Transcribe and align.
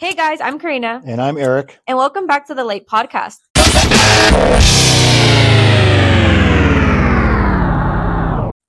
Hey 0.00 0.14
guys, 0.14 0.40
I'm 0.40 0.58
Karina, 0.58 1.02
And 1.04 1.20
I'm 1.20 1.36
Eric. 1.36 1.78
and 1.86 1.98
welcome 1.98 2.26
back 2.26 2.46
to 2.46 2.54
the 2.54 2.64
Late 2.64 2.86
Podcast. 2.88 3.36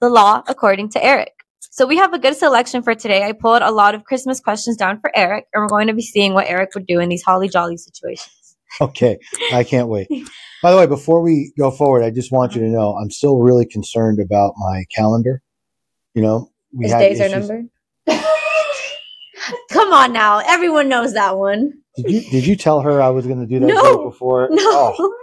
The 0.02 0.10
law 0.10 0.42
according 0.48 0.90
to 0.90 1.04
Eric. 1.06 1.32
So 1.70 1.86
we 1.86 1.96
have 1.98 2.12
a 2.12 2.20
good 2.20 2.36
selection 2.36 2.82
for 2.82 2.96
today. 2.96 3.24
I 3.24 3.32
pulled 3.34 3.62
a 3.62 3.72
lot 3.72 3.94
of 3.96 4.04
Christmas 4.04 4.40
questions 4.42 4.76
down 4.76 5.00
for 5.00 5.12
Eric, 5.16 5.46
and 5.54 5.62
we're 5.62 5.68
going 5.68 5.88
to 5.88 5.94
be 5.94 6.02
seeing 6.02 6.34
what 6.34 6.48
Eric 6.48 6.72
would 6.76 6.88
do 6.88 7.00
in 7.00 7.08
these 7.08 7.24
holly 7.24 7.48
jolly 7.50 7.78
situations. 7.78 8.29
Okay, 8.79 9.18
I 9.52 9.66
can't 9.66 9.90
wait. 9.90 10.08
By 10.63 10.72
the 10.72 10.78
way, 10.78 10.86
before 10.88 11.22
we 11.22 11.52
go 11.60 11.72
forward, 11.72 12.04
I 12.06 12.10
just 12.10 12.32
want 12.32 12.56
you 12.56 12.62
to 12.62 12.68
know 12.68 12.94
I'm 12.96 13.12
still 13.12 13.40
really 13.40 13.66
concerned 13.66 14.20
about 14.22 14.54
my 14.58 14.86
calendar. 14.96 15.42
You 16.13 16.22
know, 16.22 16.52
we 16.73 16.86
His 16.86 16.94
had 16.94 17.00
days 17.00 17.20
are 17.20 17.27
numbered. 17.38 17.66
Come 19.71 19.91
on 19.94 20.13
now, 20.13 20.39
everyone 20.39 20.89
knows 20.89 21.13
that 21.13 21.38
one. 21.38 21.73
Did 21.95 22.09
you 22.12 22.21
did 22.31 22.45
you 22.48 22.55
tell 22.55 22.81
her 22.81 23.02
I 23.02 23.09
was 23.09 23.26
going 23.27 23.40
to 23.40 23.45
do 23.48 23.59
that 23.59 23.66
No. 23.68 23.82
joke 23.82 24.12
before? 24.13 24.48
No. 24.52 24.62
Oh, 24.98 25.13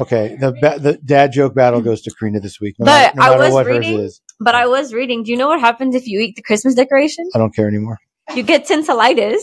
okay. 0.00 0.36
The 0.40 0.52
ba- 0.52 0.78
the 0.78 0.94
dad 1.04 1.32
joke 1.32 1.54
battle 1.54 1.80
goes 1.80 2.00
to 2.02 2.10
Karina 2.18 2.40
this 2.40 2.60
week. 2.60 2.76
No, 2.78 2.86
But 2.86 3.14
matter, 3.16 3.36
no 3.38 3.44
I 3.44 3.50
was 3.50 3.66
reading- 3.66 4.10
But 4.40 4.54
I 4.54 4.66
was 4.66 4.94
reading. 4.94 5.22
Do 5.24 5.30
you 5.30 5.36
know 5.36 5.48
what 5.48 5.60
happens 5.60 5.94
if 5.94 6.06
you 6.06 6.20
eat 6.20 6.36
the 6.36 6.42
Christmas 6.42 6.74
decoration? 6.74 7.28
I 7.34 7.38
don't 7.38 7.54
care 7.54 7.68
anymore. 7.68 7.98
You 8.34 8.42
get 8.42 8.66
tinselitis. 8.66 9.40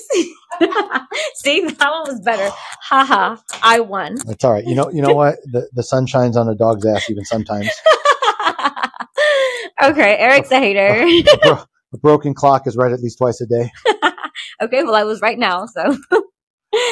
See, 1.36 1.62
that 1.62 1.90
one 1.92 2.08
was 2.12 2.20
better. 2.24 2.50
Haha, 2.90 3.38
I 3.62 3.80
won. 3.80 4.18
It's 4.28 4.44
all 4.44 4.52
right. 4.54 4.66
You 4.66 4.76
know 4.76 4.90
you 4.92 5.02
know 5.02 5.14
what? 5.14 5.36
The 5.52 5.70
the 5.74 5.84
sun 5.84 6.06
shines 6.08 6.36
on 6.38 6.48
a 6.50 6.56
dog's 6.56 6.86
ass 6.86 7.10
even 7.10 7.24
sometimes. 7.26 7.70
okay, 9.84 10.18
Eric's 10.18 10.52
a 10.52 10.60
hater. 10.60 11.06
A, 11.06 11.38
bro- 11.38 11.64
a 11.94 11.98
broken 11.98 12.34
clock 12.34 12.68
is 12.68 12.76
right 12.76 12.92
at 12.92 13.00
least 13.02 13.18
twice 13.20 13.40
a 13.42 13.46
day. 13.46 13.72
okay, 14.64 14.84
well, 14.84 14.96
I 14.96 15.04
was 15.04 15.22
right 15.22 15.38
now, 15.40 15.66
so. 15.66 15.98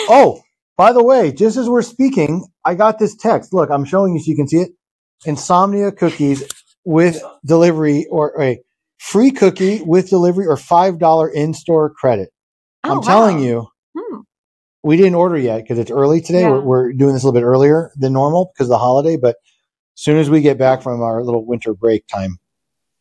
Oh, 0.10 0.42
by 0.78 0.94
the 0.94 1.04
way, 1.04 1.32
just 1.32 1.58
as 1.58 1.68
we're 1.68 1.82
speaking, 1.82 2.46
I 2.64 2.76
got 2.76 3.00
this 3.00 3.16
text. 3.16 3.52
Look, 3.52 3.72
I'm 3.72 3.84
showing 3.84 4.14
you 4.14 4.20
so 4.20 4.30
you 4.30 4.36
can 4.36 4.48
see 4.48 4.58
it. 4.62 4.72
Insomnia 5.26 5.92
cookies 5.92 6.48
with 6.86 7.20
delivery 7.46 8.06
or 8.12 8.40
a 8.40 8.60
free 9.00 9.32
cookie 9.32 9.82
with 9.84 10.10
delivery 10.10 10.46
or 10.46 10.56
$5 10.56 11.34
in-store 11.34 11.90
credit. 11.96 12.30
Oh, 12.84 12.98
I'm 12.98 13.02
telling 13.02 13.40
you, 13.40 13.68
Hmm. 13.98 14.20
we 14.84 14.98
didn't 14.98 15.16
order 15.16 15.38
yet 15.38 15.62
because 15.64 15.80
it's 15.80 15.90
early 15.92 16.22
today. 16.22 16.42
Yeah. 16.42 16.52
We're, 16.52 16.62
we're 16.62 16.94
doing 16.94 17.14
this 17.14 17.24
a 17.24 17.26
little 17.28 17.40
bit 17.40 17.46
earlier 17.46 17.92
than 17.96 18.14
normal 18.14 18.52
because 18.54 18.68
of 18.68 18.72
the 18.72 18.78
holiday, 18.78 19.18
but 19.18 19.38
as 19.98 20.04
soon 20.04 20.18
as 20.18 20.30
we 20.30 20.42
get 20.42 20.58
back 20.60 20.84
from 20.84 21.02
our 21.02 21.24
little 21.24 21.46
winter 21.46 21.74
break 21.74 22.06
time, 22.08 22.38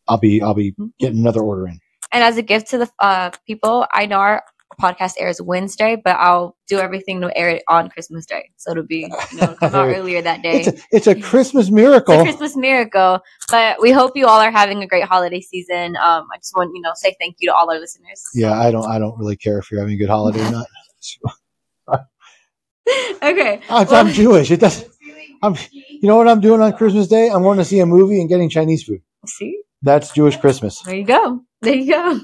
I'll 0.09 0.17
be 0.19 0.41
I'll 0.43 0.55
be 0.55 0.75
getting 0.99 1.19
another 1.19 1.41
order 1.43 1.67
in. 1.69 1.79
And 2.11 2.25
as 2.25 2.37
a 2.39 2.43
gift 2.43 2.69
to 2.71 2.79
the 2.79 2.91
uh, 2.99 3.31
people, 3.47 3.87
I 3.93 4.07
know 4.07 4.17
our 4.17 4.43
podcast 4.81 5.15
airs 5.19 5.41
Wednesday, 5.43 5.97
but 6.03 6.17
I'll 6.17 6.57
do 6.69 6.79
everything 6.79 7.21
to 7.21 7.37
air 7.37 7.51
it 7.51 7.63
on 7.69 7.89
Christmas 7.91 8.27
Day. 8.27 8.51
So 8.57 8.71
it'll 8.73 8.85
be, 8.87 9.09
you 9.33 9.39
know, 9.41 9.55
come 9.55 9.75
out 9.75 9.89
earlier 9.97 10.23
that 10.23 10.43
day. 10.43 10.61
It's 10.61 10.69
a, 10.69 10.83
it's 10.93 11.07
a 11.07 11.15
Christmas 11.21 11.67
It's 11.67 11.73
miracle. 11.75 12.19
a 12.19 12.23
Christmas 12.23 12.57
miracle. 12.57 13.21
But 13.51 13.81
we 13.81 13.91
hope 13.93 14.13
you 14.17 14.27
all 14.27 14.41
are 14.41 14.51
having 14.51 14.83
a 14.83 14.87
great 14.87 15.05
holiday 15.05 15.41
season. 15.41 15.97
Um, 15.97 16.27
I 16.33 16.39
just 16.39 16.55
want 16.57 16.71
you 16.75 16.81
know 16.81 16.93
say 16.95 17.15
thank 17.21 17.37
you 17.39 17.49
to 17.51 17.55
all 17.55 17.71
our 17.71 17.79
listeners. 17.79 18.23
yeah, 18.35 18.53
I 18.59 18.71
don't 18.71 18.87
I 18.87 18.99
don't 18.99 19.19
really 19.19 19.37
care 19.37 19.59
if 19.59 19.71
you're 19.71 19.81
having 19.81 19.95
a 19.95 19.99
good 19.99 20.09
holiday 20.11 20.41
or 20.47 20.51
not. 20.51 20.67
okay. 23.23 23.61
I'm, 23.69 23.87
well- 23.87 23.95
I'm 24.07 24.13
Jewish. 24.13 24.51
It 24.51 24.61
does. 24.61 24.85
I'm, 25.43 25.57
you 25.73 26.07
know 26.07 26.17
what 26.17 26.29
I'm 26.29 26.41
doing 26.41 26.61
on 26.61 26.73
Christmas 26.75 27.09
Day? 27.09 27.29
I'm 27.31 27.43
going 27.43 27.57
to 27.59 27.65
see 27.65 27.79
a 27.81 27.87
movie 27.87 28.21
and 28.21 28.29
getting 28.29 28.51
Chinese 28.51 28.83
food. 28.85 29.01
See, 29.27 29.63
That's 29.81 30.13
Jewish 30.13 30.37
Christmas. 30.37 30.83
there 30.83 30.95
you 30.97 31.05
go. 31.05 31.41
There 31.63 31.75
you 31.75 31.91
go. 31.93 32.21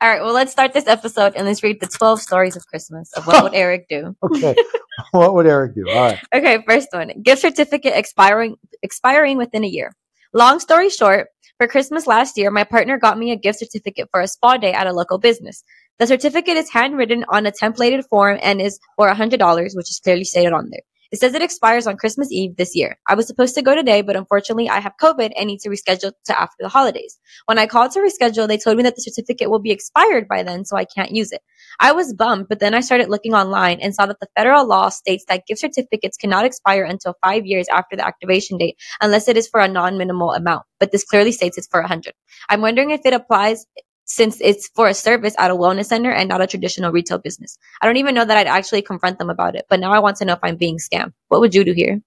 All 0.00 0.08
right. 0.08 0.22
Well, 0.22 0.32
let's 0.32 0.52
start 0.52 0.72
this 0.72 0.86
episode 0.86 1.34
and 1.36 1.46
let's 1.46 1.62
read 1.62 1.80
the 1.80 1.86
twelve 1.86 2.20
stories 2.20 2.56
of 2.56 2.66
Christmas 2.66 3.12
of 3.14 3.26
what 3.26 3.42
would 3.42 3.54
Eric 3.64 3.86
do. 3.88 4.16
Okay. 4.22 4.54
what 5.12 5.34
would 5.34 5.46
Eric 5.46 5.74
do? 5.74 5.88
All 5.88 6.00
right. 6.00 6.18
Okay, 6.32 6.62
first 6.66 6.88
one. 6.92 7.12
Gift 7.22 7.42
certificate 7.42 7.92
expiring 7.94 8.56
expiring 8.82 9.36
within 9.36 9.64
a 9.64 9.68
year. 9.68 9.92
Long 10.32 10.60
story 10.60 10.90
short, 10.90 11.28
for 11.60 11.68
Christmas 11.68 12.06
last 12.06 12.38
year, 12.38 12.50
my 12.50 12.64
partner 12.64 12.98
got 12.98 13.18
me 13.18 13.32
a 13.32 13.36
gift 13.36 13.58
certificate 13.58 14.08
for 14.10 14.22
a 14.22 14.28
spa 14.28 14.56
day 14.56 14.72
at 14.72 14.86
a 14.86 14.94
local 14.94 15.18
business. 15.18 15.62
The 15.98 16.06
certificate 16.06 16.56
is 16.56 16.70
handwritten 16.70 17.26
on 17.28 17.44
a 17.44 17.52
templated 17.52 18.08
form 18.08 18.38
and 18.40 18.62
is 18.62 18.80
for 18.96 19.10
$100, 19.10 19.76
which 19.76 19.90
is 19.90 20.00
clearly 20.02 20.24
stated 20.24 20.54
on 20.54 20.70
there. 20.70 20.80
It 21.12 21.18
says 21.18 21.34
it 21.34 21.42
expires 21.42 21.86
on 21.86 21.96
Christmas 21.96 22.30
Eve 22.30 22.56
this 22.56 22.76
year. 22.76 22.98
I 23.06 23.14
was 23.14 23.26
supposed 23.26 23.56
to 23.56 23.62
go 23.62 23.74
today, 23.74 24.02
but 24.02 24.16
unfortunately 24.16 24.68
I 24.68 24.78
have 24.78 24.92
COVID 25.00 25.32
and 25.36 25.48
need 25.48 25.60
to 25.60 25.68
reschedule 25.68 26.12
to 26.26 26.40
after 26.40 26.56
the 26.60 26.68
holidays. 26.68 27.18
When 27.46 27.58
I 27.58 27.66
called 27.66 27.92
to 27.92 28.00
reschedule, 28.00 28.46
they 28.46 28.58
told 28.58 28.76
me 28.76 28.84
that 28.84 28.94
the 28.94 29.02
certificate 29.02 29.50
will 29.50 29.58
be 29.58 29.72
expired 29.72 30.28
by 30.28 30.44
then, 30.44 30.64
so 30.64 30.76
I 30.76 30.84
can't 30.84 31.10
use 31.10 31.32
it. 31.32 31.40
I 31.80 31.92
was 31.92 32.14
bummed, 32.14 32.46
but 32.48 32.60
then 32.60 32.74
I 32.74 32.80
started 32.80 33.08
looking 33.08 33.34
online 33.34 33.80
and 33.80 33.94
saw 33.94 34.06
that 34.06 34.20
the 34.20 34.28
federal 34.36 34.66
law 34.66 34.88
states 34.88 35.24
that 35.28 35.46
gift 35.46 35.60
certificates 35.60 36.16
cannot 36.16 36.44
expire 36.44 36.84
until 36.84 37.16
five 37.24 37.44
years 37.44 37.66
after 37.72 37.96
the 37.96 38.06
activation 38.06 38.58
date 38.58 38.76
unless 39.00 39.28
it 39.28 39.36
is 39.36 39.48
for 39.48 39.60
a 39.60 39.68
non-minimal 39.68 40.32
amount. 40.32 40.64
But 40.78 40.92
this 40.92 41.04
clearly 41.04 41.32
states 41.32 41.58
it's 41.58 41.66
for 41.66 41.80
a 41.80 41.88
hundred. 41.88 42.14
I'm 42.48 42.60
wondering 42.60 42.90
if 42.90 43.00
it 43.04 43.12
applies 43.12 43.66
since 44.10 44.38
it's 44.40 44.68
for 44.74 44.88
a 44.88 44.94
service 44.94 45.36
at 45.38 45.52
a 45.52 45.54
wellness 45.54 45.86
center 45.86 46.10
and 46.10 46.28
not 46.28 46.40
a 46.40 46.46
traditional 46.48 46.90
retail 46.90 47.18
business. 47.18 47.56
I 47.80 47.86
don't 47.86 47.96
even 47.96 48.12
know 48.12 48.24
that 48.24 48.36
I'd 48.36 48.48
actually 48.48 48.82
confront 48.82 49.20
them 49.20 49.30
about 49.30 49.54
it, 49.54 49.66
but 49.70 49.78
now 49.78 49.92
I 49.92 50.00
want 50.00 50.16
to 50.16 50.24
know 50.24 50.32
if 50.32 50.40
I'm 50.42 50.56
being 50.56 50.78
scammed. 50.78 51.12
What 51.28 51.40
would 51.40 51.54
you 51.54 51.62
do 51.64 51.72
here? 51.72 52.02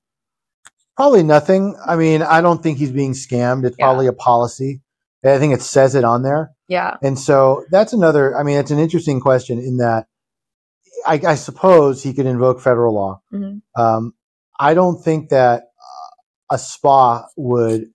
Probably 0.98 1.24
nothing. 1.24 1.78
I 1.88 1.96
mean, 1.96 2.22
I 2.22 2.42
don't 2.42 2.62
think 2.62 2.78
he's 2.78 2.92
being 2.92 3.14
scammed. 3.14 3.66
It's 3.66 3.78
Yeah. 3.80 3.86
probably 3.86 4.08
a 4.08 4.14
policy. 4.14 4.82
I 5.24 5.40
think 5.40 5.54
it 5.54 5.62
says 5.62 5.96
it 5.96 6.04
on 6.04 6.24
there. 6.24 6.52
Yeah. 6.68 6.98
And 7.02 7.18
so 7.18 7.64
that's 7.72 7.94
another, 7.94 8.38
I 8.38 8.44
mean, 8.44 8.58
it's 8.58 8.72
an 8.72 8.80
interesting 8.80 9.22
question 9.22 9.58
in 9.60 9.78
that 9.78 10.08
I, 11.08 11.22
I 11.26 11.36
suppose 11.36 12.04
he 12.04 12.14
could 12.14 12.26
invoke 12.26 12.60
federal 12.60 12.94
law. 12.94 13.22
Mhm. 13.34 13.62
Um, 13.78 14.14
I 14.60 14.74
don't 14.74 15.02
think 15.02 15.30
that 15.30 15.70
a 16.52 16.58
spa 16.58 17.28
would 17.38 17.86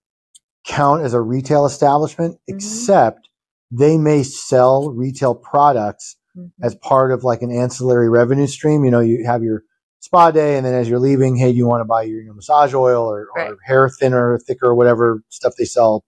count 0.65 1.03
as 1.03 1.13
a 1.13 1.21
retail 1.21 1.67
establishment, 1.67 2.35
Mhm. 2.35 2.55
except 2.55 3.28
they 3.71 3.97
may 3.97 4.23
sell 4.23 4.89
retail 4.91 5.35
products 5.35 6.15
Mhm. 6.37 6.51
as 6.61 6.75
part 6.75 7.11
of 7.11 7.23
like 7.23 7.41
an 7.41 7.51
ancillary 7.51 8.09
revenue 8.09 8.47
stream. 8.47 8.83
You 8.85 8.91
know, 8.91 8.99
you 8.99 9.25
have 9.25 9.43
your 9.43 9.63
spa 9.99 10.31
day, 10.31 10.57
and 10.57 10.65
then 10.65 10.73
as 10.73 10.87
you're 10.89 10.99
leaving, 10.99 11.35
hey, 11.35 11.51
do 11.51 11.57
you 11.57 11.67
want 11.67 11.81
to 11.81 11.85
buy 11.85 12.03
your 12.03 12.21
you 12.21 12.27
know, 12.27 12.33
massage 12.33 12.73
oil 12.73 13.03
or, 13.03 13.27
Right. 13.35 13.51
or 13.51 13.57
hair 13.65 13.89
thinner, 13.89 14.39
thicker, 14.39 14.73
whatever 14.73 15.21
stuff 15.29 15.53
they 15.57 15.65
sell, 15.65 16.03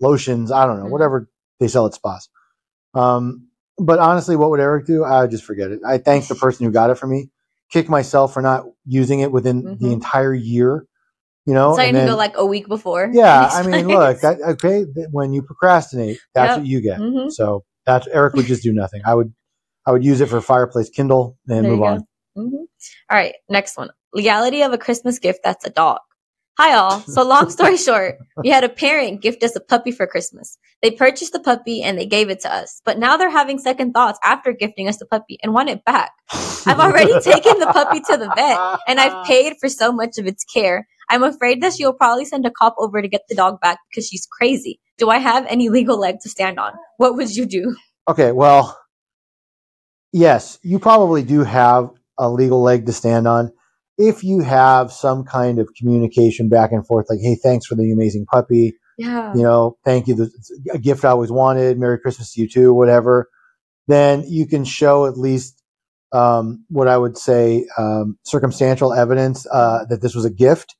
lotions, 0.00 0.50
I 0.52 0.66
don't 0.66 0.78
know, 0.78 0.86
Mhm. 0.86 0.90
whatever 0.90 1.28
they 1.58 1.68
sell 1.68 1.86
at 1.86 1.94
spas. 1.94 2.28
Um, 2.94 3.48
but 3.78 3.98
honestly, 3.98 4.36
what 4.36 4.50
would 4.50 4.60
Eric 4.60 4.86
do? 4.86 5.04
I 5.04 5.22
would 5.22 5.30
just 5.30 5.44
forget 5.44 5.70
it. 5.70 5.80
I 5.86 5.98
thank 5.98 6.28
the 6.28 6.34
person 6.34 6.66
who 6.66 6.72
got 6.72 6.90
it 6.90 6.96
for 6.98 7.06
me. 7.06 7.30
Kick 7.70 7.88
myself 7.88 8.32
for 8.32 8.42
not 8.42 8.64
using 8.84 9.20
it 9.20 9.32
within 9.32 9.62
Mhm. 9.62 9.78
the 9.80 9.92
entire 9.92 10.34
year. 10.34 10.86
You 11.46 11.54
know, 11.54 11.74
So 11.76 11.80
I 11.82 11.84
and 11.86 11.94
need 11.94 12.00
to 12.00 12.06
then- 12.06 12.12
go 12.14 12.16
like 12.16 12.36
a 12.36 12.44
week 12.44 12.66
before. 12.68 13.08
yeah. 13.12 13.48
I 13.52 13.66
mean, 13.66 13.86
look, 13.88 14.20
that 14.20 14.40
okay. 14.42 14.84
When 15.12 15.32
you 15.32 15.42
procrastinate, 15.42 16.18
that's 16.34 16.50
Yep. 16.50 16.58
what 16.58 16.66
you 16.66 16.80
get. 16.80 16.98
Mhm. 16.98 17.30
So 17.30 17.64
that's 17.86 18.06
Eric 18.08 18.34
would 18.34 18.46
just 18.46 18.62
do 18.64 18.72
nothing. 18.72 19.02
I 19.06 19.14
would, 19.14 19.32
I 19.86 19.92
would 19.92 20.04
use 20.04 20.20
it 20.20 20.28
for 20.28 20.40
fireplace 20.40 20.90
Kindle 20.90 21.36
and 21.48 21.64
There 21.64 21.70
move 21.72 21.82
on. 21.82 22.00
Mhm. 22.36 22.50
All 22.52 22.66
right, 23.16 23.34
next 23.48 23.76
one. 23.78 23.90
Legality 24.12 24.62
of 24.62 24.72
a 24.72 24.78
Christmas 24.78 25.18
gift 25.20 25.40
that's 25.44 25.64
a 25.64 25.70
dog. 25.70 25.98
Hi, 26.58 26.74
all. 26.74 27.00
So, 27.00 27.22
long 27.22 27.50
story 27.50 27.76
short, 27.88 28.16
we 28.42 28.48
had 28.48 28.64
a 28.64 28.68
parent 28.70 29.20
gift 29.20 29.44
us 29.44 29.54
a 29.54 29.60
puppy 29.60 29.92
for 29.92 30.06
Christmas. 30.06 30.56
They 30.82 30.90
purchased 30.90 31.32
the 31.34 31.38
puppy 31.40 31.82
and 31.82 31.98
they 31.98 32.06
gave 32.06 32.30
it 32.30 32.40
to 32.40 32.52
us. 32.52 32.80
But 32.84 32.98
now 32.98 33.16
they're 33.18 33.28
having 33.30 33.58
second 33.58 33.92
thoughts 33.92 34.18
after 34.24 34.52
gifting 34.52 34.88
us 34.88 34.96
the 34.96 35.04
puppy 35.06 35.38
and 35.42 35.52
want 35.52 35.68
it 35.68 35.84
back. 35.84 36.12
I've 36.66 36.80
already 36.80 37.12
taken 37.20 37.58
the 37.60 37.66
puppy 37.66 38.00
to 38.00 38.16
the 38.16 38.32
vet 38.34 38.58
and 38.88 38.98
I've 38.98 39.26
paid 39.26 39.54
for 39.60 39.68
so 39.68 39.92
much 39.92 40.16
of 40.18 40.26
its 40.26 40.44
care. 40.44 40.88
I'm 41.08 41.22
afraid 41.22 41.62
that 41.62 41.74
she'll 41.74 41.92
probably 41.92 42.24
send 42.24 42.46
a 42.46 42.50
cop 42.50 42.74
over 42.78 43.00
to 43.00 43.08
get 43.08 43.22
the 43.28 43.34
dog 43.34 43.60
back 43.60 43.78
because 43.90 44.08
she's 44.08 44.26
crazy. 44.26 44.80
Do 44.98 45.08
I 45.10 45.18
have 45.18 45.46
any 45.48 45.68
legal 45.78 45.98
leg 45.98 46.16
to 46.22 46.28
stand 46.28 46.58
on? 46.58 46.72
What 46.96 47.16
would 47.16 47.34
you 47.34 47.46
do? 47.46 47.76
Okay, 48.08 48.32
well, 48.32 48.78
yes, 50.12 50.58
you 50.62 50.78
probably 50.78 51.22
do 51.22 51.42
have 51.44 51.90
a 52.18 52.30
legal 52.30 52.62
leg 52.62 52.86
to 52.86 52.92
stand 52.92 53.26
on. 53.28 53.52
If 53.98 54.24
you 54.24 54.40
have 54.40 54.92
some 54.92 55.24
kind 55.24 55.58
of 55.58 55.68
communication 55.78 56.48
back 56.48 56.72
and 56.72 56.86
forth, 56.86 57.06
like, 57.08 57.20
hey, 57.22 57.34
thanks 57.34 57.66
for 57.66 57.74
the 57.76 57.90
amazing 57.92 58.26
puppy, 58.26 58.74
Yeah. 58.98 59.34
you 59.34 59.42
know, 59.42 59.76
thank 59.84 60.06
you, 60.06 60.20
it's 60.22 60.52
a 60.72 60.78
gift 60.78 61.04
I 61.04 61.10
always 61.10 61.32
wanted, 61.32 61.78
Merry 61.78 61.98
Christmas 61.98 62.32
to 62.34 62.42
you 62.42 62.48
too, 62.48 62.74
whatever, 62.74 63.28
then 63.86 64.24
you 64.26 64.46
can 64.46 64.64
show 64.64 65.06
at 65.06 65.16
least 65.16 65.62
um, 66.12 66.64
what 66.68 66.88
I 66.88 66.96
would 66.96 67.16
say 67.18 67.66
um, 67.78 68.18
circumstantial 68.24 68.92
evidence 68.92 69.46
uh, 69.50 69.84
that 69.88 70.02
this 70.02 70.14
was 70.14 70.24
a 70.24 70.30
gift. 70.30 70.74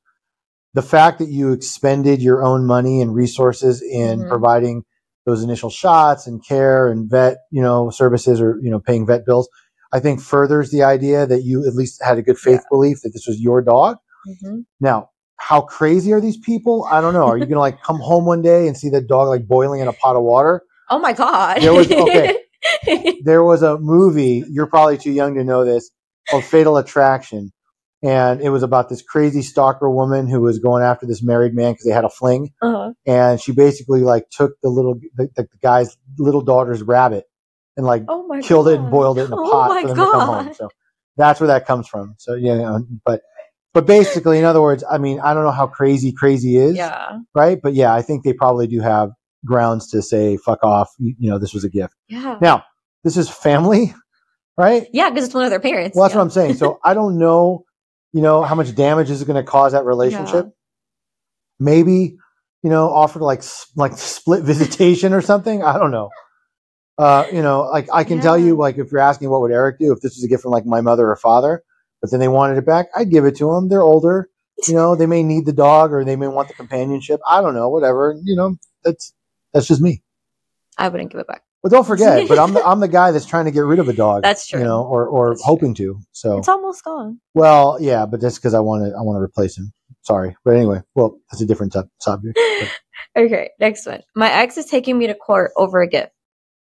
The 0.77 0.83
fact 0.83 1.19
that 1.21 1.31
you 1.31 1.53
expended 1.53 2.21
your 2.21 2.45
own 2.45 2.67
money 2.67 3.01
and 3.01 3.15
resources 3.15 3.81
in 3.83 4.21
Mhm. 4.21 4.29
providing 4.29 4.83
those 5.25 5.43
initial 5.43 5.71
shots 5.71 6.27
and 6.27 6.47
care 6.47 6.87
and 6.89 7.11
vet, 7.11 7.39
you 7.51 7.63
know, 7.63 7.89
services 7.91 8.41
or 8.41 8.59
you 8.63 8.71
know, 8.71 8.79
paying 8.79 9.07
vet 9.07 9.25
bills, 9.27 9.49
I 9.93 10.01
think 10.01 10.21
furthers 10.21 10.71
the 10.71 10.83
idea 10.83 11.27
that 11.27 11.43
you 11.45 11.67
at 11.67 11.75
least 11.75 12.03
had 12.03 12.19
a 12.19 12.23
good 12.23 12.39
faith 12.39 12.63
belief 12.71 12.99
that 13.03 13.11
this 13.15 13.27
was 13.27 13.41
your 13.41 13.63
dog. 13.63 13.97
Mhm. 14.29 14.65
Now, 14.81 15.09
how 15.39 15.63
crazy 15.63 16.13
are 16.13 16.21
these 16.21 16.37
people? 16.39 16.87
I 16.91 17.01
don't 17.01 17.15
know. 17.15 17.27
Are 17.27 17.39
you 17.39 17.47
gonna 17.47 17.61
like 17.61 17.83
come 17.83 17.99
home 17.99 18.25
one 18.27 18.43
day 18.43 18.69
and 18.69 18.77
see 18.77 18.91
that 18.91 19.07
dog 19.09 19.29
like 19.29 19.47
boiling 19.49 19.81
in 19.81 19.89
a 19.89 19.93
pot 19.95 20.15
of 20.17 20.23
water? 20.23 20.63
Oh 20.91 20.99
my 20.99 21.13
God. 21.15 21.63
There 21.63 21.73
was 21.75 21.91
okay. 21.91 22.39
there 23.25 23.43
was 23.43 23.63
a 23.63 23.79
movie. 23.79 24.45
You're 24.51 24.67
probably 24.67 24.99
too 24.99 25.13
young 25.13 25.35
to 25.37 25.45
know 25.45 25.65
this 25.65 25.91
called 26.29 26.45
Fatal 26.45 26.77
Attraction, 26.77 27.53
and 28.07 28.41
it 28.41 28.51
was 28.51 28.63
about 28.63 28.89
this 28.89 29.03
crazy 29.03 29.43
stalker 29.43 29.91
woman 29.91 30.29
who 30.29 30.41
was 30.41 30.59
going 30.59 30.83
after 30.83 31.07
this 31.07 31.23
married 31.23 31.55
man 31.55 31.73
because 31.73 31.85
they 31.85 31.93
had 31.93 32.05
a 32.05 32.11
fling, 32.11 32.53
uh-huh. 32.63 32.93
and 33.07 33.41
she 33.41 33.53
basically 33.53 34.01
like 34.01 34.29
took 34.31 34.53
the 34.63 34.69
little 34.69 35.01
the, 35.17 35.29
the 35.37 35.49
guy's 35.63 35.97
little 36.19 36.43
daughter's 36.43 36.83
rabbit 36.83 37.25
and 37.77 37.87
like 37.87 38.05
Oh 38.09 38.41
killed 38.43 38.69
it 38.69 38.79
and 38.79 38.91
boiled 38.91 39.19
it 39.19 39.25
in 39.25 39.33
a 39.33 39.37
Oh 39.37 39.51
pot 39.51 39.81
for 39.81 39.89
them 39.89 39.97
to 39.97 40.03
come 40.05 40.21
home. 40.21 40.55
So 40.55 40.69
that's 41.17 41.41
where 41.41 41.49
that 41.49 41.67
comes 41.67 41.89
from. 41.89 42.15
So 42.19 42.35
yeah, 42.35 42.55
you 42.55 42.59
know, 42.63 42.87
but 43.05 43.23
but 43.75 43.87
basically, 43.87 44.39
in 44.39 44.45
other 44.45 44.63
words, 44.63 44.85
I 44.91 44.99
mean, 44.99 45.21
I 45.21 45.35
don't 45.35 45.45
know 45.45 45.51
how 45.51 45.67
crazy 45.67 46.13
crazy 46.13 46.57
is, 46.57 46.77
Yeah. 46.77 47.19
right? 47.35 47.59
But 47.63 47.75
yeah, 47.75 47.93
I 47.93 48.01
think 48.01 48.25
they 48.25 48.33
probably 48.33 48.67
do 48.67 48.81
have 48.81 49.11
grounds 49.45 49.91
to 49.91 50.01
say 50.01 50.39
"fuck 50.39 50.65
off." 50.65 50.91
You, 50.99 51.15
you 51.19 51.31
know, 51.31 51.39
this 51.39 51.53
was 51.53 51.65
a 51.65 51.69
gift. 51.69 51.95
Yeah. 52.09 52.39
Now, 52.41 52.65
this 53.05 53.19
is 53.19 53.29
family, 53.29 53.95
right? 54.57 54.87
Yeah, 54.93 55.11
because 55.11 55.27
it's 55.27 55.35
one 55.35 55.45
of 55.45 55.51
their 55.51 55.61
parents. 55.61 55.95
Well, 55.95 56.05
that's 56.05 56.15
yeah. 56.15 56.19
what 56.19 56.25
I'm 56.25 56.31
saying. 56.31 56.55
So 56.55 56.79
I 56.85 56.95
don't 56.95 57.19
know, 57.19 57.65
you 58.17 58.23
know, 58.23 58.43
how 58.43 58.55
much 58.55 58.75
damage 58.75 59.11
is 59.11 59.21
it 59.21 59.27
going 59.27 59.37
to 59.37 59.49
cause 59.49 59.73
that 59.73 59.85
relationship. 59.85 60.47
Maybe, 61.61 62.17
you 62.63 62.71
know, 62.71 62.89
offer 62.89 63.19
like 63.19 63.43
like 63.75 63.93
split 63.99 64.43
visitation 64.43 65.13
or 65.13 65.21
something. 65.21 65.63
I 65.63 65.79
don't 65.79 65.91
know. 65.91 66.09
Uh, 66.97 67.27
you 67.31 67.43
know, 67.43 67.65
like 67.65 67.89
I 67.93 68.05
can 68.05 68.23
tell 68.23 68.39
you, 68.39 68.57
like 68.57 68.79
if 68.79 68.91
you're 68.91 69.03
asking 69.03 69.29
what 69.29 69.43
would 69.43 69.53
Eric 69.53 69.79
do 69.79 69.93
if 69.93 70.01
this 70.01 70.17
was 70.17 70.25
a 70.25 70.29
gift 70.29 70.45
from 70.45 70.53
like 70.53 70.65
my 70.65 70.81
mother 70.81 71.11
or 71.11 71.17
father, 71.17 71.63
but 72.01 72.11
then 72.11 72.19
they 72.19 72.29
wanted 72.29 72.57
it 72.57 72.65
back, 72.65 72.87
I'd 72.97 73.11
give 73.11 73.27
it 73.27 73.37
to 73.37 73.53
them. 73.53 73.69
They're 73.69 73.83
older, 73.83 74.31
you 74.67 74.73
know, 74.73 74.97
they 74.97 75.05
may 75.05 75.23
need 75.23 75.45
the 75.45 75.53
dog 75.53 75.93
or 75.93 76.03
they 76.03 76.17
may 76.17 76.29
want 76.29 76.49
the 76.49 76.55
companionship. 76.55 77.21
I 77.29 77.43
don't 77.43 77.55
know, 77.55 77.69
whatever. 77.69 78.19
You 78.25 78.35
know, 78.35 78.57
that's 78.83 79.13
that's 79.53 79.67
just 79.67 79.83
me. 79.83 80.03
I 80.79 80.89
wouldn't 80.89 81.13
give 81.13 81.21
it 81.21 81.27
back. 81.27 81.43
Don't 81.69 81.87
forget, 81.87 82.29
but 82.29 82.39
I'm 82.39 82.53
the, 82.55 82.63
I'm 82.67 82.81
the 82.81 82.89
guy 82.89 83.11
that's 83.11 83.27
trying 83.27 83.45
to 83.47 83.51
get 83.51 83.61
rid 83.61 83.79
of 83.79 83.89
a 83.89 83.93
dog. 83.93 84.23
That's 84.23 84.47
true. 84.47 84.61
You 84.61 84.65
know, 84.67 84.83
or 84.83 85.07
or 85.07 85.31
That's 85.31 85.43
true. 85.43 85.47
hoping 85.47 85.75
to. 85.75 86.01
So 86.13 86.39
It's 86.39 86.49
almost 86.49 86.85
gone. 86.85 87.21
well, 87.35 87.79
yeah, 87.81 88.07
but 88.07 88.21
that's 88.21 88.37
because 88.39 88.55
I 88.55 88.61
want 88.61 88.85
to. 88.85 88.97
I 88.97 89.03
want 89.03 89.17
to 89.19 89.23
replace 89.23 89.57
him. 89.59 89.73
Sorry, 90.03 90.37
but 90.45 90.55
anyway, 90.57 90.83
well, 90.95 91.19
that's 91.31 91.41
a 91.43 91.47
different 91.47 91.73
sub- 91.73 91.89
subject. 92.01 92.39
Okay, 93.17 93.51
next 93.61 93.87
one. 93.87 94.03
My 94.15 94.31
ex 94.31 94.59
is 94.59 94.67
taking 94.67 94.99
me 94.99 95.07
to 95.07 95.15
court 95.15 95.51
over 95.57 95.81
a 95.81 95.89
gift. 95.89 96.13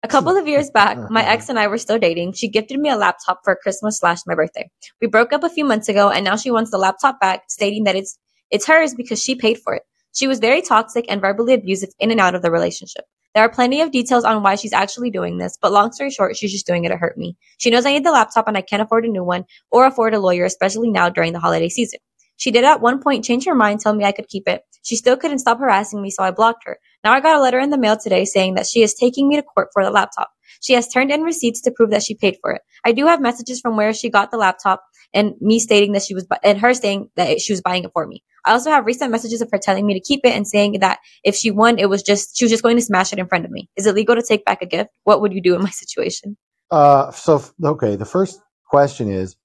A 0.03 0.07
couple 0.07 0.35
of 0.37 0.47
years 0.47 0.69
back, 0.69 0.97
my 1.09 1.25
ex 1.25 1.49
and 1.49 1.57
I 1.57 1.67
were 1.67 1.77
still 1.79 1.97
dating. 1.97 2.33
She 2.33 2.47
gifted 2.47 2.79
me 2.79 2.89
a 2.89 2.95
laptop 2.95 3.39
for 3.43 3.55
Christmas 3.55 3.97
slash 3.99 4.19
my 4.27 4.35
birthday. 4.35 4.69
We 5.01 5.07
broke 5.07 5.33
up 5.33 5.43
a 5.43 5.49
few 5.49 5.65
months 5.65 5.89
ago, 5.89 6.09
and 6.09 6.23
now 6.25 6.35
she 6.35 6.51
wants 6.51 6.69
the 6.71 6.77
laptop 6.77 7.19
back, 7.19 7.43
stating 7.49 7.85
that 7.85 7.95
it's 7.95 8.17
it's 8.51 8.67
hers 8.67 8.93
because 8.93 9.21
she 9.21 9.33
paid 9.35 9.57
for 9.59 9.73
it. 9.73 9.81
She 10.13 10.27
was 10.27 10.37
very 10.39 10.61
toxic 10.61 11.05
and 11.09 11.21
verbally 11.21 11.53
abusive 11.55 11.89
in 11.99 12.11
and 12.11 12.19
out 12.19 12.35
of 12.35 12.43
the 12.43 12.51
relationship. 12.51 13.05
There 13.33 13.43
are 13.43 13.49
plenty 13.49 13.81
of 13.81 13.91
details 13.91 14.25
on 14.25 14.43
why 14.43 14.55
she's 14.55 14.73
actually 14.73 15.09
doing 15.09 15.39
this, 15.39 15.57
but 15.59 15.71
long 15.71 15.91
story 15.91 16.11
short, 16.11 16.37
she's 16.37 16.51
just 16.51 16.67
doing 16.67 16.85
it 16.85 16.89
to 16.89 16.97
hurt 16.97 17.17
me. 17.17 17.35
She 17.57 17.71
knows 17.71 17.85
I 17.85 17.91
need 17.93 18.05
the 18.05 18.11
laptop 18.11 18.47
and 18.47 18.55
I 18.55 18.61
can't 18.61 18.81
afford 18.81 19.05
a 19.05 19.09
new 19.09 19.23
one 19.23 19.45
or 19.71 19.85
afford 19.87 20.13
a 20.13 20.19
lawyer, 20.19 20.45
especially 20.45 20.91
now 20.91 21.09
during 21.09 21.33
the 21.33 21.39
holiday 21.39 21.69
season. 21.69 21.99
She 22.37 22.51
did 22.51 22.63
at 22.63 22.81
one 22.81 23.01
point 23.01 23.23
change 23.23 23.45
her 23.45 23.55
mind, 23.55 23.79
tell 23.79 23.93
me 23.93 24.03
I 24.03 24.11
could 24.11 24.27
keep 24.27 24.47
it. 24.47 24.61
She 24.83 24.95
still 24.95 25.17
couldn't 25.17 25.39
stop 25.39 25.59
harassing 25.59 26.01
me, 26.01 26.09
so 26.09 26.23
I 26.23 26.31
blocked 26.31 26.63
her. 26.65 26.77
Now 27.03 27.13
I 27.13 27.21
got 27.21 27.37
a 27.37 27.41
letter 27.41 27.59
in 27.59 27.69
the 27.69 27.77
mail 27.77 27.97
today 27.97 28.25
saying 28.25 28.55
that 28.55 28.67
she 28.67 28.81
is 28.81 28.93
taking 28.93 29.27
me 29.27 29.35
to 29.37 29.43
court 29.43 29.69
for 29.73 29.83
the 29.83 29.91
laptop. 29.91 30.29
She 30.61 30.73
has 30.73 30.87
turned 30.87 31.11
in 31.11 31.21
receipts 31.21 31.61
to 31.61 31.71
prove 31.71 31.91
that 31.91 32.03
she 32.03 32.15
paid 32.15 32.37
for 32.41 32.51
it. 32.51 32.61
I 32.85 32.91
do 32.91 33.05
have 33.07 33.21
messages 33.21 33.61
from 33.61 33.77
where 33.77 33.93
she 33.93 34.09
got 34.09 34.31
the 34.31 34.37
laptop 34.37 34.83
and 35.13 35.33
me 35.39 35.59
stating 35.59 35.91
that 35.93 36.03
she 36.03 36.15
was, 36.15 36.25
bu- 36.25 36.37
and 36.43 36.59
her 36.59 36.73
saying 36.73 37.09
that 37.15 37.39
she 37.39 37.53
was 37.53 37.61
buying 37.61 37.83
it 37.83 37.91
for 37.93 38.07
me. 38.07 38.23
I 38.45 38.51
also 38.51 38.71
have 38.71 38.85
recent 38.85 39.11
messages 39.11 39.41
of 39.41 39.49
her 39.51 39.57
telling 39.57 39.85
me 39.85 39.93
to 39.93 40.01
keep 40.01 40.21
it 40.23 40.35
and 40.35 40.47
saying 40.47 40.79
that 40.79 40.99
if 41.23 41.35
she 41.35 41.51
won, 41.51 41.79
it 41.79 41.89
was 41.89 42.03
just, 42.03 42.37
she 42.37 42.45
was 42.45 42.51
just 42.51 42.63
going 42.63 42.75
to 42.77 42.81
smash 42.81 43.13
it 43.13 43.19
in 43.19 43.27
front 43.27 43.45
of 43.45 43.51
me. 43.51 43.69
Is 43.77 43.85
it 43.85 43.95
legal 43.95 44.15
to 44.15 44.23
take 44.23 44.43
back 44.43 44.61
a 44.61 44.65
gift? 44.65 44.89
What 45.03 45.21
would 45.21 45.33
you 45.33 45.41
do 45.41 45.55
in 45.55 45.61
my 45.61 45.69
situation? 45.71 46.37
Uh, 46.71 47.11
so 47.11 47.43
okay, 47.63 47.95
the 47.95 48.05
first 48.05 48.41
question 48.67 49.09
is, 49.09 49.35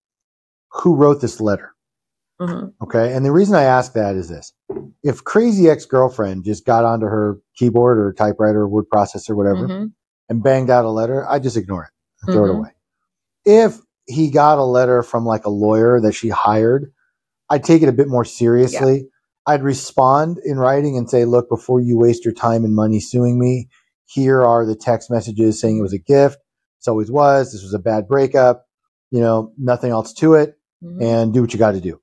who 0.71 0.97
wrote 0.97 1.21
this 1.21 1.41
letter? 1.41 1.75
Hmm 2.41 2.67
Okay, 2.83 3.15
and 3.15 3.25
the 3.25 3.33
reason 3.33 3.57
I 3.57 3.65
ask 3.65 3.95
that 3.95 4.17
is 4.17 4.29
this: 4.29 4.53
if 5.03 5.25
crazy 5.25 5.69
ex 5.71 5.87
girlfriend 5.87 6.45
just 6.45 6.67
got 6.67 6.85
onto 6.85 7.07
her 7.07 7.39
keyboard 7.57 7.99
or 7.99 8.13
typewriter, 8.13 8.61
or 8.63 8.69
word 8.69 8.87
processor, 8.93 9.37
whatever, 9.37 9.67
hmm 9.67 9.87
and 10.31 10.43
banged 10.43 10.71
out 10.71 10.85
a 10.85 10.91
letter, 10.91 11.27
I 11.29 11.39
just 11.39 11.57
ignore 11.57 11.85
it 11.85 11.91
and 12.23 12.33
throw 12.33 12.45
it 12.45 12.49
Mhm. 12.51 12.59
away. 12.59 12.71
If 13.45 13.81
he 14.07 14.31
got 14.31 14.59
a 14.59 14.65
letter 14.65 15.03
from 15.03 15.27
like 15.27 15.47
a 15.47 15.51
lawyer 15.51 16.01
that 16.03 16.13
she 16.15 16.29
hired, 16.31 16.93
I'd 17.51 17.65
take 17.65 17.83
it 17.83 17.89
a 17.89 17.93
bit 17.93 18.09
more 18.09 18.25
seriously. 18.25 19.09
I'd 19.47 19.63
respond 19.63 20.39
in 20.45 20.59
writing 20.59 20.97
and 20.99 21.09
say, 21.09 21.25
look, 21.25 21.49
before 21.49 21.81
you 21.81 21.97
waste 21.99 22.25
your 22.25 22.35
time 22.35 22.65
and 22.65 22.75
money 22.75 23.01
suing 23.01 23.39
me, 23.39 23.69
here 24.07 24.43
are 24.43 24.67
the 24.67 24.75
text 24.77 25.11
messages 25.11 25.61
saying 25.61 25.79
it 25.79 25.83
was 25.83 25.93
a 25.93 25.99
gift. 25.99 26.39
It 26.87 26.91
always 26.91 27.11
was. 27.11 27.53
This 27.53 27.63
was 27.63 27.75
a 27.75 27.79
bad 27.79 28.09
breakup. 28.09 28.67
You 29.11 29.21
know, 29.21 29.53
nothing 29.59 29.91
else 29.91 30.13
to 30.15 30.35
it 30.35 30.59
hmm 30.83 31.03
and 31.03 31.33
do 31.33 31.41
what 31.41 31.53
you 31.53 31.59
got 31.59 31.73
to 31.73 31.81
do. 31.81 32.01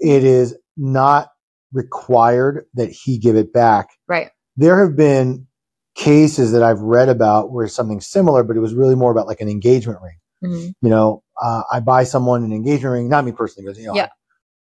It 0.00 0.24
is 0.24 0.56
not 0.76 1.28
required 1.72 2.66
that 2.74 2.90
he 2.90 3.18
give 3.18 3.36
it 3.36 3.52
back. 3.52 3.88
Right. 4.06 4.30
There 4.56 4.80
have 4.84 4.96
been 4.96 5.46
cases 5.94 6.52
that 6.52 6.62
I've 6.62 6.80
read 6.80 7.08
about 7.08 7.50
where 7.50 7.68
something 7.68 8.00
similar, 8.00 8.42
but 8.42 8.56
it 8.56 8.60
was 8.60 8.74
really 8.74 8.94
more 8.94 9.10
about 9.10 9.26
like 9.26 9.40
an 9.40 9.48
engagement 9.48 9.98
ring. 10.02 10.18
hmm 10.42 10.68
You 10.80 10.90
know, 10.90 11.22
uh, 11.40 11.62
I 11.72 11.80
buy 11.80 12.04
someone 12.04 12.44
an 12.44 12.52
engagement 12.52 12.92
ring, 12.92 13.08
not 13.08 13.24
me 13.24 13.32
personally, 13.32 13.68
but 13.68 13.78
you 13.78 13.86
know, 13.88 13.94
Yeah. 13.94 14.08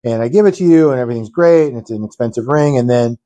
and 0.04 0.22
I 0.22 0.28
give 0.28 0.46
it 0.46 0.54
to 0.56 0.64
you, 0.64 0.90
and 0.90 1.00
everything's 1.00 1.30
great, 1.30 1.68
and 1.68 1.78
it's 1.78 1.90
an 1.90 2.04
expensive 2.04 2.46
ring, 2.46 2.76
and 2.76 2.88
then 2.88 3.18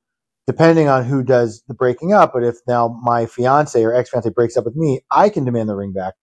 depending 0.47 0.89
on 0.89 1.05
who 1.05 1.25
does 1.25 1.65
the 1.67 1.75
breaking 1.75 2.13
up, 2.13 2.33
but 2.33 2.45
if 2.45 2.57
now 2.69 2.89
my 3.03 3.27
fiance 3.27 3.83
or 3.83 3.93
ex 3.93 4.11
fiance 4.11 4.31
breaks 4.31 4.57
up 4.57 4.65
with 4.65 4.77
me, 4.77 5.01
I 5.11 5.29
can 5.29 5.45
demand 5.45 5.69
the 5.69 5.75
ring 5.75 5.93
back. 5.93 6.15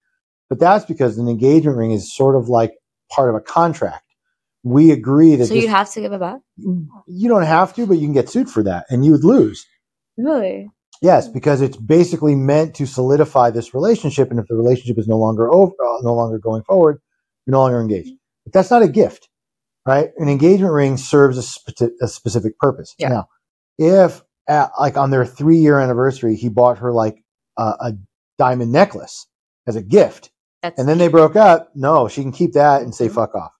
But 0.49 0.59
that's 0.59 0.85
because 0.85 1.17
an 1.17 1.27
engagement 1.27 1.77
ring 1.77 1.91
is 1.91 2.15
sort 2.15 2.35
of 2.35 2.47
like 2.47 2.71
part 3.11 3.29
of 3.29 3.35
a 3.35 3.41
contract. 3.41 4.05
We 4.63 4.91
agree 4.91 5.35
that 5.35 5.47
So 5.47 5.53
this- 5.53 5.63
you'd 5.63 5.69
have 5.69 5.91
to 5.91 6.01
give 6.01 6.13
it 6.13 6.19
back? 6.19 6.39
you 6.57 7.27
don't 7.27 7.43
have 7.43 7.73
to, 7.75 7.85
but 7.85 7.97
you 7.97 8.07
can 8.07 8.13
get 8.13 8.29
sued 8.29 8.49
for 8.49 8.63
that, 8.63 8.85
and 8.89 9.05
you 9.05 9.11
would 9.11 9.23
lose. 9.23 9.65
Really? 10.17 10.69
Yes, 11.01 11.27
because 11.27 11.59
it's 11.61 11.75
basically 11.75 12.33
meant 12.35 12.75
to 12.75 12.85
solidify 12.85 13.49
this 13.49 13.73
relationship, 13.73 14.31
and 14.31 14.39
if 14.39 14.47
the 14.47 14.55
relationship 14.55 14.97
is 14.97 15.07
no 15.07 15.17
longer 15.17 15.51
over, 15.53 15.73
uh, 15.73 16.01
no 16.01 16.13
longer 16.13 16.39
going 16.39 16.63
forward, 16.63 17.01
you're 17.45 17.51
no 17.51 17.59
longer 17.59 17.81
engaged. 17.81 18.11
But 18.45 18.53
that's 18.53 18.71
not 18.71 18.83
a 18.83 18.87
gift, 18.87 19.27
right? 19.85 20.11
An 20.17 20.29
engagement 20.29 20.71
ring 20.73 20.95
serves 20.97 21.37
a, 21.37 21.41
spe- 21.43 21.91
a 22.01 22.07
specific 22.07 22.57
purpose. 22.57 22.95
Yeah. 22.97 23.09
Now, 23.09 23.27
if 23.77 24.21
at, 24.47 24.71
like 24.79 24.95
on 24.95 25.09
their 25.09 25.25
three 25.25 25.57
year 25.57 25.77
anniversary, 25.79 26.35
he 26.35 26.47
bought 26.47 26.77
her 26.77 26.93
like 26.93 27.17
a, 27.57 27.63
a 27.63 27.93
diamond 28.37 28.71
necklace 28.71 29.27
as 29.67 29.75
a 29.75 29.81
gift, 29.81 30.31
That's 30.61 30.79
and 30.79 30.87
then 30.87 30.97
they 30.99 31.07
broke 31.09 31.35
up, 31.35 31.71
no, 31.75 32.07
she 32.07 32.21
can 32.21 32.31
keep 32.31 32.53
that 32.53 32.81
and 32.81 32.93
say 32.95 33.09
fuck 33.09 33.35
off. 33.35 33.51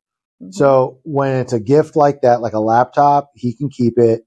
Mhm. 0.43 0.53
So 0.53 0.99
when 1.03 1.35
it's 1.38 1.53
a 1.53 1.59
gift 1.59 1.95
like 1.95 2.21
that, 2.21 2.41
like 2.41 2.53
a 2.53 2.59
laptop, 2.59 3.31
he 3.35 3.55
can 3.55 3.69
keep 3.69 3.97
it 3.97 4.21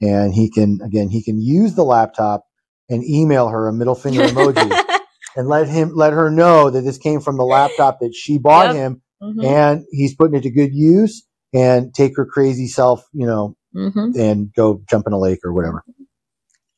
and 0.00 0.32
he 0.34 0.50
can, 0.50 0.80
again, 0.84 1.08
he 1.08 1.22
can 1.22 1.40
use 1.40 1.74
the 1.74 1.84
laptop 1.84 2.44
and 2.88 3.04
email 3.04 3.48
her 3.48 3.68
a 3.68 3.72
middle 3.72 3.94
finger 3.94 4.22
emoji 4.22 4.84
and 5.36 5.48
let 5.48 5.68
him, 5.68 5.92
let 5.94 6.12
her 6.12 6.30
know 6.30 6.70
that 6.70 6.80
this 6.82 6.98
came 6.98 7.20
from 7.20 7.36
the 7.36 7.44
laptop 7.44 8.00
that 8.00 8.14
she 8.14 8.38
bought 8.38 8.68
Yep. 8.68 8.74
him 8.76 9.02
Mhm. 9.22 9.44
and 9.44 9.84
he's 9.90 10.14
putting 10.14 10.36
it 10.36 10.42
to 10.42 10.50
good 10.50 10.74
use 10.74 11.26
and 11.52 11.92
take 11.94 12.16
her 12.16 12.24
crazy 12.26 12.66
self, 12.66 13.04
you 13.12 13.26
know, 13.26 13.54
Mhm. 13.76 14.16
and 14.18 14.52
go 14.54 14.80
jump 14.88 15.06
in 15.06 15.12
a 15.12 15.18
lake 15.18 15.40
or 15.44 15.52
whatever. 15.52 15.84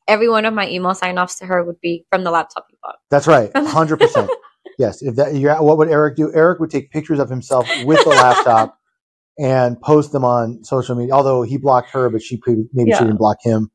Every 0.07 0.27
one 0.29 0.43
of 0.45 0.53
my 0.53 0.69
email 0.69 0.93
sign 0.93 1.17
offs 1.17 1.39
to 1.39 1.45
her 1.45 1.63
would 1.63 1.79
be 1.81 2.05
from 2.11 2.23
the 2.25 2.31
laptop 2.31 2.65
you 2.69 2.77
bought. 2.83 2.97
That's 3.09 3.27
right. 3.27 3.55
hundred 3.55 3.97
percent. 3.99 4.29
Yes. 4.79 5.03
If 5.03 5.17
that, 5.17 5.35
you're, 5.35 5.61
what 5.61 5.77
would 5.77 5.87
Eric 5.89 6.15
do? 6.15 6.31
Eric 6.33 6.59
would 6.59 6.71
take 6.71 6.89
pictures 6.89 7.19
of 7.19 7.29
himself 7.29 7.69
with 7.85 8.03
the 8.03 8.09
laptop 8.09 8.75
and 9.39 9.79
post 9.81 10.11
them 10.11 10.23
on 10.23 10.63
social 10.63 10.95
media. 10.95 11.13
Although 11.13 11.41
he 11.43 11.57
blocked 11.57 11.89
her, 11.91 12.09
but 12.09 12.21
she 12.21 12.37
pre- 12.37 12.65
maybe 12.73 12.91
Yeah. 12.91 12.97
she 12.99 13.03
didn't 13.05 13.17
block 13.17 13.37
him. 13.41 13.69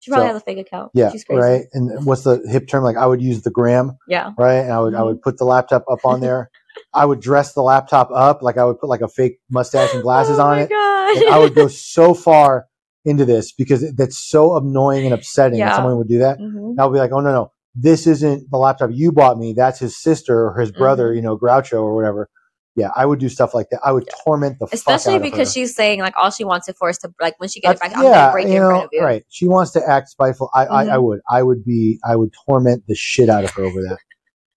She 0.00 0.10
probably 0.10 0.28
So- 0.28 0.32
has 0.32 0.42
a 0.42 0.44
fake 0.44 0.58
account. 0.58 0.90
Yeah. 0.94 1.12
Right. 1.30 1.64
And 1.72 2.04
what's 2.04 2.24
the 2.24 2.42
hip 2.48 2.66
term? 2.68 2.82
Like 2.82 2.96
I 2.96 3.06
would 3.06 3.22
use 3.22 3.42
the 3.42 3.50
gram, 3.50 3.98
Yeah. 4.08 4.32
right? 4.38 4.56
And 4.58 4.72
I 4.72 4.80
would, 4.80 4.94
I 4.94 5.02
would 5.02 5.22
put 5.22 5.38
the 5.38 5.44
laptop 5.44 5.84
up 5.90 6.00
on 6.04 6.20
there. 6.20 6.50
I 6.94 7.04
would 7.04 7.20
dress 7.20 7.52
the 7.52 7.62
laptop 7.62 8.10
up. 8.12 8.42
Like 8.42 8.56
I 8.58 8.64
would 8.64 8.80
put 8.80 8.88
like 8.88 9.00
a 9.02 9.08
fake 9.08 9.38
mustache 9.50 9.92
and 9.94 10.02
glasses 10.02 10.38
oh 10.38 10.44
on 10.46 10.58
it. 10.58 10.70
I 10.72 11.38
would 11.38 11.54
go 11.54 11.68
so 11.68 12.14
far 12.14 12.66
into 13.04 13.24
this 13.24 13.52
because 13.52 13.92
that's 13.94 14.18
so 14.18 14.56
annoying 14.56 15.04
and 15.04 15.14
upsetting 15.14 15.58
that 15.58 15.76
someone 15.76 15.98
would 15.98 16.08
do 16.08 16.18
that. 16.20 16.38
Mhm. 16.38 16.70
And 16.70 16.80
I'll 16.80 16.90
be 16.90 16.98
like, 16.98 17.12
oh 17.12 17.20
no, 17.20 17.32
no, 17.32 17.52
this 17.74 18.06
isn't 18.06 18.50
the 18.50 18.58
laptop 18.58 18.90
you 18.92 19.12
bought 19.12 19.38
me. 19.38 19.52
That's 19.54 19.78
his 19.78 20.00
sister 20.00 20.46
or 20.48 20.58
his 20.60 20.72
brother, 20.72 21.12
Mhm. 21.12 21.16
you 21.16 21.22
know, 21.22 21.36
Groucho 21.38 21.82
or 21.82 21.94
whatever. 21.94 22.28
Yeah, 22.74 22.88
I 22.96 23.04
would 23.04 23.18
do 23.18 23.28
stuff 23.28 23.52
like 23.54 23.68
that. 23.70 23.80
I 23.84 23.92
would 23.92 24.08
torment 24.24 24.58
the 24.58 24.66
Especially 24.72 25.18
because 25.18 25.40
of 25.40 25.46
her. 25.48 25.52
she's 25.52 25.74
saying 25.76 26.00
like 26.00 26.14
all 26.16 26.30
she 26.30 26.42
wants 26.44 26.68
it 26.68 26.76
for 26.78 26.88
is 26.88 26.96
to 26.98 27.12
like 27.20 27.38
when 27.38 27.50
she 27.50 27.60
gets 27.60 27.80
That's- 27.80 27.94
back, 27.94 27.98
I'm 28.04 28.10
gonna 28.10 28.32
break 28.32 28.46
you 28.48 28.52
in 28.54 28.58
know, 28.60 28.68
front 28.70 28.84
of 28.84 28.90
you. 28.92 29.02
right. 29.02 29.24
She 29.28 29.46
wants 29.46 29.72
to 29.72 29.86
act 29.86 30.08
spiteful. 30.08 30.48
I, 30.54 30.64
I, 30.66 30.82
I 30.82 30.86
Mhm. 30.96 31.02
would, 31.04 31.20
I 31.30 31.42
would 31.42 31.64
be, 31.64 31.98
I 32.04 32.16
would 32.16 32.32
torment 32.46 32.84
the 32.88 32.94
shit 32.94 33.28
out 33.28 33.44
of 33.44 33.50
her 33.50 33.64
over 33.64 33.82
that. 33.82 33.98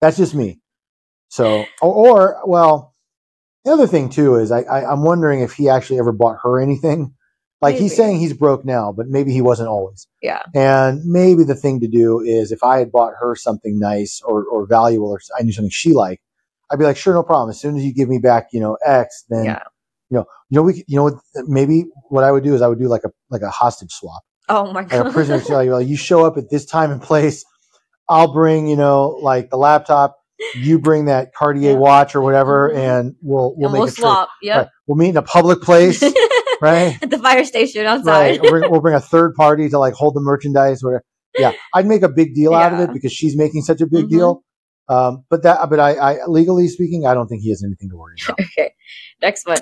That's 0.00 0.16
just 0.16 0.34
me. 0.34 0.60
So, 1.28 1.66
or, 1.82 1.92
or 1.92 2.40
well, 2.46 2.94
the 3.64 3.72
other 3.72 3.86
thing 3.86 4.08
too 4.08 4.36
is 4.36 4.50
I, 4.50 4.60
I, 4.62 4.90
I'm 4.90 5.02
wondering 5.02 5.40
if 5.40 5.52
he 5.52 5.68
actually 5.68 5.98
ever 5.98 6.12
bought 6.12 6.38
her 6.42 6.58
anything 6.60 7.12
Like 7.60 7.76
he's 7.76 7.96
saying 7.96 8.18
he's 8.18 8.32
broke 8.34 8.64
now, 8.64 8.92
but 8.92 9.08
maybe 9.08 9.32
he 9.32 9.42
wasn't 9.42 9.68
always. 9.68 10.06
Yeah. 10.22 10.42
And 10.54 11.02
maybe 11.04 11.42
the 11.44 11.54
thing 11.54 11.80
to 11.80 11.88
do 11.88 12.20
is 12.20 12.52
if 12.52 12.62
I 12.62 12.78
had 12.78 12.92
bought 12.92 13.12
her 13.20 13.34
something 13.34 13.78
nice 13.78 14.22
or, 14.24 14.44
or 14.44 14.66
valuable 14.66 15.08
or 15.08 15.20
I 15.38 15.42
knew 15.42 15.52
something 15.52 15.70
she 15.70 15.92
liked, 15.92 16.22
I'd 16.70 16.78
be 16.78 16.84
like, 16.84 16.96
sure, 16.96 17.14
no 17.14 17.22
problem. 17.22 17.50
As 17.50 17.60
soon 17.60 17.76
as 17.76 17.84
you 17.84 17.94
give 17.94 18.08
me 18.08 18.18
back, 18.18 18.48
you 18.52 18.60
know, 18.60 18.76
X, 18.84 19.24
then 19.28 19.44
Yeah. 19.44 19.62
you 20.10 20.18
know, 20.18 20.24
you 20.50 20.56
know, 20.56 20.62
we, 20.62 20.84
you 20.88 20.96
know, 20.96 21.20
maybe 21.46 21.84
what 22.08 22.24
I 22.24 22.32
would 22.32 22.44
do 22.44 22.54
is 22.54 22.62
I 22.62 22.68
would 22.68 22.78
do 22.78 22.88
like 22.88 23.02
a 23.04 23.10
like 23.30 23.42
a 23.42 23.50
hostage 23.50 23.92
swap, 23.92 24.22
Oh 24.48 24.66
my 24.72 24.80
like 24.80 24.90
god. 24.90 25.06
a 25.06 25.10
prisoner 25.12 25.40
sale. 25.48 25.62
You're 25.62 25.74
like, 25.78 25.88
you 25.88 25.96
show 25.96 26.24
up 26.24 26.36
at 26.36 26.50
this 26.50 26.66
time 26.66 26.90
and 26.90 27.00
place, 27.02 27.44
I'll 28.08 28.32
bring, 28.32 28.66
you 28.68 28.76
know, 28.76 29.18
like 29.22 29.50
the 29.50 29.56
laptop. 29.56 30.16
You 30.54 30.78
bring 30.78 31.06
that 31.06 31.32
Cartier 31.34 31.72
Yeah. 31.72 31.78
watch 31.78 32.14
or 32.14 32.20
whatever, 32.20 32.70
Mhm. 32.70 32.76
and 32.76 33.14
we'll 33.22 33.54
we'll 33.56 33.68
and 33.68 33.72
make 33.72 33.80
we'll 33.80 33.88
a 33.88 33.92
swap. 33.92 34.28
Right. 34.46 34.66
We'll 34.86 34.96
meet 34.98 35.08
in 35.10 35.16
a 35.16 35.22
public 35.22 35.62
place, 35.62 36.02
right? 36.60 36.98
At 37.02 37.08
the 37.10 37.18
fire 37.18 37.44
station 37.44 37.84
Right. 37.84 37.90
outside. 37.90 38.40
We'll 38.42 38.50
bring, 38.50 38.70
we'll 38.70 38.80
bring 38.82 38.94
a 38.94 39.00
third 39.00 39.34
party 39.34 39.68
to 39.70 39.78
like 39.78 39.94
hold 39.94 40.14
the 40.14 40.20
merchandise. 40.20 40.82
Whatever. 40.82 41.04
Yeah, 41.38 41.52
I'd 41.74 41.86
make 41.86 42.02
a 42.02 42.08
big 42.10 42.34
deal 42.34 42.52
out 42.54 42.74
of 42.74 42.80
it 42.80 42.92
because 42.92 43.12
she's 43.12 43.36
making 43.36 43.62
such 43.62 43.80
a 43.80 43.86
big 43.86 44.06
Mhm. 44.06 44.10
deal. 44.10 44.42
Um, 44.88 45.24
but 45.28 45.42
that, 45.42 45.68
but 45.68 45.80
I, 45.80 45.94
I, 45.94 46.26
legally 46.26 46.68
speaking, 46.68 47.06
I 47.06 47.14
don't 47.14 47.26
think 47.26 47.42
he 47.42 47.50
has 47.50 47.62
anything 47.64 47.90
to 47.90 47.96
worry 47.96 48.16
about. 48.24 48.38
okay. 48.58 48.74
Next 49.20 49.46
one. 49.46 49.58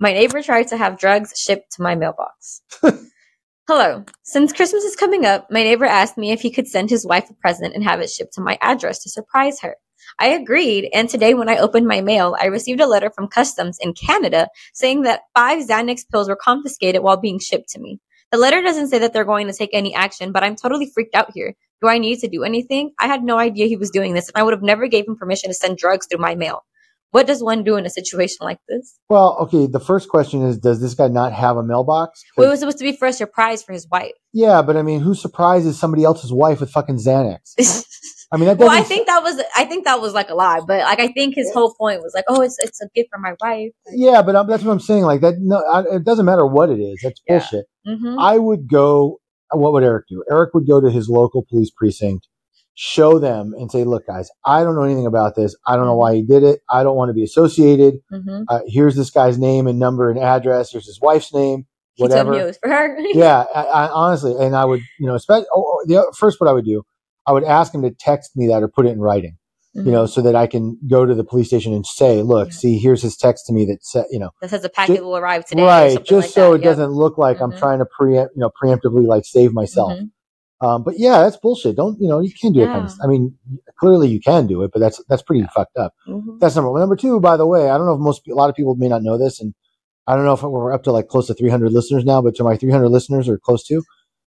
My 0.00 0.12
neighbor 0.12 0.42
tried 0.42 0.68
to 0.68 0.76
have 0.76 0.98
drugs 0.98 1.32
shipped 1.36 1.72
to 1.72 1.82
my 1.82 1.96
mailbox. 1.96 2.62
Hello. 3.68 4.04
Since 4.22 4.52
Christmas 4.52 4.84
is 4.84 4.96
coming 4.96 5.26
up, 5.26 5.48
my 5.50 5.62
neighbor 5.62 5.84
asked 5.84 6.16
me 6.16 6.30
if 6.30 6.40
he 6.40 6.50
could 6.50 6.68
send 6.68 6.88
his 6.88 7.04
wife 7.04 7.28
a 7.28 7.34
present 7.34 7.74
and 7.74 7.82
have 7.82 8.00
it 8.00 8.08
shipped 8.08 8.34
to 8.34 8.40
my 8.40 8.56
address 8.62 9.02
to 9.02 9.10
surprise 9.10 9.60
her. 9.60 9.76
I 10.18 10.28
agreed, 10.28 10.88
and 10.94 11.08
today 11.08 11.34
when 11.34 11.48
I 11.48 11.58
opened 11.58 11.86
my 11.86 12.00
mail, 12.00 12.36
I 12.40 12.46
received 12.46 12.80
a 12.80 12.86
letter 12.86 13.10
from 13.10 13.28
customs 13.28 13.78
in 13.80 13.92
Canada 13.92 14.48
saying 14.72 15.02
that 15.02 15.22
five 15.34 15.66
Xanax 15.66 16.08
pills 16.10 16.28
were 16.28 16.36
confiscated 16.36 17.02
while 17.02 17.16
being 17.16 17.38
shipped 17.38 17.68
to 17.70 17.80
me. 17.80 18.00
The 18.30 18.38
letter 18.38 18.60
doesn't 18.62 18.88
say 18.88 18.98
that 18.98 19.12
they're 19.12 19.24
going 19.24 19.46
to 19.46 19.52
take 19.54 19.70
any 19.72 19.94
action, 19.94 20.32
but 20.32 20.42
I'm 20.42 20.56
totally 20.56 20.90
freaked 20.92 21.14
out 21.14 21.30
here. 21.34 21.54
Do 21.80 21.88
I 21.88 21.98
need 21.98 22.18
to 22.20 22.28
do 22.28 22.44
anything? 22.44 22.92
I 22.98 23.06
had 23.06 23.22
no 23.22 23.38
idea 23.38 23.66
he 23.66 23.76
was 23.76 23.90
doing 23.90 24.12
this, 24.12 24.28
and 24.28 24.36
I 24.36 24.42
would 24.42 24.52
have 24.52 24.62
never 24.62 24.86
gave 24.86 25.06
him 25.06 25.16
permission 25.16 25.48
to 25.50 25.54
send 25.54 25.78
drugs 25.78 26.06
through 26.06 26.20
my 26.20 26.34
mail. 26.34 26.64
What 27.10 27.26
does 27.26 27.42
one 27.42 27.64
do 27.64 27.76
in 27.76 27.86
a 27.86 27.90
situation 27.90 28.38
like 28.42 28.58
this? 28.68 28.98
Well, 29.08 29.38
okay. 29.40 29.66
The 29.66 29.80
first 29.80 30.10
question 30.10 30.42
is, 30.42 30.58
does 30.58 30.82
this 30.82 30.92
guy 30.92 31.08
not 31.08 31.32
have 31.32 31.56
a 31.56 31.62
mailbox? 31.62 32.22
Well, 32.36 32.48
it 32.48 32.50
was 32.50 32.60
supposed 32.60 32.78
to 32.78 32.84
be 32.84 32.92
for 32.92 33.08
a 33.08 33.14
surprise 33.14 33.62
for 33.62 33.72
his 33.72 33.88
wife. 33.90 34.12
yeah, 34.34 34.60
but 34.60 34.76
I 34.76 34.82
mean, 34.82 35.00
who 35.00 35.14
surprises 35.14 35.78
somebody 35.78 36.04
else's 36.04 36.32
wife 36.32 36.60
with 36.60 36.70
fucking 36.70 36.96
Xanax? 36.96 37.56
I 38.30 38.36
mean, 38.36 38.46
that 38.46 38.58
well, 38.58 38.68
I 38.70 38.82
think 38.82 39.06
that 39.06 39.22
was 39.22 39.40
I 39.56 39.64
think 39.64 39.84
that 39.86 40.00
was 40.00 40.12
like 40.12 40.28
a 40.28 40.34
lie, 40.34 40.60
but 40.66 40.80
like 40.80 41.00
I 41.00 41.08
think 41.08 41.34
his 41.34 41.50
whole 41.52 41.74
point 41.74 42.02
was 42.02 42.12
like, 42.14 42.24
oh, 42.28 42.42
it's 42.42 42.58
it's 42.60 42.80
a 42.82 42.88
gift 42.94 43.08
for 43.10 43.18
my 43.18 43.34
wife. 43.40 43.70
Yeah, 43.90 44.20
but 44.22 44.46
that's 44.46 44.62
what 44.62 44.72
I'm 44.72 44.80
saying. 44.80 45.04
Like 45.04 45.22
that. 45.22 45.36
No, 45.40 45.56
I, 45.72 45.96
it 45.96 46.04
doesn't 46.04 46.26
matter 46.26 46.46
what 46.46 46.68
it 46.68 46.78
is. 46.78 47.00
That's 47.02 47.20
Yeah. 47.26 47.38
bullshit. 47.38 47.66
hmm 47.86 48.18
I 48.18 48.38
would 48.38 48.68
go. 48.68 49.18
What 49.50 49.72
would 49.72 49.82
Eric 49.82 50.08
do? 50.10 50.22
Eric 50.30 50.52
would 50.52 50.66
go 50.66 50.78
to 50.78 50.90
his 50.90 51.08
local 51.08 51.42
police 51.48 51.70
precinct, 51.70 52.28
show 52.74 53.18
them, 53.18 53.54
and 53.58 53.70
say, 53.72 53.84
"Look, 53.84 54.06
guys, 54.06 54.30
I 54.44 54.62
don't 54.62 54.74
know 54.74 54.82
anything 54.82 55.06
about 55.06 55.34
this. 55.34 55.56
I 55.66 55.76
don't 55.76 55.86
know 55.86 55.96
why 55.96 56.14
he 56.16 56.22
did 56.22 56.42
it. 56.42 56.60
I 56.70 56.82
don't 56.82 56.96
want 56.96 57.08
to 57.08 57.14
be 57.14 57.22
associated. 57.24 57.94
hmm 58.10 58.42
Uh, 58.48 58.60
here's 58.66 58.94
this 58.94 59.08
guy's 59.10 59.38
name 59.38 59.66
and 59.66 59.78
number 59.78 60.10
and 60.10 60.18
address. 60.18 60.72
Here's 60.72 60.84
his 60.86 61.00
wife's 61.00 61.32
name. 61.32 61.64
He 61.94 62.06
told 62.06 62.12
me 62.12 62.18
it 62.18 62.24
Whatever. 62.26 62.46
was 62.46 62.58
for 62.58 62.68
her. 62.68 62.98
yeah, 63.14 63.44
I, 63.54 63.62
I, 63.64 63.88
honestly, 63.88 64.34
and 64.38 64.54
I 64.54 64.66
would, 64.66 64.80
you 65.00 65.06
know, 65.06 65.14
especially 65.14 65.46
oh, 65.54 65.80
oh, 65.82 65.84
the 65.86 66.14
first, 66.16 66.38
what 66.40 66.48
I 66.48 66.52
would 66.52 66.66
do, 66.66 66.84
I 67.28 67.32
would 67.32 67.44
ask 67.44 67.72
him 67.74 67.82
to 67.82 67.90
text 67.90 68.36
me 68.36 68.48
that 68.48 68.62
or 68.62 68.68
put 68.68 68.86
it 68.86 68.90
in 68.90 69.00
writing, 69.00 69.36
you 69.74 69.92
know, 69.92 70.06
so 70.06 70.22
that 70.22 70.34
I 70.34 70.46
can 70.48 70.78
go 70.88 71.04
to 71.06 71.14
the 71.14 71.22
police 71.24 71.46
station 71.48 71.72
and 71.74 71.84
say, 71.86 72.22
"Look, 72.22 72.48
Mm-hmm. 72.48 72.54
Yeah. 72.54 72.58
see, 72.58 72.78
here's 72.78 73.02
his 73.02 73.16
text 73.16 73.46
to 73.46 73.52
me 73.52 73.64
that 73.66 73.84
said, 73.84 74.06
you 74.10 74.18
know." 74.18 74.30
that 74.40 74.50
says 74.50 74.64
a 74.64 74.68
packet 74.68 74.96
Ju- 74.96 75.04
will 75.04 75.16
arrive 75.16 75.44
today. 75.46 75.62
right 75.64 76.04
just 76.04 76.28
like 76.28 76.30
so 76.30 76.50
that. 76.52 76.56
it 76.56 76.64
Yep. 76.64 76.70
doesn't 76.70 76.92
look 76.92 77.18
like 77.18 77.40
i'm 77.40 77.52
Mhm. 77.52 77.58
trying 77.58 77.78
to 77.78 77.86
preempt 77.86 78.32
you 78.34 78.40
know 78.40 78.50
preemptively 78.60 79.06
like 79.06 79.24
save 79.26 79.52
myself 79.52 79.92
Mhm. 79.92 80.10
um, 80.66 80.82
but 80.82 80.94
yeah 80.98 81.18
that's 81.22 81.36
bullshit 81.36 81.76
don't 81.76 81.96
you 82.00 82.08
know 82.08 82.18
you 82.18 82.32
can't 82.40 82.54
do 82.54 82.62
it 82.62 82.66
kind 82.72 82.86
of, 82.86 82.92
i 83.04 83.06
mean 83.06 83.34
clearly 83.78 84.08
you 84.08 84.20
can 84.20 84.46
do 84.46 84.62
it 84.64 84.70
but 84.72 84.80
that's 84.80 84.98
that's 85.08 85.22
pretty 85.22 85.44
fucked 85.54 85.76
up 85.76 85.92
Mhm. 86.08 86.40
that's 86.40 86.54
number 86.56 86.70
one 86.72 86.80
number 86.80 86.96
two 86.96 87.20
by 87.20 87.36
the 87.36 87.46
way 87.46 87.68
i 87.70 87.76
don't 87.76 87.86
know 87.86 87.94
if 87.94 88.00
most 88.00 88.26
a 88.26 88.34
lot 88.34 88.48
of 88.50 88.56
people 88.56 88.74
may 88.74 88.88
not 88.88 89.02
know 89.02 89.16
this 89.18 89.40
and 89.40 89.54
i 90.08 90.16
don't 90.16 90.24
know 90.24 90.32
if 90.32 90.42
we're 90.42 90.72
up 90.72 90.82
to 90.84 90.92
like 90.92 91.08
close 91.08 91.26
to 91.28 91.34
300 91.34 91.72
listeners 91.72 92.04
now 92.04 92.20
but 92.22 92.34
to 92.34 92.42
my 92.42 92.56
300 92.56 92.88
listeners 92.88 93.28
or 93.28 93.38
close 93.38 93.62
to 93.64 93.82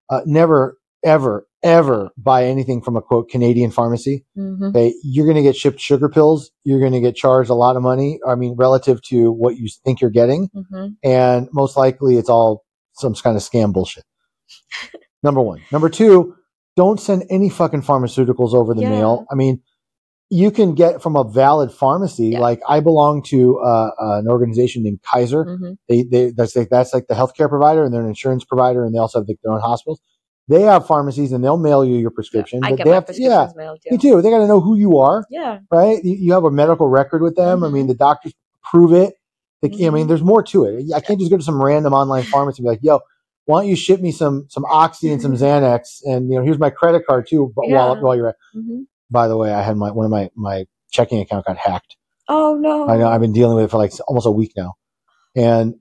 uh, 0.10 0.22
never 0.26 0.78
ever 1.04 1.46
ever 1.64 2.10
buy 2.18 2.46
anything 2.46 2.82
from 2.82 2.96
a 2.96 3.02
quote 3.02 3.30
canadian 3.30 3.70
pharmacy 3.72 4.26
Mhm. 4.38 4.70
okay 4.70 4.94
you're 5.04 5.26
going 5.26 5.36
to 5.36 5.42
get 5.44 5.56
shipped 5.56 5.80
sugar 5.80 6.08
pills 6.10 6.52
you're 6.64 6.80
going 6.80 6.94
to 6.94 7.02
get 7.02 7.16
charged 7.16 7.50
a 7.50 7.54
lot 7.54 7.76
of 7.76 7.82
money 7.82 8.20
i 8.28 8.36
mean 8.36 8.56
relative 8.58 9.02
to 9.04 9.32
what 9.32 9.58
you 9.58 9.68
think 9.84 10.00
you're 10.02 10.10
getting 10.10 10.50
Mhm. 10.56 10.96
and 11.04 11.50
most 11.54 11.76
likely 11.78 12.18
it's 12.18 12.30
all 12.30 12.64
some 12.94 13.14
kind 13.14 13.38
of 13.38 13.44
scam 13.44 13.72
bullshit. 13.72 14.04
Number 15.24 15.42
one. 15.42 15.62
Number 15.72 15.88
two, 15.90 16.36
don't 16.76 17.00
send 17.00 17.24
any 17.30 17.50
fucking 17.50 17.82
pharmaceuticals 17.84 18.54
over 18.54 18.74
the 18.74 18.82
Yeah. 18.82 18.90
mail. 18.90 19.26
I 19.32 19.36
mean, 19.36 19.62
you 20.30 20.52
can 20.52 20.76
get 20.76 21.02
from 21.02 21.16
a 21.16 21.24
valid 21.24 21.72
pharmacy. 21.72 22.28
Yeah. 22.30 22.40
Like 22.40 22.60
I 22.68 22.82
belong 22.82 23.24
to 23.30 23.58
uh, 23.60 23.92
an 24.00 24.28
organization 24.28 24.84
named 24.84 25.00
Kaiser. 25.02 25.46
Mhm. 25.46 25.78
They, 25.88 26.04
they 26.04 26.32
that's 26.32 26.56
like 26.58 26.70
that's 26.70 26.94
like 26.94 27.08
the 27.08 27.16
healthcare 27.16 27.48
provider, 27.50 27.84
and 27.86 27.94
they're 27.94 28.02
an 28.02 28.08
insurance 28.10 28.44
provider, 28.44 28.84
and 28.86 28.94
they 28.94 29.00
also 29.00 29.20
have 29.20 29.28
like, 29.28 29.38
their 29.44 29.54
own 29.54 29.62
hospitals. 29.62 30.02
They 30.50 30.64
have 30.64 30.88
pharmacies, 30.88 31.32
and 31.32 31.44
they'll 31.44 31.58
mail 31.60 31.86
you 31.86 31.96
your 31.98 32.10
prescription. 32.12 32.62
I 32.64 32.72
but 32.72 32.78
get 32.78 32.84
they 32.86 32.90
my 32.90 32.96
have 32.96 33.06
to, 33.06 33.14
yeah, 33.22 33.28
prescriptions 33.46 33.56
mailed 33.58 33.80
me 33.92 33.98
too. 33.98 34.16
too. 34.16 34.22
They 34.24 34.30
got 34.32 34.40
to 34.40 34.48
know 34.48 34.60
who 34.60 34.76
you 34.76 34.98
are 34.98 35.24
Yeah. 35.30 35.60
right? 35.72 36.04
You, 36.04 36.16
you 36.16 36.34
have 36.34 36.44
a 36.44 36.52
medical 36.52 36.88
record 36.88 37.22
with 37.22 37.36
them. 37.36 37.64
I 37.64 37.68
Mhm. 37.68 37.74
mean, 37.74 37.88
the 37.88 37.94
doctors 37.94 38.34
prove 38.70 38.92
it. 38.92 39.14
They, 39.62 39.70
I 39.86 39.90
mean, 39.92 40.06
Mhm. 40.06 40.08
there's 40.08 40.24
more 40.24 40.42
to 40.44 40.66
it. 40.66 40.86
I 40.94 41.00
can't 41.02 41.20
just 41.20 41.30
go 41.32 41.38
to 41.38 41.44
some 41.44 41.62
random 41.62 41.94
online 41.94 42.24
pharmacy 42.24 42.62
and 42.62 42.66
be 42.66 42.70
like, 42.70 42.80
"Yo, 42.82 43.00
why 43.46 43.62
don't 43.62 43.70
you 43.70 43.76
ship 43.76 44.02
me 44.02 44.12
some 44.12 44.46
some 44.50 44.66
Oxy 44.66 45.12
and 45.12 45.22
some 45.22 45.34
Xanax? 45.36 46.02
And 46.06 46.30
you 46.30 46.36
know, 46.40 46.44
here's 46.44 46.60
my 46.60 46.70
credit 46.72 47.06
card 47.06 47.28
too." 47.28 47.52
But 47.56 47.70
while 47.70 47.96
Yeah. 47.96 48.02
while 48.02 48.16
you're 48.16 48.30
at, 48.30 48.36
Mhm. 48.56 48.86
by 49.12 49.28
the 49.28 49.38
way, 49.38 49.54
I 49.54 49.62
had 49.62 49.78
my 49.78 49.92
one 49.92 50.06
of 50.06 50.12
my 50.12 50.30
my 50.36 50.66
checking 50.92 51.20
account 51.20 51.46
got 51.46 51.58
hacked. 51.58 51.96
Oh 52.28 52.56
no. 52.60 52.88
I 52.88 52.98
know 52.98 53.08
I've 53.08 53.22
been 53.22 53.34
dealing 53.34 53.56
with 53.56 53.66
it 53.66 53.72
for 53.72 53.78
like 53.78 53.92
almost 54.08 54.26
a 54.26 54.32
week 54.32 54.54
now, 54.58 54.74
and 55.36 55.76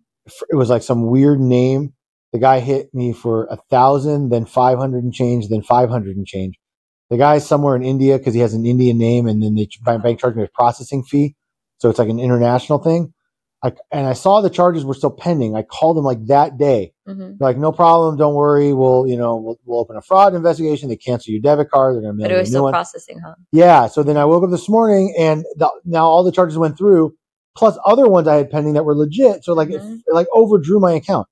it 0.51 0.57
was 0.57 0.69
like 0.71 0.83
some 0.83 1.07
weird 1.07 1.41
name. 1.41 1.95
The 2.33 2.39
guy 2.39 2.61
hit 2.61 2.93
me 2.95 3.13
for 3.13 3.47
a 3.47 3.57
thousand, 3.71 4.29
then 4.31 4.45
five 4.45 4.79
hundred 4.79 5.05
and 5.05 5.13
change, 5.15 5.49
then 5.49 5.63
five 5.63 5.89
hundred 5.89 6.17
and 6.17 6.27
change. 6.27 6.57
The 7.11 7.17
guy's 7.17 7.47
somewhere 7.47 7.75
in 7.75 7.83
India 7.83 8.19
because 8.19 8.35
he 8.35 8.41
has 8.41 8.53
an 8.55 8.67
Indian 8.67 8.99
name, 8.99 9.27
and 9.27 9.43
then 9.43 9.55
they 9.55 9.67
ch- 9.67 9.83
bank 9.83 10.21
charged 10.21 10.37
me 10.37 10.45
a 10.45 10.49
processing 10.53 11.03
fee, 11.05 11.37
so 11.79 11.89
it's 11.89 11.99
like 11.99 12.11
an 12.11 12.21
international 12.21 12.79
thing. 12.79 13.15
I, 13.61 13.73
and 13.91 14.07
I 14.07 14.13
saw 14.13 14.41
the 14.41 14.51
charges 14.51 14.85
were 14.85 14.95
still 14.95 15.11
pending. 15.11 15.57
I 15.57 15.63
called 15.63 15.97
them 15.97 16.05
like 16.05 16.25
that 16.27 16.59
day. 16.59 16.93
Mhm. 17.09 17.39
Like, 17.41 17.57
no 17.57 17.73
problem, 17.73 18.17
don't 18.17 18.35
worry. 18.35 18.73
We'll, 18.73 19.05
you 19.09 19.17
know, 19.17 19.35
we'll, 19.35 19.59
we'll 19.65 19.81
open 19.81 19.97
a 19.97 20.01
fraud 20.01 20.33
investigation. 20.35 20.89
They 20.89 20.95
cancel 20.97 21.33
your 21.33 21.41
debit 21.41 21.69
card. 21.69 21.95
They're 21.97 22.03
going 22.03 22.13
to 22.13 22.19
mail 22.19 22.29
But 22.29 22.35
it 22.37 22.39
was 22.39 22.49
still 22.51 22.63
one. 22.63 22.73
processing, 22.73 23.19
huh? 23.19 23.35
Yeah. 23.51 23.89
So 23.89 24.05
then 24.05 24.17
I 24.17 24.27
woke 24.27 24.45
up 24.45 24.51
this 24.53 24.69
morning 24.69 25.13
and 25.19 25.45
the, 25.57 25.69
now 25.85 26.07
all 26.07 26.23
the 26.23 26.31
charges 26.31 26.57
went 26.57 26.79
through, 26.79 27.17
plus 27.57 27.77
other 27.85 28.07
ones 28.07 28.29
I 28.29 28.37
had 28.37 28.49
pending 28.49 28.75
that 28.75 28.85
were 28.85 28.95
legit. 28.95 29.43
So 29.43 29.55
like, 29.55 29.71
Mhm. 29.71 29.97
it, 29.97 30.03
it 30.07 30.15
like 30.15 30.29
overdrew 30.33 30.79
my 30.79 30.93
account. 30.93 31.27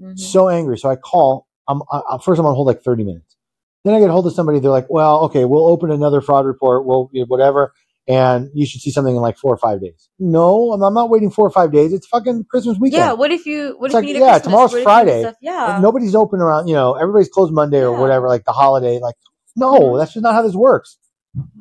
Mhm. 0.00 0.18
So 0.18 0.48
angry. 0.48 0.78
So 0.78 0.88
I 0.90 0.96
call. 0.96 1.46
I'm 1.68 1.82
I, 1.90 2.18
first. 2.22 2.38
I'm 2.38 2.46
on 2.46 2.54
hold 2.54 2.66
like 2.66 2.82
30 2.82 3.04
minutes. 3.04 3.36
Then 3.84 3.94
I 3.94 4.00
get 4.00 4.10
hold 4.10 4.26
of 4.26 4.32
somebody. 4.32 4.60
They're 4.60 4.70
like, 4.70 4.88
well, 4.90 5.20
okay, 5.26 5.44
we'll 5.44 5.66
open 5.66 5.90
another 5.90 6.20
fraud 6.20 6.46
report. 6.46 6.84
We'll 6.86 7.10
you 7.12 7.20
know, 7.22 7.26
whatever, 7.26 7.72
and 8.08 8.48
you 8.54 8.66
should 8.66 8.80
see 8.80 8.90
something 8.90 9.14
in 9.14 9.20
like 9.22 9.36
four 9.38 9.52
or 9.52 9.56
five 9.58 9.80
days. 9.80 10.08
No, 10.18 10.72
I'm, 10.72 10.82
I'm 10.82 10.94
not 10.94 11.10
waiting 11.10 11.30
four 11.30 11.46
or 11.46 11.50
five 11.50 11.70
days. 11.72 11.92
It's 11.92 12.06
fucking 12.06 12.44
Christmas 12.50 12.78
weekend. 12.78 13.00
Yeah. 13.00 13.12
What 13.12 13.30
if 13.30 13.44
you? 13.46 13.76
What 13.78 13.86
It's 13.86 13.92
if 13.92 13.94
like, 13.94 14.06
you 14.08 14.14
need 14.14 14.20
yeah, 14.20 14.30
Christmas? 14.32 14.44
tomorrow's 14.44 14.72
What 14.72 14.78
if 14.78 14.86
you 14.86 15.14
need 15.14 15.22
Friday. 15.22 15.32
Yeah. 15.42 15.78
Nobody's 15.82 16.14
open 16.14 16.40
around, 16.40 16.68
you 16.68 16.74
know, 16.74 16.94
everybody's 16.94 17.28
closed 17.28 17.52
Monday 17.52 17.82
or 17.82 17.92
whatever, 17.98 18.28
like 18.28 18.44
the 18.44 18.52
holiday. 18.52 18.98
Like, 19.00 19.16
no, 19.56 19.72
Mhm. 19.80 19.98
that's 19.98 20.12
just 20.14 20.22
not 20.22 20.34
how 20.34 20.42
this 20.42 20.54
works. 20.54 20.98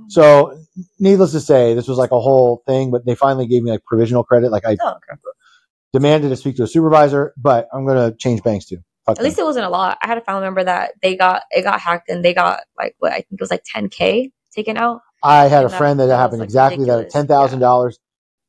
So, 0.08 0.58
needless 1.00 1.32
to 1.32 1.40
say, 1.40 1.74
this 1.74 1.88
was 1.88 1.98
like 1.98 2.12
a 2.12 2.20
whole 2.20 2.62
thing, 2.68 2.92
but 2.92 3.06
they 3.06 3.16
finally 3.16 3.48
gave 3.48 3.64
me 3.64 3.72
like 3.72 3.84
provisional 3.86 4.24
credit. 4.24 4.52
Like, 4.52 4.66
I 4.66 4.78
Oh, 4.82 4.90
okay. 4.92 5.20
Demanded 5.94 6.30
to 6.30 6.36
speak 6.36 6.58
to 6.58 6.64
a 6.64 6.68
supervisor, 6.68 7.34
but 7.38 7.68
I'm 7.74 7.86
going 7.86 8.12
to 8.12 8.18
change 8.18 8.44
banks 8.44 8.66
too. 8.66 8.78
Fuck 9.06 9.18
At 9.20 9.24
least 9.24 9.38
it 9.40 9.44
wasn't 9.44 9.66
a 9.66 9.70
lot. 9.70 9.98
I 10.02 10.08
had 10.08 10.18
a 10.18 10.22
family 10.22 10.42
member 10.44 10.64
that 10.64 10.94
they 11.02 11.16
got 11.16 11.44
it 11.52 11.64
got 11.64 11.80
hacked 11.80 12.10
and 12.10 12.24
they 12.24 12.34
got 12.34 12.62
like 12.78 12.96
what 13.00 13.12
I 13.12 13.16
think 13.18 13.34
it 13.34 13.40
was 13.42 13.52
like 13.52 13.64
10k 13.76 14.32
taken 14.56 14.78
out. 14.78 15.02
I 15.22 15.48
had 15.48 15.66
a 15.66 15.68
that- 15.70 15.78
friend 15.78 16.00
that, 16.00 16.08
that 16.08 16.18
happened 16.18 16.40
like, 16.40 16.48
exactly 16.48 16.86
that 16.86 16.92
ridiculous. 16.92 17.14
ten 17.14 17.28
thousand 17.28 17.60
dollars, 17.60 18.00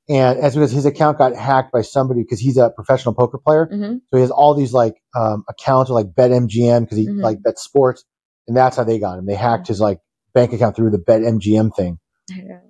and 0.08 0.40
that's 0.42 0.54
because 0.54 0.70
his 0.72 0.86
account 0.86 1.18
got 1.18 1.34
hacked 1.34 1.72
by 1.72 1.82
somebody 1.82 2.22
because 2.22 2.38
he's 2.40 2.56
a 2.56 2.70
professional 2.70 3.14
poker 3.14 3.38
player, 3.38 3.66
hmm 3.70 3.94
so 4.10 4.16
he 4.16 4.20
has 4.20 4.30
all 4.30 4.54
these 4.54 4.72
like 4.72 4.94
um, 5.16 5.44
accounts 5.48 5.90
with, 5.90 5.96
like 5.96 6.14
BetMGM 6.14 6.80
because 6.82 6.98
he 6.98 7.06
Mhm. 7.08 7.20
like 7.22 7.42
bet 7.42 7.58
sports, 7.58 8.04
and 8.48 8.56
that's 8.56 8.76
how 8.76 8.84
they 8.84 8.98
got 9.00 9.18
him. 9.18 9.26
They 9.26 9.34
hacked 9.34 9.66
his 9.68 9.80
like 9.80 9.98
bank 10.34 10.52
account 10.52 10.76
through 10.76 10.90
the 10.90 10.98
BetMGM 10.98 11.74
thing. 11.76 11.98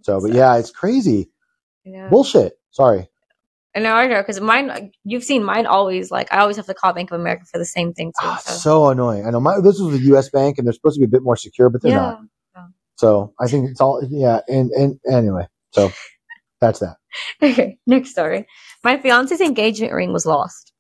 So, 0.03 0.21
but 0.21 0.33
yeah, 0.33 0.57
it's 0.57 0.71
crazy 0.71 1.31
yeah. 1.85 2.09
bullshit. 2.09 2.55
Sorry. 2.71 3.09
I 3.77 3.81
know, 3.81 3.95
I 3.95 4.07
know, 4.07 4.21
because 4.21 4.41
mine, 4.41 4.93
you've 5.03 5.25
seen 5.25 5.43
mine 5.43 5.67
always 5.67 6.11
like 6.11 6.33
I 6.33 6.39
always 6.39 6.57
have 6.57 6.67
to 6.67 6.75
call 6.75 6.93
Bank 6.93 7.11
of 7.11 7.21
America 7.21 7.45
for 7.51 7.59
the 7.59 7.65
same 7.65 7.93
thing 7.93 8.13
too. 8.21 8.27
Ah, 8.27 8.41
So, 8.45 8.53
so 8.53 8.89
annoying. 8.89 9.27
I 9.27 9.31
know 9.31 9.41
my 9.41 9.61
this 9.61 9.81
was 9.81 9.97
a 9.97 10.03
U.S. 10.05 10.31
bank, 10.31 10.59
and 10.59 10.67
they're 10.67 10.73
supposed 10.73 10.95
to 10.95 11.01
be 11.01 11.07
a 11.07 11.09
bit 11.09 11.23
more 11.23 11.37
secure, 11.37 11.69
but 11.71 11.83
they're 11.83 11.93
yeah. 11.93 11.97
not. 11.97 12.21
So 12.97 13.35
I 13.41 13.49
think 13.49 13.71
it's 13.71 13.81
all 13.81 14.01
yeah. 14.09 14.41
And 14.49 14.71
and 14.71 14.99
anyway, 15.11 15.47
so 15.73 15.91
that's 16.61 16.81
that. 16.81 16.97
Okay, 17.43 17.79
next 17.87 18.11
story. 18.11 18.47
My 18.83 18.97
fiance's 18.99 19.41
engagement 19.41 19.93
ring 19.93 20.13
was 20.13 20.27
lost. 20.27 20.73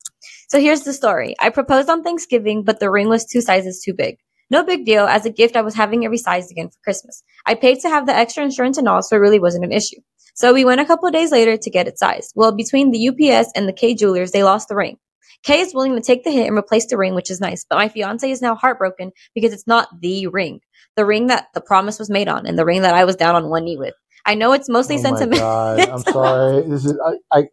So 0.48 0.60
here's 0.60 0.82
the 0.82 0.92
story. 0.92 1.36
I 1.38 1.50
proposed 1.50 1.88
on 1.88 2.02
Thanksgiving, 2.02 2.64
but 2.64 2.80
the 2.80 2.90
ring 2.90 3.08
was 3.08 3.24
two 3.24 3.40
sizes 3.40 3.80
too 3.84 3.94
big. 3.94 4.16
No 4.50 4.64
big 4.64 4.84
deal. 4.84 5.04
As 5.04 5.24
a 5.26 5.30
gift, 5.30 5.54
I 5.54 5.62
was 5.62 5.74
having 5.74 6.02
it 6.02 6.10
resized 6.10 6.50
again 6.50 6.68
for 6.68 6.78
Christmas. 6.82 7.22
I 7.46 7.54
paid 7.54 7.80
to 7.80 7.88
have 7.88 8.06
the 8.06 8.16
extra 8.16 8.42
insurance 8.42 8.78
and 8.78 8.88
all, 8.88 9.02
so 9.02 9.14
it 9.14 9.20
really 9.20 9.38
wasn't 9.38 9.64
an 9.64 9.72
issue. 9.72 10.00
So 10.34 10.52
we 10.52 10.64
went 10.64 10.80
a 10.80 10.84
couple 10.84 11.10
days 11.10 11.32
later 11.32 11.56
to 11.56 11.70
get 11.70 11.88
it 11.88 11.98
sized. 11.98 12.32
Well, 12.34 12.52
between 12.52 12.90
the 12.90 13.08
UPS 13.08 13.52
and 13.54 13.68
the 13.68 13.72
Kay 13.72 13.94
Jewelers, 13.94 14.32
they 14.32 14.42
lost 14.42 14.68
the 14.68 14.76
ring. 14.76 14.98
Kay 15.44 15.60
is 15.60 15.74
willing 15.74 15.94
to 15.94 16.00
take 16.00 16.24
the 16.24 16.30
hit 16.30 16.48
and 16.48 16.56
replace 16.56 16.86
the 16.86 16.96
ring, 16.96 17.14
which 17.14 17.30
is 17.30 17.40
nice. 17.40 17.64
But 17.68 17.76
my 17.76 17.88
fiance 17.88 18.28
is 18.28 18.42
now 18.42 18.54
heartbroken 18.54 19.12
because 19.34 19.52
it's 19.52 19.66
not 19.66 19.88
the 20.00 20.26
ring, 20.26 20.60
the 20.96 21.04
ring 21.04 21.28
that 21.28 21.48
the 21.54 21.60
promise 21.60 21.98
was 21.98 22.10
made 22.10 22.28
on, 22.28 22.46
and 22.46 22.58
the 22.58 22.64
ring 22.64 22.82
that 22.82 22.94
I 22.94 23.04
was 23.04 23.16
down 23.16 23.36
on 23.36 23.48
one 23.48 23.64
knee 23.64 23.76
with. 23.76 23.94
I 24.26 24.34
know 24.34 24.52
it's 24.52 24.68
mostly 24.68 24.98
sentimental. 24.98 25.44
Oh 25.46 25.76
my 25.76 25.84
God, 25.84 25.88
I'm 26.06 26.12
sorry. 26.12 26.62
This 26.62 26.84
is 26.86 26.98
I, 27.30 27.38
I 27.38 27.48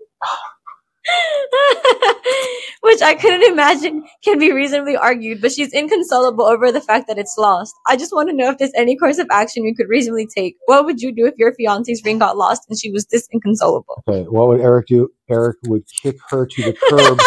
which 2.81 3.01
I 3.01 3.15
couldn't 3.15 3.43
imagine 3.51 4.03
can 4.23 4.39
be 4.39 4.51
reasonably 4.51 4.95
argued. 4.95 5.41
But 5.41 5.51
she's 5.51 5.73
inconsolable 5.73 6.45
over 6.45 6.71
the 6.71 6.81
fact 6.81 7.07
that 7.07 7.17
it's 7.17 7.35
lost. 7.37 7.73
I 7.87 7.97
just 7.97 8.13
want 8.13 8.29
to 8.29 8.35
know 8.35 8.49
if 8.51 8.57
there's 8.57 8.73
any 8.75 8.97
course 8.97 9.17
of 9.17 9.27
action 9.31 9.65
you 9.65 9.75
could 9.75 9.89
reasonably 9.89 10.27
take. 10.27 10.55
What 10.65 10.85
would 10.85 11.01
you 11.01 11.13
do 11.13 11.25
if 11.25 11.35
your 11.37 11.53
fiance's 11.53 12.01
ring 12.05 12.19
got 12.19 12.37
lost 12.37 12.63
and 12.69 12.79
she 12.79 12.91
was 12.91 13.05
this 13.07 13.27
inconsolable? 13.31 14.03
okay. 14.07 14.27
What 14.29 14.47
would 14.49 14.61
Eric 14.61 14.87
do? 14.87 15.09
Eric 15.29 15.57
would 15.65 15.83
kick 16.01 16.17
her 16.29 16.45
to 16.45 16.61
the 16.61 16.73
curb 16.89 17.19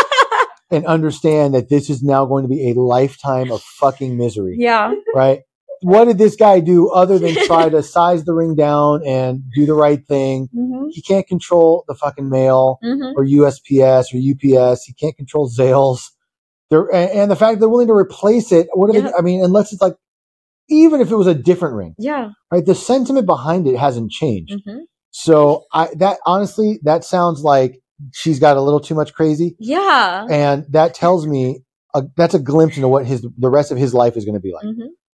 and 0.70 0.86
understand 0.86 1.54
that 1.54 1.68
this 1.68 1.90
is 1.90 2.02
now 2.02 2.26
going 2.26 2.42
to 2.42 2.48
be 2.48 2.70
a 2.70 2.74
lifetime 2.74 3.50
of 3.50 3.62
fucking 3.62 4.16
misery. 4.16 4.56
Yeah. 4.58 4.94
Right? 5.14 5.40
What 5.84 6.06
did 6.06 6.16
this 6.18 6.34
guy 6.34 6.60
do 6.60 6.88
other 6.90 7.18
than 7.18 7.34
try 7.46 7.68
to 7.68 7.82
size 7.82 8.24
the 8.24 8.32
ring 8.32 8.54
down 8.56 9.06
and 9.06 9.42
do 9.54 9.66
the 9.66 9.74
right 9.74 10.02
thing? 10.06 10.48
hmm 10.54 10.86
He 10.90 11.02
can't 11.02 11.26
control 11.26 11.84
the 11.88 11.94
fucking 11.94 12.28
mail 12.30 12.78
hmm 12.82 13.12
or 13.16 13.24
USPS 13.24 14.06
or 14.14 14.18
UPS. 14.32 14.84
He 14.84 14.94
can't 14.94 15.16
control 15.16 15.48
Zales. 15.50 16.00
They're, 16.70 16.92
and, 16.92 17.30
the 17.30 17.36
fact 17.36 17.60
they're 17.60 17.68
willing 17.68 17.88
to 17.88 17.92
replace 17.92 18.50
it. 18.50 18.66
What 18.72 18.88
are 18.90 18.94
Yeah. 18.94 19.08
they? 19.08 19.12
I 19.18 19.20
mean, 19.20 19.44
unless 19.44 19.72
it's 19.72 19.82
like, 19.82 19.94
even 20.70 21.00
if 21.02 21.10
it 21.10 21.16
was 21.16 21.26
a 21.26 21.34
different 21.34 21.74
ring, 21.76 21.94
Yeah. 21.98 22.30
right? 22.50 22.64
The 22.64 22.74
sentiment 22.74 23.26
behind 23.26 23.66
it 23.68 23.76
hasn't 23.76 24.10
changed. 24.10 24.56
hmm 24.64 24.78
So 25.10 25.64
I 25.72 25.90
that 25.96 26.16
honestly, 26.24 26.80
that 26.84 27.04
sounds 27.04 27.42
like 27.42 27.78
she's 28.12 28.38
got 28.40 28.56
a 28.56 28.62
little 28.62 28.80
too 28.80 28.94
much 28.94 29.12
crazy, 29.12 29.54
Yeah. 29.60 30.26
and 30.30 30.64
that 30.70 30.94
tells 30.94 31.26
me 31.26 31.60
uh 31.94 32.02
that's 32.16 32.34
a 32.34 32.40
glimpse 32.40 32.76
into 32.76 32.88
what 32.88 33.04
his 33.06 33.20
the 33.38 33.50
rest 33.50 33.70
of 33.70 33.76
his 33.78 33.92
life 33.92 34.16
is 34.16 34.24
going 34.24 34.34
to 34.34 34.40
be 34.40 34.52
like. 34.52 34.64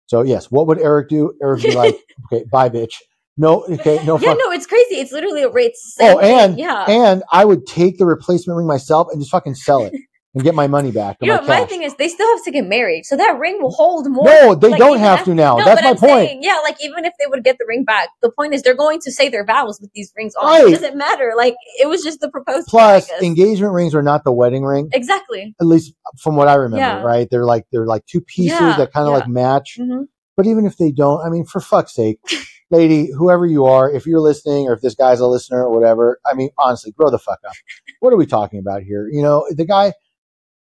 So 0.06 0.22
yes, 0.22 0.50
what 0.50 0.66
would 0.66 0.78
Eric 0.78 1.08
do? 1.08 1.34
Eric 1.42 1.62
would 1.62 1.70
be 1.70 1.76
like, 1.76 1.96
okay, 2.32 2.44
bye, 2.50 2.68
bitch. 2.68 2.94
No, 3.36 3.64
okay, 3.64 4.04
no. 4.04 4.18
Yeah, 4.18 4.28
fuck. 4.28 4.38
no, 4.38 4.52
it's 4.52 4.66
crazy. 4.66 4.96
It's 4.96 5.10
literally 5.10 5.42
a 5.42 5.48
rate. 5.48 5.72
Oh, 6.00 6.20
and 6.20 6.56
yeah. 6.56 6.84
and 6.88 7.24
I 7.32 7.44
would 7.44 7.66
take 7.66 7.98
the 7.98 8.06
replacement 8.06 8.56
ring 8.56 8.66
myself 8.66 9.08
and 9.10 9.20
just 9.20 9.32
fucking 9.32 9.56
sell 9.56 9.82
it 9.82 9.92
and 10.34 10.42
get 10.42 10.54
my 10.54 10.66
money 10.66 10.90
back. 10.90 11.16
you 11.20 11.28
know, 11.28 11.40
my 11.42 11.60
my 11.60 11.64
thing 11.64 11.82
is, 11.82 11.94
they 11.96 12.08
still 12.08 12.28
have 12.36 12.44
to 12.44 12.50
get 12.50 12.66
married, 12.66 13.04
so 13.06 13.16
that 13.16 13.38
ring 13.38 13.62
will 13.62 13.70
hold 13.70 14.10
more. 14.10 14.24
no, 14.24 14.54
they 14.54 14.70
like, 14.70 14.78
don't 14.78 14.98
have 14.98 15.24
to 15.24 15.34
now. 15.34 15.56
No, 15.58 15.64
That's 15.64 15.82
my 15.82 15.90
I'm 15.90 15.96
point. 15.96 16.28
saying, 16.28 16.42
yeah, 16.42 16.60
like 16.62 16.76
even 16.82 17.04
if 17.04 17.12
they 17.18 17.26
would 17.26 17.44
get 17.44 17.56
the 17.58 17.64
ring 17.68 17.84
back, 17.84 18.08
the 18.20 18.30
point 18.30 18.52
is 18.54 18.62
they're 18.62 18.74
going 18.76 19.00
to 19.00 19.12
say 19.12 19.28
their 19.28 19.44
vows 19.44 19.80
with 19.80 19.92
these 19.94 20.12
rings 20.16 20.34
on. 20.34 20.46
Right. 20.46 20.66
It 20.68 20.80
doesn't 20.80 20.96
matter. 20.96 21.32
Like 21.36 21.54
it 21.80 21.88
was 21.88 22.02
just 22.02 22.20
the 22.20 22.28
proposal. 22.28 22.64
Plus, 22.68 23.08
ring, 23.08 23.16
I 23.16 23.20
guess. 23.20 23.26
engagement 23.26 23.72
rings 23.72 23.94
are 23.94 24.02
not 24.02 24.24
the 24.24 24.32
wedding 24.32 24.64
ring, 24.64 24.88
exactly. 24.92 25.54
at 25.60 25.66
least 25.66 25.94
from 26.18 26.36
what 26.36 26.48
I 26.48 26.54
remember. 26.54 26.78
Yeah. 26.78 27.02
Right? 27.02 27.28
They're 27.30 27.44
like 27.46 27.66
they're 27.70 27.86
like 27.86 28.04
two 28.06 28.20
pieces 28.20 28.58
Yeah, 28.60 28.76
that 28.76 28.92
kind 28.92 29.06
of 29.06 29.12
yeah. 29.12 29.18
like 29.18 29.28
match. 29.28 29.76
hmm 29.80 30.02
But 30.36 30.46
even 30.46 30.66
if 30.66 30.76
they 30.76 30.90
don't, 30.90 31.24
I 31.24 31.30
mean, 31.30 31.44
for 31.44 31.60
fuck's 31.60 31.94
sake, 31.94 32.18
lady, 32.70 33.10
whoever 33.16 33.46
you 33.46 33.66
are, 33.66 33.88
if 33.90 34.04
you're 34.06 34.20
listening 34.20 34.66
or 34.66 34.72
if 34.72 34.80
this 34.80 34.94
guy's 34.96 35.20
a 35.20 35.26
listener 35.28 35.64
or 35.64 35.70
whatever, 35.72 36.18
I 36.26 36.34
mean, 36.34 36.50
honestly, 36.58 36.90
grow 36.92 37.08
the 37.10 37.18
fuck 37.20 37.38
up. 37.46 37.54
What 38.00 38.12
are 38.12 38.16
we 38.16 38.26
talking 38.26 38.58
about 38.58 38.82
here? 38.82 39.08
You 39.12 39.22
know, 39.22 39.46
the 39.50 39.64
guy 39.64 39.92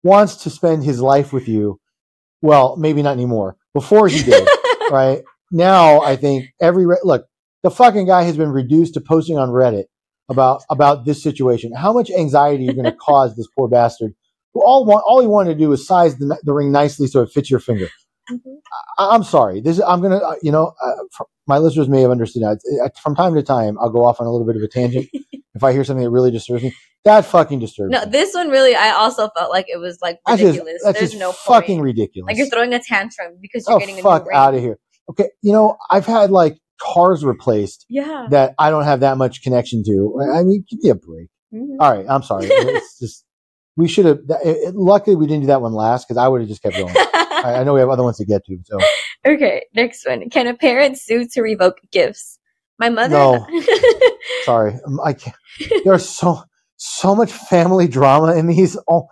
wants 0.02 0.36
to 0.44 0.50
spend 0.50 0.84
his 0.84 1.00
life 1.00 1.32
with 1.32 1.48
you. 1.48 1.78
Well, 2.42 2.76
maybe 2.76 3.02
not 3.02 3.12
anymore. 3.12 3.56
Before 3.74 4.08
he 4.08 4.22
did, 4.22 4.48
right? 4.90 5.22
Now, 5.50 6.00
I 6.00 6.16
think 6.16 6.46
every 6.60 6.86
re- 6.86 7.00
look, 7.04 7.26
the 7.62 7.70
fucking 7.70 8.06
guy 8.06 8.22
has 8.22 8.36
been 8.36 8.50
reduced 8.50 8.94
to 8.94 9.00
posting 9.00 9.36
on 9.38 9.50
Reddit 9.50 9.84
about 10.28 10.62
about 10.70 11.04
this 11.04 11.22
situation. 11.22 11.72
How 11.74 11.92
much 11.92 12.10
anxiety 12.10 12.64
you're 12.64 12.74
you 12.74 12.82
going 12.82 12.92
to 12.92 12.96
cause 12.98 13.36
this 13.36 13.48
poor 13.56 13.68
bastard? 13.68 14.12
Who 14.54 14.64
all 14.64 14.84
want, 14.84 15.04
all 15.06 15.20
he 15.20 15.26
wanted 15.28 15.52
to 15.54 15.58
do 15.58 15.68
was 15.68 15.86
size 15.86 16.16
the, 16.16 16.36
the 16.42 16.52
ring 16.52 16.72
nicely 16.72 17.06
so 17.06 17.22
it 17.22 17.30
fits 17.30 17.50
your 17.50 17.60
finger. 17.60 17.88
Mhm. 18.30 18.40
I- 18.98 19.14
I'm 19.14 19.22
sorry. 19.24 19.60
This 19.60 19.80
I'm 19.86 20.00
gonna, 20.00 20.16
uh, 20.18 20.34
you 20.42 20.50
know, 20.52 20.72
uh, 20.82 20.92
fr- 21.12 21.24
my 21.46 21.58
listeners 21.58 21.88
may 21.88 22.00
have 22.02 22.10
understood 22.10 22.42
that. 22.42 22.58
Uh, 22.84 22.88
From 23.02 23.14
time 23.14 23.34
to 23.34 23.42
time, 23.42 23.76
I'll 23.80 23.90
go 23.90 24.04
off 24.04 24.20
on 24.20 24.26
a 24.26 24.30
little 24.32 24.46
bit 24.46 24.56
of 24.56 24.62
a 24.62 24.68
tangent 24.68 25.08
if 25.60 25.64
I 25.64 25.72
hear 25.72 25.84
something 25.84 26.02
that 26.04 26.10
really 26.10 26.30
disturbs 26.30 26.62
me. 26.62 26.74
That 27.04 27.24
fucking 27.26 27.58
disturbs 27.60 27.90
me. 27.90 27.98
No, 27.98 28.04
me. 28.06 28.10
this 28.10 28.34
one 28.34 28.48
really, 28.48 28.74
I 28.74 28.90
also 28.92 29.28
felt 29.36 29.50
like 29.50 29.66
it 29.68 29.78
was 29.78 29.98
like 30.00 30.18
That's 30.26 30.40
just, 30.40 30.52
ridiculous. 30.58 30.82
that's 30.84 30.98
There's 30.98 31.10
just 31.12 31.20
no 31.20 31.32
fucking 31.32 31.76
point. 31.76 31.84
ridiculous. 31.84 32.26
Like 32.28 32.36
you're 32.38 32.46
throwing 32.48 32.72
a 32.74 32.80
tantrum 32.80 33.36
because 33.40 33.64
you're 33.68 33.76
oh 33.76 33.80
getting 33.80 33.98
a 33.98 34.02
fuck 34.02 34.26
out 34.32 34.54
of 34.54 34.60
here. 34.60 34.78
Okay, 35.10 35.28
you 35.42 35.52
know, 35.52 35.76
I've 35.90 36.06
had 36.06 36.30
like 36.30 36.56
cars 36.80 37.24
replaced 37.24 37.84
Yeah. 37.90 38.26
that 38.30 38.54
I 38.58 38.70
don't 38.70 38.84
have 38.84 39.00
that 39.00 39.18
much 39.18 39.42
connection 39.42 39.82
to. 39.84 40.20
I 40.34 40.42
mean, 40.42 40.64
give 40.70 40.82
me 40.82 40.90
a 40.90 40.94
break. 40.94 41.28
Mhm. 41.54 41.76
All 41.80 41.92
right, 41.92 42.06
I'm 42.08 42.22
sorry. 42.22 42.46
it's 42.50 42.98
just 42.98 43.24
we 43.76 43.86
should 43.88 44.04
have. 44.06 44.18
that- 44.28 44.44
It, 44.44 44.56
it- 44.68 44.74
luckily, 44.74 45.16
we 45.16 45.26
didn't 45.26 45.42
do 45.42 45.46
that 45.48 45.62
one 45.62 45.72
last 45.72 46.06
because 46.06 46.16
I 46.18 46.28
would 46.28 46.40
have 46.42 46.48
just 46.48 46.62
kept 46.62 46.76
going. 46.76 46.94
I, 46.96 47.56
I 47.60 47.64
know 47.64 47.74
we 47.74 47.80
have 47.80 47.88
other 47.88 48.02
ones 48.02 48.18
to 48.18 48.24
get 48.26 48.44
to. 48.46 48.58
So 48.64 48.78
okay, 49.26 49.64
next 49.74 50.06
one. 50.06 50.28
Can 50.30 50.46
a 50.46 50.54
parent 50.54 50.98
sue 50.98 51.26
to 51.32 51.40
revoke 51.42 51.78
gifts? 51.90 52.38
My 52.80 52.88
mother. 52.88 53.10
No. 53.14 53.46
sorry, 54.44 54.74
Um, 54.86 54.98
I 55.04 55.12
can't. 55.12 55.36
There's 55.84 56.08
so 56.08 56.42
so 56.76 57.14
much 57.14 57.30
family 57.30 57.86
drama 57.88 58.34
in 58.34 58.46
these. 58.46 58.76
Oh, 58.88 59.06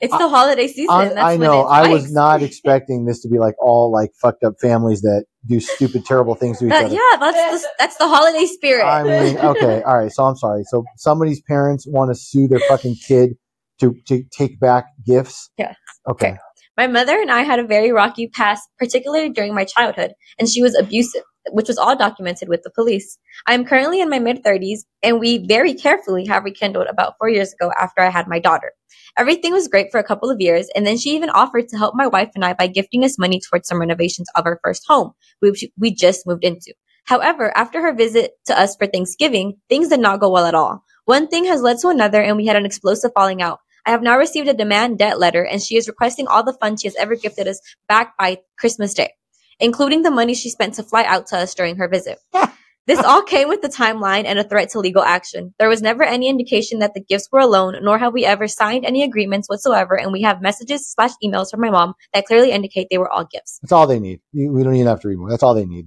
it's 0.00 0.16
the 0.16 0.28
holiday 0.28 0.66
season. 0.66 0.88
I, 0.90 1.34
I 1.34 1.36
know. 1.36 1.64
I 1.64 1.88
was 1.88 2.10
not 2.10 2.42
expecting 2.48 3.04
this 3.04 3.20
to 3.22 3.28
be 3.28 3.38
like 3.38 3.54
all 3.62 3.92
like 3.92 4.10
fucked 4.20 4.42
up 4.42 4.54
families 4.60 5.02
that 5.02 5.26
do 5.46 5.60
stupid, 5.60 6.06
terrible 6.06 6.34
things 6.34 6.58
to 6.60 6.64
each 6.66 6.70
That- 6.70 6.86
other. 6.86 6.94
yeah, 6.94 7.16
that's 7.20 7.62
the, 7.62 7.68
that's 7.78 7.96
the 7.98 8.08
holiday 8.08 8.46
spirit. 8.46 8.84
I 8.86 9.02
mean, 9.02 9.36
okay, 9.38 9.82
all 9.86 9.98
right. 9.98 10.10
So 10.10 10.24
I'm 10.24 10.36
sorry. 10.36 10.62
So 10.64 10.84
somebody's 10.96 11.42
parents 11.42 11.86
want 11.86 12.10
to 12.10 12.14
sue 12.14 12.48
their 12.48 12.60
fucking 12.60 12.96
kid 13.06 13.34
to 13.80 13.94
to 14.06 14.22
take 14.32 14.58
back 14.58 14.86
gifts. 15.06 15.50
Yeah. 15.58 15.74
Okay. 16.08 16.28
Okay. 16.30 16.38
My 16.78 16.86
mother 16.86 17.20
and 17.20 17.30
I 17.30 17.42
had 17.42 17.58
a 17.58 17.66
very 17.66 17.92
rocky 17.92 18.26
past, 18.28 18.62
particularly 18.78 19.28
during 19.28 19.54
my 19.54 19.66
childhood, 19.66 20.12
and 20.38 20.48
she 20.48 20.62
was 20.62 20.74
abusive, 20.74 21.22
which 21.50 21.68
was 21.68 21.78
all 21.78 21.96
documented 21.96 22.48
with 22.48 22.62
the 22.62 22.70
police. 22.70 23.18
I 23.46 23.54
am 23.54 23.64
currently 23.64 24.00
in 24.00 24.10
my 24.10 24.18
mid 24.18 24.44
30s, 24.44 24.80
and 25.02 25.20
we 25.20 25.46
very 25.46 25.74
carefully 25.74 26.26
have 26.26 26.44
rekindled 26.44 26.86
about 26.88 27.14
four 27.18 27.28
years 27.28 27.52
ago 27.52 27.72
after 27.78 28.02
I 28.02 28.10
had 28.10 28.28
my 28.28 28.38
daughter. 28.38 28.72
Everything 29.18 29.52
was 29.52 29.68
great 29.68 29.90
for 29.90 29.98
a 29.98 30.04
couple 30.04 30.30
of 30.30 30.40
years, 30.40 30.68
and 30.74 30.86
then 30.86 30.98
she 30.98 31.10
even 31.10 31.30
offered 31.30 31.68
to 31.68 31.78
help 31.78 31.94
my 31.94 32.06
wife 32.06 32.30
and 32.34 32.44
I 32.44 32.52
by 32.52 32.66
gifting 32.66 33.04
us 33.04 33.18
money 33.18 33.40
towards 33.40 33.68
some 33.68 33.80
renovations 33.80 34.28
of 34.34 34.46
our 34.46 34.60
first 34.62 34.84
home, 34.86 35.12
which 35.40 35.64
we 35.78 35.94
just 35.94 36.26
moved 36.26 36.44
into. 36.44 36.74
However, 37.04 37.56
after 37.56 37.80
her 37.82 37.94
visit 37.94 38.32
to 38.46 38.58
us 38.58 38.76
for 38.76 38.86
Thanksgiving, 38.86 39.54
things 39.68 39.88
did 39.88 40.00
not 40.00 40.20
go 40.20 40.30
well 40.30 40.46
at 40.46 40.54
all. 40.54 40.84
One 41.06 41.26
thing 41.26 41.44
has 41.46 41.62
led 41.62 41.78
to 41.80 41.88
another, 41.88 42.22
and 42.22 42.36
we 42.36 42.46
had 42.46 42.56
an 42.56 42.66
explosive 42.66 43.10
falling 43.14 43.42
out. 43.42 43.58
I 43.86 43.90
have 43.90 44.02
now 44.02 44.18
received 44.18 44.48
a 44.48 44.54
demand 44.54 44.98
debt 44.98 45.18
letter, 45.18 45.44
and 45.44 45.60
she 45.60 45.76
is 45.76 45.88
requesting 45.88 46.28
all 46.28 46.44
the 46.44 46.56
funds 46.60 46.82
she 46.82 46.88
has 46.88 46.96
ever 46.96 47.16
gifted 47.16 47.48
us 47.48 47.60
back 47.88 48.16
by 48.18 48.38
Christmas 48.58 48.94
Day, 48.94 49.14
including 49.60 50.02
the 50.02 50.10
money 50.10 50.34
she 50.34 50.50
spent 50.50 50.74
to 50.74 50.82
fly 50.82 51.04
out 51.04 51.26
to 51.28 51.36
us 51.38 51.54
during 51.54 51.76
her 51.76 51.88
visit. 51.88 52.18
This 52.86 52.98
all 53.04 53.22
came 53.22 53.48
with 53.48 53.62
the 53.62 53.68
timeline 53.68 54.24
and 54.24 54.36
a 54.38 54.42
threat 54.42 54.70
to 54.70 54.80
legal 54.80 55.02
action. 55.02 55.54
There 55.60 55.68
was 55.68 55.80
never 55.80 56.02
any 56.02 56.28
indication 56.28 56.80
that 56.80 56.92
the 56.94 57.00
gifts 57.00 57.28
were 57.30 57.38
a 57.38 57.46
loan, 57.46 57.76
nor 57.82 57.98
have 57.98 58.12
we 58.12 58.24
ever 58.24 58.48
signed 58.48 58.84
any 58.84 59.04
agreements 59.04 59.48
whatsoever, 59.48 59.96
and 59.96 60.12
we 60.12 60.22
have 60.22 60.42
messages 60.42 60.90
slash 60.90 61.12
emails 61.22 61.50
from 61.52 61.60
my 61.60 61.70
mom 61.70 61.94
that 62.14 62.24
clearly 62.24 62.50
indicate 62.50 62.88
they 62.90 62.98
were 62.98 63.10
all 63.10 63.24
gifts. 63.30 63.60
That's 63.62 63.70
all 63.70 63.86
they 63.86 64.00
need. 64.00 64.22
We 64.32 64.64
don't 64.64 64.74
even 64.74 64.88
have 64.88 65.00
to 65.02 65.08
read 65.08 65.18
more. 65.18 65.30
That's 65.30 65.44
all 65.44 65.54
they 65.54 65.66
need. 65.66 65.86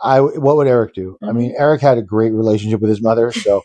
I, 0.00 0.20
what 0.20 0.56
would 0.56 0.66
Eric 0.68 0.94
do? 0.94 1.18
I 1.22 1.26
Mm-hmm. 1.26 1.36
mean, 1.36 1.54
Eric 1.58 1.82
had 1.82 1.98
a 1.98 2.02
great 2.02 2.32
relationship 2.32 2.80
with 2.80 2.88
his 2.88 3.02
mother, 3.02 3.32
so 3.44 3.62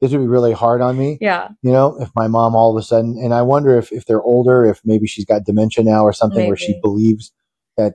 this 0.00 0.10
would 0.12 0.20
be 0.20 0.26
really 0.26 0.52
hard 0.52 0.80
on 0.80 0.96
me. 0.96 1.18
Yeah, 1.20 1.48
You 1.62 1.72
know, 1.72 2.00
if 2.00 2.10
my 2.14 2.28
mom 2.28 2.54
all 2.54 2.74
of 2.74 2.80
a 2.82 2.86
sudden, 2.86 3.18
and 3.22 3.34
I 3.34 3.42
wonder 3.42 3.76
if 3.76 3.92
if 3.92 4.06
they're 4.06 4.22
older, 4.22 4.64
if 4.64 4.80
maybe 4.84 5.06
she's 5.06 5.26
got 5.26 5.44
dementia 5.44 5.84
now 5.84 6.04
or 6.04 6.12
something, 6.14 6.46
where 6.46 6.56
she 6.56 6.80
believes 6.80 7.32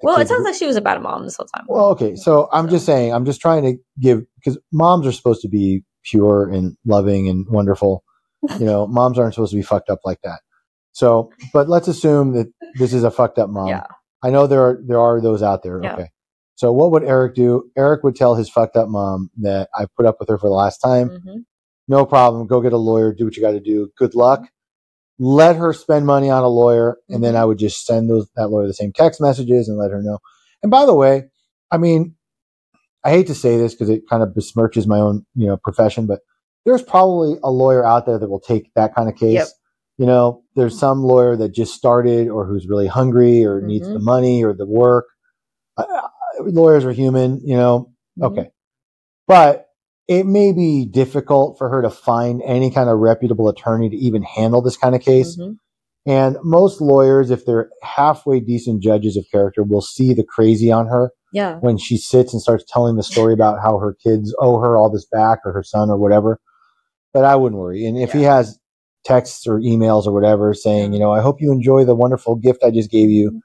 well, 0.01 0.19
it 0.19 0.27
sounds 0.27 0.45
like 0.45 0.55
she 0.55 0.65
was 0.65 0.75
a 0.75 0.81
bad 0.81 1.01
mom 1.01 1.23
this 1.23 1.35
whole 1.37 1.45
time. 1.47 1.65
Well, 1.67 1.87
okay. 1.89 2.15
So 2.15 2.49
I'm 2.51 2.69
just 2.69 2.85
saying, 2.85 3.13
I'm 3.13 3.25
just 3.25 3.39
trying 3.41 3.63
to 3.63 3.77
give 3.99 4.23
because 4.35 4.57
moms 4.71 5.05
are 5.07 5.11
supposed 5.11 5.41
to 5.41 5.47
be 5.49 5.83
pure 6.03 6.49
and 6.49 6.75
loving 6.85 7.29
and 7.29 7.45
wonderful. 7.49 8.03
You 8.59 8.65
know, 8.65 8.87
moms 8.99 9.17
aren't 9.19 9.33
supposed 9.33 9.51
to 9.51 9.57
be 9.57 9.63
fucked 9.63 9.89
up 9.89 9.99
like 10.05 10.19
that. 10.23 10.39
So, 10.91 11.31
but 11.53 11.69
let's 11.69 11.87
assume 11.87 12.33
that 12.33 12.47
this 12.77 12.93
is 12.93 13.03
a 13.03 13.11
fucked 13.11 13.37
up 13.39 13.49
mom. 13.49 13.67
Yeah. 13.67 13.83
I 14.21 14.29
know 14.31 14.47
there 14.47 14.61
are 14.61 14.81
there 14.85 14.99
are 14.99 15.21
those 15.21 15.41
out 15.41 15.63
there. 15.63 15.79
Yeah. 15.81 15.93
Okay. 15.93 16.09
So 16.55 16.73
what 16.73 16.91
would 16.91 17.03
Eric 17.03 17.35
do? 17.35 17.69
Eric 17.77 18.03
would 18.03 18.17
tell 18.17 18.35
his 18.35 18.49
fucked 18.49 18.75
up 18.75 18.89
mom 18.89 19.29
that 19.37 19.69
I 19.73 19.85
put 19.95 20.05
up 20.05 20.17
with 20.19 20.27
her 20.27 20.37
for 20.37 20.47
the 20.49 20.53
last 20.55 20.79
time. 20.79 21.09
Mhm. 21.09 21.45
No 21.87 22.05
problem. 22.05 22.47
Go 22.47 22.59
get 22.61 22.73
a 22.73 22.77
lawyer. 22.77 23.13
Do 23.13 23.23
what 23.25 23.35
you 23.37 23.41
got 23.41 23.51
to 23.51 23.59
do. 23.61 23.89
Good 23.97 24.13
luck. 24.13 24.43
Let 25.21 25.57
her 25.57 25.73
spend 25.73 26.05
money 26.05 26.29
on 26.29 26.43
a 26.43 26.47
lawyer, 26.49 26.97
and 27.09 27.21
then. 27.23 27.35
I 27.35 27.43
would 27.45 27.57
just 27.59 27.85
send 27.85 28.09
those 28.09 28.27
that 28.35 28.47
lawyer 28.49 28.67
the 28.67 28.73
same 28.73 28.93
text 28.93 29.19
messages 29.21 29.67
and 29.67 29.77
let 29.77 29.91
her 29.91 30.01
know. 30.01 30.19
And 30.63 30.71
by 30.71 30.85
the 30.85 30.95
way, 30.95 31.25
I 31.71 31.77
mean, 31.77 32.15
I 33.03 33.11
hate 33.11 33.27
to 33.27 33.35
say 33.35 33.57
this 33.57 33.73
because 33.73 33.89
it 33.89 34.03
kind 34.09 34.23
of 34.23 34.29
besmirches 34.29 34.87
my 34.87 34.99
own, 34.99 35.25
you 35.35 35.47
know, 35.47 35.57
profession, 35.57 36.05
but 36.07 36.21
there's 36.65 36.81
probably 36.83 37.37
a 37.43 37.51
lawyer 37.51 37.85
out 37.85 38.05
there 38.05 38.17
that 38.19 38.29
will 38.29 38.39
take 38.39 38.73
that 38.75 38.95
kind 38.95 39.09
of 39.09 39.15
case. 39.15 39.33
Yep. 39.35 39.47
you 39.97 40.05
know, 40.05 40.43
there's 40.55 40.79
some 40.79 41.03
lawyer 41.03 41.35
that 41.35 41.49
just 41.53 41.73
started 41.73 42.29
or 42.29 42.45
who's 42.45 42.67
really 42.69 42.87
hungry 42.87 43.43
or 43.45 43.59
needs 43.61 43.85
Mhm. 43.89 43.93
the 43.93 43.99
money 43.99 44.43
or 44.45 44.53
the 44.53 44.65
work. 44.65 45.05
Uh, 45.77 45.85
lawyers 46.39 46.85
are 46.85 46.93
human, 46.93 47.41
you 47.43 47.57
know. 47.57 47.91
Mhm. 48.17 48.25
Okay. 48.27 48.49
But 49.27 49.68
it 50.09 50.25
may 50.25 50.51
be 50.51 50.87
difficult 50.87 51.55
for 51.59 51.69
her 51.69 51.83
to 51.83 51.89
find 51.89 52.41
any 52.43 52.71
kind 52.71 52.89
of 52.89 52.97
reputable 52.97 53.47
attorney 53.47 53.89
to 53.89 53.95
even 53.95 54.23
handle 54.23 54.59
this 54.59 54.75
kind 54.75 54.95
of 54.95 55.01
case. 55.01 55.37
Mhm. 55.37 55.57
And 56.07 56.37
most 56.43 56.81
lawyers, 56.81 57.29
if 57.29 57.45
they're 57.45 57.69
halfway 57.83 58.39
decent 58.39 58.81
judges 58.81 59.15
of 59.15 59.25
character, 59.31 59.61
will 59.63 59.81
see 59.81 60.15
the 60.15 60.23
crazy 60.23 60.71
on 60.71 60.87
her 60.87 61.11
Yeah. 61.31 61.59
when 61.59 61.77
she 61.77 61.95
sits 61.95 62.33
and 62.33 62.41
starts 62.41 62.65
telling 62.67 62.95
the 62.95 63.03
story 63.03 63.33
about 63.35 63.59
how 63.61 63.77
her 63.77 63.95
kids 64.03 64.33
owe 64.39 64.57
her 64.57 64.75
all 64.75 64.89
this 64.89 65.05
back 65.05 65.39
or 65.45 65.53
her 65.53 65.61
son 65.61 65.91
or 65.91 65.97
whatever. 65.97 66.39
But 67.13 67.23
I 67.25 67.35
wouldn't 67.35 67.61
worry. 67.61 67.85
And 67.85 67.95
if 67.95 68.11
he 68.11 68.23
has 68.23 68.57
texts 69.05 69.45
or 69.45 69.59
emails 69.59 70.07
or 70.07 70.11
whatever 70.11 70.55
saying, 70.55 70.93
you 70.93 70.99
know, 70.99 71.11
I 71.11 71.21
hope 71.21 71.39
you 71.39 71.51
enjoy 71.51 71.85
the 71.85 71.95
wonderful 71.95 72.35
gift 72.35 72.63
I 72.63 72.71
just 72.71 72.89
gave 72.89 73.11
you, 73.11 73.41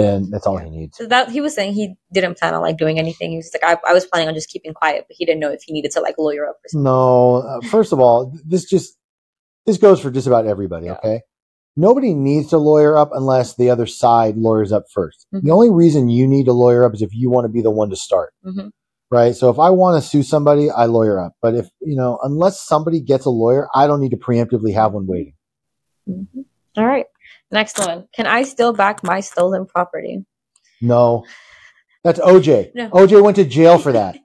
then 0.00 0.30
that's 0.30 0.46
all 0.46 0.56
he 0.58 0.68
needs. 0.70 0.96
So 0.96 1.06
that 1.06 1.30
he 1.30 1.40
was 1.40 1.54
saying 1.54 1.74
he 1.74 1.94
didn't 2.12 2.38
plan 2.38 2.54
on 2.54 2.62
like 2.62 2.76
doing 2.78 2.98
anything. 2.98 3.30
He 3.30 3.36
was 3.36 3.50
like, 3.54 3.64
I, 3.64 3.90
I 3.90 3.92
was 3.92 4.06
planning 4.06 4.28
on 4.28 4.34
just 4.34 4.48
keeping 4.48 4.72
quiet, 4.74 5.04
but 5.08 5.16
he 5.18 5.24
didn't 5.24 5.40
know 5.40 5.50
if 5.50 5.62
he 5.62 5.72
needed 5.72 5.90
to 5.92 6.00
like 6.00 6.16
lawyer 6.18 6.48
up 6.48 6.56
or 6.56 6.68
something. 6.68 6.84
No, 6.84 7.36
uh, 7.36 7.60
first 7.68 7.92
of 7.92 8.00
all, 8.00 8.32
this 8.44 8.64
just 8.64 8.96
this 9.66 9.76
goes 9.78 10.00
for 10.00 10.10
just 10.10 10.26
about 10.26 10.46
everybody. 10.46 10.86
Yeah. 10.86 10.94
Okay, 10.94 11.20
nobody 11.76 12.14
needs 12.14 12.48
to 12.50 12.58
lawyer 12.58 12.96
up 12.96 13.10
unless 13.12 13.56
the 13.56 13.70
other 13.70 13.86
side 13.86 14.36
lawyers 14.36 14.72
up 14.72 14.84
1st 14.94 15.26
Mhm. 15.34 15.42
The 15.42 15.50
only 15.50 15.70
reason 15.70 16.08
you 16.08 16.26
need 16.26 16.44
to 16.46 16.52
lawyer 16.52 16.84
up 16.84 16.94
is 16.94 17.02
if 17.02 17.14
you 17.14 17.30
want 17.30 17.44
to 17.44 17.48
be 17.48 17.62
the 17.62 17.70
one 17.70 17.90
to 17.90 17.96
start, 17.96 18.32
Mhm. 18.44 18.70
right? 19.10 19.34
So 19.36 19.50
if 19.50 19.58
I 19.58 19.70
want 19.70 20.02
to 20.02 20.08
sue 20.08 20.22
somebody, 20.22 20.70
I 20.70 20.86
lawyer 20.86 21.20
up. 21.20 21.34
But 21.42 21.54
if 21.54 21.68
you 21.80 21.96
know, 21.96 22.18
unless 22.22 22.60
somebody 22.60 23.00
gets 23.00 23.24
a 23.26 23.30
lawyer, 23.30 23.68
I 23.74 23.86
don't 23.86 24.00
need 24.00 24.10
to 24.12 24.16
preemptively 24.16 24.72
have 24.74 24.92
one 24.94 25.06
waiting. 25.06 25.34
Mhm. 26.08 26.44
All 26.76 26.86
right. 26.86 27.06
Next 27.52 27.78
one. 27.78 28.06
Can 28.14 28.26
I 28.26 28.42
still 28.42 28.72
back 28.72 29.02
my 29.02 29.20
stolen 29.20 29.66
property? 29.66 30.24
No, 30.80 31.24
that's 32.04 32.20
OJ. 32.20 32.70
No. 32.74 32.88
OJ 32.90 33.22
went 33.22 33.36
to 33.36 33.44
jail 33.44 33.78
for 33.78 33.92
that. 33.92 34.16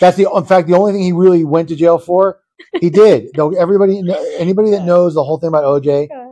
That's 0.00 0.16
the 0.16 0.28
in 0.34 0.44
fact 0.44 0.66
the 0.68 0.74
only 0.74 0.92
thing 0.92 1.02
he 1.02 1.12
really 1.12 1.44
went 1.44 1.68
to 1.68 1.76
jail 1.76 1.98
for. 1.98 2.40
He 2.80 2.90
did. 2.90 3.28
Though 3.34 3.50
everybody, 3.54 4.02
anybody 4.38 4.70
that 4.70 4.84
knows 4.84 5.14
the 5.14 5.22
whole 5.24 5.38
thing 5.38 5.48
about 5.48 5.64
OJ, 5.64 6.08
Yeah. 6.10 6.30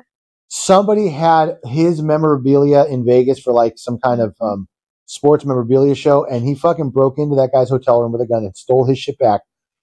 somebody 0.48 1.08
had 1.08 1.58
his 1.64 2.02
memorabilia 2.02 2.84
in 2.84 3.04
Vegas 3.04 3.38
for 3.40 3.52
like 3.52 3.74
some 3.76 3.98
kind 3.98 4.20
of 4.20 4.34
um, 4.40 4.68
sports 5.06 5.44
memorabilia 5.44 5.94
show, 5.94 6.24
and 6.24 6.44
he 6.46 6.54
fucking 6.54 6.90
broke 6.90 7.18
into 7.18 7.36
that 7.36 7.50
guy's 7.52 7.68
hotel 7.70 8.00
room 8.02 8.12
with 8.12 8.20
a 8.20 8.26
gun 8.26 8.44
and 8.44 8.56
stole 8.56 8.84
his 8.84 8.98
shit 8.98 9.18
back. 9.18 9.42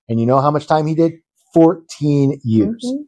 And 0.09 0.19
you 0.19 0.25
know 0.25 0.41
how 0.41 0.51
much 0.51 0.67
time 0.67 0.87
he 0.87 0.95
did? 0.95 1.13
Fourteen 1.53 2.39
years. 2.43 2.85
Mhm. 2.85 3.05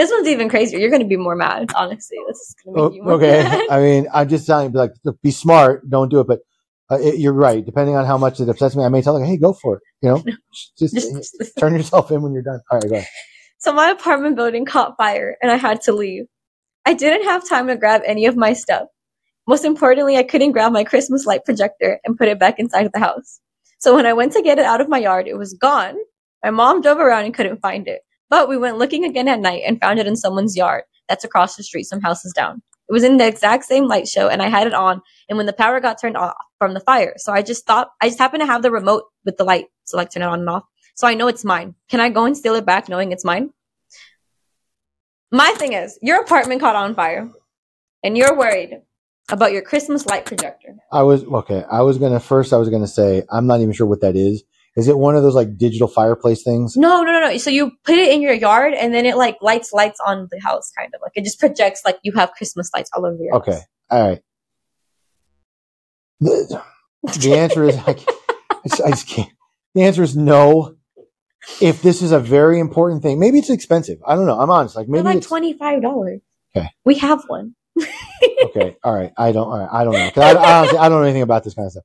This 0.00 0.10
one's 0.10 0.28
even 0.28 0.48
crazier. 0.48 0.78
You're 0.78 0.88
going 0.88 1.02
to 1.02 1.06
be 1.08 1.18
more 1.18 1.36
mad, 1.36 1.68
honestly. 1.76 2.16
This 2.26 2.38
is 2.38 2.56
going 2.64 2.74
to 2.74 2.84
make 2.84 2.96
you 2.96 3.02
more 3.02 3.12
okay, 3.16 3.42
mad. 3.42 3.66
I 3.70 3.80
mean, 3.80 4.06
I'm 4.14 4.30
just 4.30 4.46
telling 4.46 4.68
you, 4.68 4.72
be 4.72 4.78
like, 4.78 4.92
be 5.22 5.30
smart, 5.30 5.90
don't 5.90 6.08
do 6.08 6.20
it. 6.20 6.26
But 6.26 6.38
uh, 6.90 6.98
it, 6.98 7.18
you're 7.18 7.34
right. 7.34 7.62
Depending 7.62 7.96
on 7.96 8.06
how 8.06 8.16
much 8.16 8.40
it 8.40 8.48
upsets 8.48 8.74
me, 8.74 8.82
I 8.82 8.88
may 8.88 9.02
tell 9.02 9.12
them, 9.12 9.26
"Hey, 9.26 9.36
go 9.36 9.52
for 9.52 9.76
it." 9.76 9.82
You 10.00 10.08
know, 10.08 10.24
just, 10.78 10.94
Just- 10.94 11.36
just- 11.38 11.52
turn 11.58 11.74
yourself 11.74 12.10
in 12.10 12.22
when 12.22 12.32
you're 12.32 12.40
done. 12.42 12.60
All 12.70 12.78
right, 12.78 12.88
go 12.88 12.94
ahead. 12.96 13.08
So 13.58 13.74
my 13.74 13.90
apartment 13.90 14.36
building 14.36 14.64
caught 14.64 14.96
fire 14.96 15.36
and 15.42 15.52
I 15.52 15.56
had 15.56 15.82
to 15.82 15.92
leave. 15.92 16.24
I 16.86 16.94
didn't 16.94 17.24
have 17.24 17.46
time 17.46 17.66
to 17.66 17.76
grab 17.76 18.00
any 18.06 18.24
of 18.24 18.36
my 18.36 18.54
stuff. 18.54 18.88
Most 19.46 19.66
importantly, 19.66 20.16
I 20.16 20.22
couldn't 20.22 20.52
grab 20.52 20.72
my 20.72 20.82
Christmas 20.82 21.26
light 21.26 21.44
projector 21.44 22.00
and 22.06 22.16
put 22.16 22.28
it 22.28 22.38
back 22.38 22.58
inside 22.58 22.86
of 22.86 22.92
the 22.92 23.00
house. 23.00 23.38
So 23.80 23.94
when 23.94 24.06
I 24.06 24.14
went 24.14 24.32
to 24.32 24.40
get 24.40 24.58
it 24.58 24.64
out 24.64 24.80
of 24.80 24.88
my 24.88 24.96
yard, 24.96 25.28
it 25.28 25.36
was 25.36 25.52
gone. 25.52 25.96
My 26.42 26.48
mom 26.48 26.80
drove 26.80 26.96
around 27.00 27.26
and 27.26 27.34
couldn't 27.34 27.60
find 27.60 27.86
it. 27.86 28.00
But 28.30 28.48
we 28.48 28.56
went 28.56 28.78
looking 28.78 29.04
again 29.04 29.28
at 29.28 29.40
night 29.40 29.64
and 29.66 29.80
found 29.80 29.98
it 29.98 30.06
in 30.06 30.16
someone's 30.16 30.56
yard 30.56 30.84
that's 31.08 31.24
across 31.24 31.56
the 31.56 31.62
street, 31.62 31.84
some 31.84 32.00
houses 32.00 32.32
down. 32.32 32.62
It 32.88 32.92
was 32.92 33.04
in 33.04 33.18
the 33.18 33.26
exact 33.26 33.64
same 33.64 33.86
light 33.86 34.08
show 34.08 34.28
and 34.28 34.40
I 34.40 34.48
had 34.48 34.66
it 34.66 34.74
on 34.74 35.02
and 35.28 35.36
when 35.36 35.46
the 35.46 35.52
power 35.52 35.80
got 35.80 36.00
turned 36.00 36.16
off 36.16 36.34
from 36.58 36.74
the 36.74 36.80
fire. 36.80 37.14
So 37.18 37.32
I 37.32 37.42
just 37.42 37.66
thought 37.66 37.90
I 38.00 38.08
just 38.08 38.18
happened 38.18 38.40
to 38.40 38.46
have 38.46 38.62
the 38.62 38.70
remote 38.70 39.04
with 39.24 39.36
the 39.36 39.44
light, 39.44 39.66
so 39.84 39.96
like 39.96 40.10
turn 40.10 40.22
it 40.22 40.26
on 40.26 40.40
and 40.40 40.48
off. 40.48 40.64
So 40.94 41.06
I 41.06 41.14
know 41.14 41.28
it's 41.28 41.44
mine. 41.44 41.74
Can 41.88 42.00
I 42.00 42.08
go 42.08 42.24
and 42.24 42.36
steal 42.36 42.54
it 42.54 42.66
back 42.66 42.88
knowing 42.88 43.12
it's 43.12 43.24
mine? 43.24 43.50
My 45.30 45.50
thing 45.56 45.74
is, 45.74 45.98
your 46.02 46.20
apartment 46.20 46.60
caught 46.60 46.74
on 46.74 46.94
fire 46.94 47.30
and 48.02 48.18
you're 48.18 48.36
worried 48.36 48.80
about 49.28 49.52
your 49.52 49.62
Christmas 49.62 50.06
light 50.06 50.24
projector. 50.24 50.76
I 50.90 51.02
was 51.04 51.24
okay. 51.24 51.64
I 51.70 51.82
was 51.82 51.98
gonna 51.98 52.20
first. 52.20 52.52
I 52.52 52.56
was 52.56 52.68
gonna 52.68 52.88
say 52.88 53.22
I'm 53.30 53.46
not 53.46 53.60
even 53.60 53.72
sure 53.72 53.86
what 53.86 54.00
that 54.00 54.16
is. 54.16 54.42
Is 54.76 54.86
it 54.88 54.96
one 54.96 55.16
of 55.16 55.22
those 55.22 55.34
like 55.34 55.56
digital 55.58 55.88
fireplace 55.88 56.42
things? 56.44 56.76
No, 56.76 57.02
no, 57.02 57.12
no, 57.12 57.20
no. 57.20 57.36
So 57.38 57.50
you 57.50 57.72
put 57.84 57.96
it 57.96 58.12
in 58.12 58.22
your 58.22 58.32
yard 58.32 58.72
and 58.72 58.94
then 58.94 59.04
it 59.04 59.16
like 59.16 59.36
lights 59.40 59.72
lights 59.72 59.98
on 60.06 60.28
the 60.30 60.40
house, 60.40 60.70
kind 60.78 60.92
of 60.94 61.00
like 61.02 61.12
it 61.16 61.24
just 61.24 61.40
projects 61.40 61.82
like 61.84 61.98
you 62.02 62.12
have 62.12 62.30
Christmas 62.32 62.70
lights 62.74 62.90
all 62.94 63.04
over 63.04 63.16
your 63.20 63.34
Okay, 63.36 63.52
house. 63.52 63.62
all 63.90 64.08
right. 64.08 64.22
The, 66.20 66.62
the 67.18 67.34
answer 67.34 67.64
is 67.64 67.76
I, 67.78 67.94
can't- 67.94 68.16
I 68.50 68.68
just, 68.68 68.82
I 68.82 68.90
just 68.90 69.08
can't. 69.08 69.30
The 69.74 69.82
answer 69.82 70.02
is 70.02 70.16
no. 70.16 70.76
If 71.60 71.80
this 71.80 72.02
is 72.02 72.12
a 72.12 72.20
very 72.20 72.60
important 72.60 73.02
thing, 73.02 73.18
maybe 73.18 73.38
it's 73.38 73.48
expensive. 73.48 73.98
I 74.06 74.14
don't 74.14 74.26
know. 74.26 74.38
I'm 74.38 74.50
honest. 74.50 74.76
Like 74.76 74.86
They're 74.88 75.02
maybe 75.02 75.16
like 75.16 75.26
twenty 75.26 75.54
five 75.54 75.80
dollars. 75.80 76.20
Okay. 76.54 76.68
We 76.84 76.96
have 76.98 77.22
one. 77.28 77.54
okay. 78.44 78.76
All 78.84 78.94
right. 78.94 79.10
I 79.16 79.32
don't. 79.32 79.46
All 79.46 79.58
right. 79.58 79.68
I 79.72 79.84
don't 79.84 79.94
know. 79.94 80.22
I, 80.22 80.32
I, 80.34 80.58
honestly, 80.58 80.78
I 80.78 80.88
don't 80.90 81.00
know 81.00 81.04
anything 81.06 81.22
about 81.22 81.42
this 81.44 81.54
kind 81.54 81.64
of 81.64 81.72
stuff. 81.72 81.84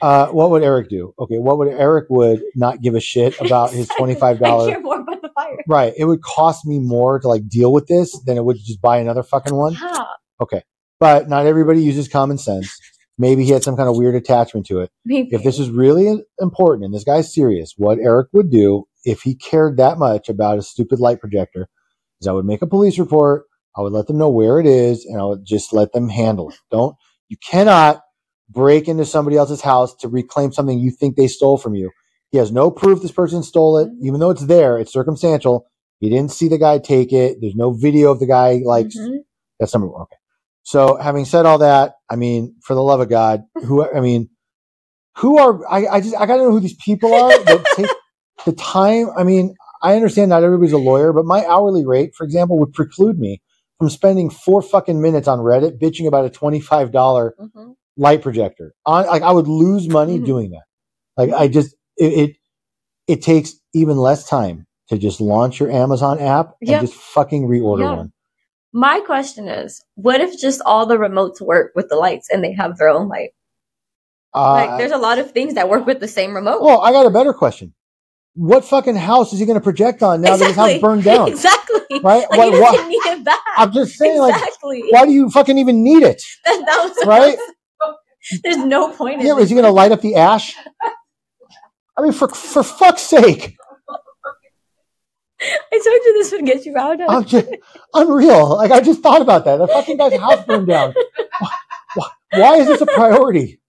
Uh, 0.00 0.26
what 0.28 0.50
would 0.50 0.62
Eric 0.62 0.88
do? 0.88 1.14
Okay. 1.18 1.38
What 1.38 1.58
would 1.58 1.68
Eric 1.68 2.06
would 2.10 2.42
not 2.54 2.82
give 2.82 2.94
a 2.94 3.00
shit 3.00 3.40
about 3.40 3.70
his 3.72 3.88
twenty 3.88 4.14
five 4.14 4.38
dollars? 4.38 4.74
more 4.82 5.00
about 5.00 5.22
the 5.22 5.30
fire. 5.34 5.58
Right. 5.68 5.94
It 5.96 6.04
would 6.04 6.22
cost 6.22 6.66
me 6.66 6.78
more 6.78 7.18
to 7.20 7.28
like 7.28 7.48
deal 7.48 7.72
with 7.72 7.86
this 7.86 8.18
than 8.26 8.36
it 8.36 8.44
would 8.44 8.58
just 8.58 8.80
buy 8.80 8.98
another 8.98 9.22
fucking 9.22 9.54
one. 9.54 9.74
Yeah. 9.74 10.04
But 11.00 11.28
not 11.28 11.46
everybody 11.46 11.82
uses 11.82 12.08
common 12.08 12.38
sense. 12.38 12.78
Maybe 13.18 13.44
he 13.44 13.50
had 13.50 13.62
some 13.62 13.76
kind 13.76 13.88
of 13.88 13.96
weird 13.96 14.14
attachment 14.14 14.66
to 14.66 14.80
it. 14.80 14.90
Maybe. 15.04 15.30
If 15.34 15.42
this 15.42 15.58
is 15.58 15.68
really 15.70 16.22
important 16.40 16.84
and 16.84 16.94
this 16.94 17.04
guy's 17.04 17.32
serious, 17.32 17.74
what 17.76 17.98
Eric 17.98 18.28
would 18.32 18.50
do 18.50 18.84
if 19.04 19.22
he 19.22 19.34
cared 19.34 19.76
that 19.78 19.98
much 19.98 20.28
about 20.28 20.58
a 20.58 20.62
stupid 20.62 21.00
light 21.00 21.20
projector 21.20 21.68
is 22.20 22.26
I 22.26 22.32
would 22.32 22.44
make 22.44 22.62
a 22.62 22.66
police 22.66 22.98
report. 22.98 23.44
I 23.76 23.80
would 23.80 23.92
let 23.92 24.06
them 24.06 24.18
know 24.18 24.28
where 24.30 24.60
it 24.60 24.66
is 24.66 25.04
and 25.04 25.20
I 25.20 25.24
would 25.24 25.44
just 25.44 25.72
let 25.72 25.92
them 25.92 26.08
handle 26.08 26.50
it. 26.50 26.56
Don't, 26.70 26.94
you 27.28 27.36
cannot 27.38 28.01
break 28.52 28.88
into 28.88 29.04
somebody 29.04 29.36
else's 29.36 29.60
house 29.60 29.94
to 29.96 30.08
reclaim 30.08 30.52
something 30.52 30.78
you 30.78 30.90
think 30.90 31.16
they 31.16 31.28
stole 31.28 31.56
from 31.58 31.74
you. 31.74 31.90
He 32.30 32.38
has 32.38 32.52
no 32.52 32.70
proof 32.70 33.02
this 33.02 33.12
person 33.12 33.42
stole 33.42 33.78
it, 33.78 33.90
even 34.02 34.20
though 34.20 34.30
it's 34.30 34.46
there. 34.46 34.78
It's 34.78 34.92
circumstantial. 34.92 35.66
He 36.00 36.08
didn't 36.10 36.32
see 36.32 36.48
the 36.48 36.58
guy 36.58 36.78
take 36.78 37.12
it. 37.12 37.38
There's 37.40 37.54
no 37.54 37.72
video 37.72 38.10
of 38.10 38.20
the 38.20 38.26
guy 38.26 38.60
like 38.64 38.86
Mhm. 38.88 39.18
that's 39.60 39.72
number 39.74 39.88
one. 39.88 40.02
Okay. 40.02 40.16
So 40.62 40.96
having 40.96 41.24
said 41.24 41.46
all 41.46 41.58
that, 41.58 41.94
I 42.10 42.16
mean, 42.16 42.54
for 42.62 42.74
the 42.74 42.82
love 42.82 43.00
of 43.00 43.08
God, 43.08 43.42
who 43.64 43.84
I 43.88 44.00
mean, 44.00 44.30
who 45.18 45.38
are 45.38 45.60
I, 45.70 45.86
I 45.86 46.00
just 46.00 46.16
I 46.16 46.26
gotta 46.26 46.42
know 46.42 46.50
who 46.50 46.60
these 46.60 46.76
people 46.76 47.12
are 47.14 47.30
that 47.30 47.64
take 47.76 47.90
the 48.46 48.52
time. 48.52 49.08
I 49.16 49.24
mean, 49.24 49.54
I 49.82 49.94
understand 49.96 50.30
not 50.30 50.42
everybody's 50.44 50.72
a 50.72 50.78
lawyer, 50.78 51.12
but 51.12 51.24
my 51.24 51.44
hourly 51.46 51.84
rate, 51.84 52.12
for 52.16 52.24
example, 52.24 52.58
would 52.60 52.72
preclude 52.72 53.18
me 53.18 53.42
from 53.78 53.90
spending 53.90 54.30
four 54.30 54.62
fucking 54.62 55.00
minutes 55.02 55.28
on 55.28 55.40
Reddit 55.40 55.78
bitching 55.80 56.06
about 56.06 56.24
a 56.24 56.30
twenty 56.30 56.60
five 56.60 56.92
dollar 56.92 57.34
Mhm. 57.40 57.74
Light 57.96 58.22
projector. 58.22 58.74
On 58.86 59.06
like 59.06 59.22
I 59.22 59.32
would 59.32 59.48
lose 59.48 59.88
money 59.88 60.18
Mhm. 60.18 60.26
doing 60.26 60.50
that. 60.50 60.64
Like 61.16 61.32
I 61.32 61.48
just 61.48 61.74
it, 61.96 62.12
it 62.30 62.36
it 63.06 63.22
takes 63.22 63.54
even 63.74 63.96
less 63.96 64.28
time 64.28 64.66
to 64.88 64.98
just 64.98 65.20
launch 65.20 65.60
your 65.60 65.70
Amazon 65.70 66.18
app 66.20 66.54
and 66.60 66.70
Yep. 66.70 66.80
just 66.82 66.94
fucking 66.94 67.46
reorder 67.48 67.80
Yeah. 67.80 67.96
one. 67.96 68.12
My 68.72 69.00
question 69.00 69.48
is, 69.48 69.82
what 69.96 70.20
if 70.20 70.38
just 70.40 70.62
all 70.64 70.86
the 70.86 70.96
remotes 70.96 71.40
work 71.40 71.72
with 71.74 71.88
the 71.88 71.96
lights 71.96 72.28
and 72.30 72.42
they 72.42 72.52
have 72.52 72.78
their 72.78 72.88
own 72.88 73.08
light? 73.08 73.30
Uh, 74.34 74.52
Like, 74.66 74.78
there's 74.78 74.92
a 74.92 74.96
lot 74.96 75.18
of 75.18 75.30
things 75.32 75.54
that 75.54 75.68
work 75.68 75.84
with 75.86 76.00
the 76.00 76.08
same 76.08 76.34
remote. 76.34 76.62
Well, 76.62 76.80
I 76.80 76.90
got 76.92 77.04
a 77.04 77.10
better 77.10 77.34
question. 77.34 77.74
What 78.34 78.64
fucking 78.64 78.96
house 78.96 79.34
is 79.34 79.38
he 79.40 79.44
going 79.44 79.58
to 79.58 79.62
project 79.62 80.02
on 80.02 80.22
now 80.22 80.36
that 80.38 80.46
his 80.46 80.56
house 80.56 80.78
burned 80.80 81.04
down? 81.04 81.28
exactly. 81.32 81.80
Right? 82.02 82.24
Like, 82.30 82.38
Why- 82.38 82.48
why- 82.48 82.72
doesn't 82.72 82.88
need 82.88 83.04
it 83.04 83.24
back. 83.24 83.40
I'm 83.58 83.72
just 83.72 83.94
saying, 83.96 84.18
like, 84.20 84.34
exactly. 84.34 84.84
why 84.88 85.04
do 85.04 85.12
you 85.12 85.28
fucking 85.28 85.58
even 85.58 85.82
need 85.84 86.02
it? 86.02 86.22
That, 86.46 86.62
that 86.66 86.82
was 86.96 87.06
Right? 87.06 87.36
There's 88.44 88.56
no 88.58 88.92
point 88.92 89.20
in 89.20 89.26
Yeah, 89.26 89.36
it. 89.38 89.42
is 89.42 89.48
he 89.50 89.54
going 89.54 89.64
to 89.66 89.72
light 89.72 89.92
up 89.92 90.00
the 90.00 90.16
ash? 90.16 90.54
I 91.96 92.02
mean, 92.02 92.12
for 92.12 92.28
for 92.28 92.62
fuck's 92.62 93.02
sake, 93.02 93.56
I 95.40 95.70
told 95.72 95.84
you 96.04 96.12
this 96.14 96.32
would 96.32 96.46
get 96.46 96.64
you 96.64 96.76
out 96.76 97.00
of. 97.00 97.10
I'm 97.10 97.24
just 97.24 97.48
unreal. 97.94 98.56
Like 98.56 98.70
I 98.70 98.80
just 98.80 99.02
thought 99.02 99.20
about 99.22 99.44
that. 99.44 99.56
The 99.58 99.66
fucking 99.66 99.96
guy's 99.96 100.16
house 100.18 100.44
burned 100.46 100.68
down. 100.68 100.94
Why, 101.94 102.08
why 102.32 102.56
is 102.56 102.68
this 102.68 102.80
a 102.80 102.86
priority? 102.86 103.60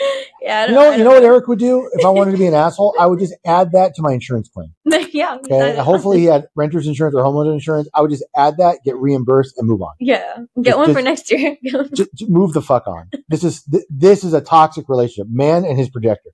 yeah, 0.42 0.66
You 0.66 0.72
know, 0.72 0.90
you 0.92 1.04
know 1.04 1.10
what 1.10 1.22
Eric 1.22 1.48
would 1.48 1.58
do 1.58 1.88
if 1.94 2.04
I 2.04 2.10
wanted 2.10 2.32
to 2.32 2.38
be 2.38 2.46
an 2.46 2.54
asshole? 2.54 2.94
I 2.98 3.06
would 3.06 3.18
just 3.18 3.34
add 3.44 3.72
that 3.72 3.94
to 3.96 4.02
my 4.02 4.12
insurance 4.12 4.48
claim. 4.48 4.74
yeah. 5.12 5.36
Okay, 5.36 5.76
hopefully 5.76 6.20
he 6.20 6.24
had 6.26 6.46
renter's 6.54 6.86
insurance 6.86 7.14
or 7.14 7.22
homeowner's 7.22 7.52
insurance. 7.54 7.88
I 7.94 8.00
would 8.00 8.10
just 8.10 8.24
add 8.36 8.56
that, 8.58 8.78
get 8.84 8.96
reimbursed, 8.96 9.56
and 9.58 9.68
move 9.68 9.82
on. 9.82 9.92
Yeah. 9.98 10.36
Get 10.56 10.64
Just- 10.64 10.78
one 10.78 10.92
for 10.94 11.02
next 11.02 11.30
year. 11.30 11.56
just, 11.94 12.14
just 12.14 12.30
move 12.30 12.52
the 12.52 12.62
fuck 12.62 12.86
on. 12.86 13.10
This 13.28 13.44
is 13.44 13.62
th- 13.64 13.84
this 13.90 14.24
is 14.24 14.32
a 14.34 14.40
toxic 14.40 14.88
relationship. 14.88 15.26
Man 15.30 15.64
and 15.64 15.78
his 15.78 15.90
projector. 15.90 16.30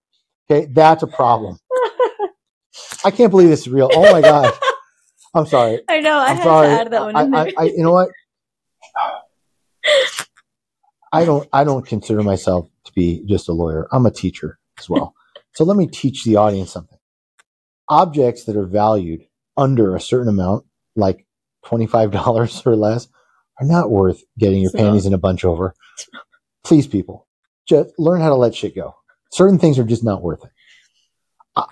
Okay, 0.51 0.67
that's 0.73 1.03
a 1.03 1.07
problem. 1.07 1.59
I 3.05 3.11
can't 3.11 3.31
believe 3.31 3.49
this 3.49 3.61
is 3.63 3.69
real. 3.69 3.89
Oh 3.93 4.13
my 4.13 4.21
god. 4.21 4.53
I'm 5.35 5.47
sorry. 5.47 5.81
I 5.89 6.01
know. 6.01 6.17
I 6.17 6.27
I'm 6.27 6.37
had 6.37 6.45
sorry. 6.45 6.69
to 6.69 6.73
add 6.81 6.91
that 6.93 7.01
one 7.03 7.17
I. 7.35 7.43
I, 7.43 7.53
I, 7.59 7.65
you 7.65 7.83
know 7.83 7.93
what? 7.93 8.09
I 11.15 11.25
don't. 11.25 11.49
I 11.53 11.65
don't 11.65 11.87
consider 11.87 12.23
myself 12.23 12.69
to 12.87 12.93
be 12.93 13.25
just 13.27 13.49
a 13.49 13.53
lawyer. 13.53 13.87
I'm 13.93 14.07
a 14.07 14.11
teacher 14.11 14.59
as 14.79 14.89
well. 14.89 15.15
so 15.55 15.65
let 15.65 15.77
me 15.77 15.87
teach 15.87 16.25
the 16.25 16.37
audience 16.37 16.73
something. 16.73 16.99
Objects 17.89 18.45
that 18.45 18.57
are 18.57 18.67
valued 18.67 19.23
under 19.57 19.95
a 19.95 20.01
certain 20.01 20.29
amount, 20.29 20.65
like 20.97 21.27
twenty 21.65 21.87
five 21.87 22.11
dollars 22.21 22.63
or 22.67 22.77
less, 22.77 23.09
are 23.61 23.67
not 23.67 23.91
worth 23.91 24.23
getting 24.39 24.61
your 24.61 24.73
panties 24.73 25.07
in 25.07 25.15
a 25.15 25.19
bunch 25.19 25.45
over. 25.45 25.75
Please, 26.65 26.87
people, 26.87 27.27
just 27.69 27.91
learn 27.99 28.21
how 28.21 28.31
to 28.31 28.35
let 28.37 28.55
shit 28.55 28.75
go. 28.75 28.95
Certain 29.33 29.59
things 29.59 29.79
are 29.79 29.85
just 29.85 30.03
not 30.05 30.23
worth 30.23 30.43
it. 30.45 30.51
I- 31.57 31.67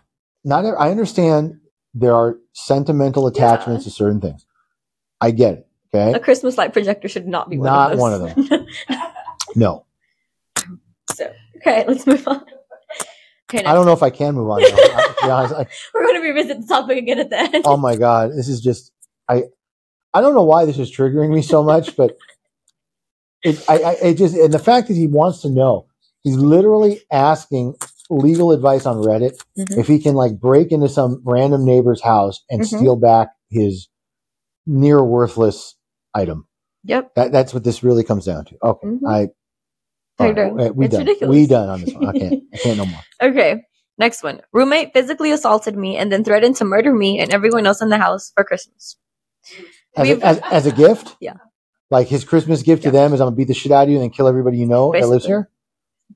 Not. 0.45 0.65
I 0.65 0.91
understand 0.91 1.61
there 1.95 2.15
are 2.15 2.39
sentimental 2.53 3.27
attachments 3.27 3.85
to 3.85 3.91
certain 3.91 4.21
things. 4.21 4.47
I 5.21 5.31
get 5.31 5.55
it. 5.55 5.69
Okay. 5.95 6.17
a 6.17 6.21
Christmas 6.21 6.57
light 6.57 6.73
projector 6.73 7.07
should 7.07 7.29
not 7.29 7.51
be 7.51 7.59
one 7.59 7.67
Not 7.67 7.93
of 7.93 7.99
one 7.99 8.15
of 8.15 8.21
them. 8.35 8.67
No, 9.55 9.85
so, 11.15 11.33
okay, 11.59 11.85
let's 11.87 12.07
move 12.07 12.27
on. 12.27 12.45
Okay. 13.53 13.65
I 13.65 13.75
don't 13.75 13.85
know 13.85 13.93
if 13.93 14.03
I 14.03 14.09
can 14.11 14.35
move 14.35 14.49
on. 14.49 14.61
Now. 14.63 14.69
I- 14.69 15.15
to 15.21 15.31
honest, 15.31 15.55
I- 15.55 15.67
We're 15.95 16.03
going 16.05 16.15
to 16.15 16.21
revisit 16.27 16.61
the 16.63 16.67
topic 16.67 16.97
again 16.99 17.19
at 17.19 17.29
the 17.31 17.39
end. 17.39 17.63
oh 17.67 17.77
my 17.77 17.97
god, 17.97 18.31
this 18.33 18.49
is 18.49 18.61
just 18.61 18.91
I. 19.29 19.45
I 20.15 20.21
don't 20.21 20.35
know 20.35 20.43
why 20.43 20.65
this 20.67 20.79
is 20.79 20.95
triggering 20.95 21.33
me 21.35 21.43
so 21.43 21.63
much, 21.63 21.97
but 21.97 22.17
it. 23.43 23.63
I, 23.69 23.79
I 23.79 23.93
it 24.03 24.15
just 24.15 24.35
and 24.37 24.53
the 24.53 24.59
fact 24.59 24.89
that 24.89 24.95
he 24.95 25.07
wants 25.07 25.41
to 25.43 25.51
know, 25.51 25.87
he's 26.23 26.37
literally 26.37 27.01
asking 27.11 27.75
legal 28.11 28.53
advice 28.53 28.85
on 28.87 28.97
Reddit 28.99 29.39
Mhm. 29.59 29.79
if 29.79 29.87
he 29.87 29.99
can 29.99 30.15
like 30.15 30.39
break 30.39 30.71
into 30.73 30.89
some 30.89 31.23
random 31.25 31.65
neighbor's 31.65 32.03
house 32.03 32.43
and 32.51 32.61
Mhm. 32.63 32.67
steal 32.67 32.97
back 32.97 33.29
his 33.51 33.89
near 34.67 35.03
worthless 35.03 35.75
item. 36.15 36.47
Yep. 36.85 37.15
That 37.15 37.33
that's 37.33 37.55
what 37.55 37.65
this 37.65 37.83
really 37.83 38.05
comes 38.05 38.25
down 38.27 38.45
to. 38.47 38.57
Okay, 38.63 38.87
Mhm. 38.87 39.01
I. 39.09 39.29
Right, 40.19 40.75
we 40.75 40.87
It's 40.87 40.93
done. 40.95 41.07
ridiculous. 41.07 41.35
We 41.35 41.47
done 41.47 41.69
on 41.69 41.81
this 41.81 41.95
one. 41.95 42.09
I 42.09 42.13
can't. 42.19 42.43
I 42.53 42.57
can't 42.59 42.79
no 42.79 42.87
more. 42.87 43.01
Okay, 43.23 43.63
next 43.99 44.23
one. 44.23 44.41
Roommate 44.53 44.93
physically 44.93 45.31
assaulted 45.33 45.77
me 45.77 45.97
and 45.97 46.13
then 46.13 46.23
threatened 46.25 46.57
to 46.57 46.65
murder 46.65 46.95
me 46.95 47.19
and 47.19 47.33
everyone 47.33 47.67
else 47.67 47.81
in 47.83 47.89
the 47.89 47.99
house 47.99 48.31
for 48.35 48.45
Christmas. 48.45 48.97
As 49.97 50.09
a, 50.11 50.27
as, 50.27 50.39
as 50.51 50.67
a 50.67 50.73
gift? 50.73 51.17
Yeah. 51.21 51.35
Like 51.91 52.09
his 52.09 52.25
Christmas 52.25 52.63
gift 52.63 52.85
Yeah. 52.85 52.91
to 52.91 52.97
them 52.97 53.13
is 53.15 53.21
I'm 53.21 53.27
gonna 53.27 53.37
beat 53.37 53.49
the 53.49 53.55
shit 53.55 53.73
out 53.73 53.85
of 53.85 53.89
you 53.91 53.97
and 53.97 54.03
then 54.05 54.11
kill 54.11 54.29
everybody 54.29 54.59
you 54.59 54.67
know 54.67 54.93
that 54.93 55.09
lives 55.09 55.27
here. 55.27 55.51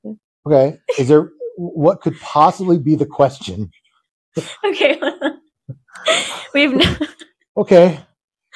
Mhm. 0.05 0.17
Okay. 0.45 0.79
Is 0.97 1.07
there 1.07 1.31
what 1.57 2.01
could 2.01 2.17
possibly 2.19 2.77
be 2.79 2.95
the 2.95 3.05
question? 3.05 3.71
Okay. 4.65 4.99
We've 6.53 6.73
no- 6.73 6.95
Okay. 7.57 7.99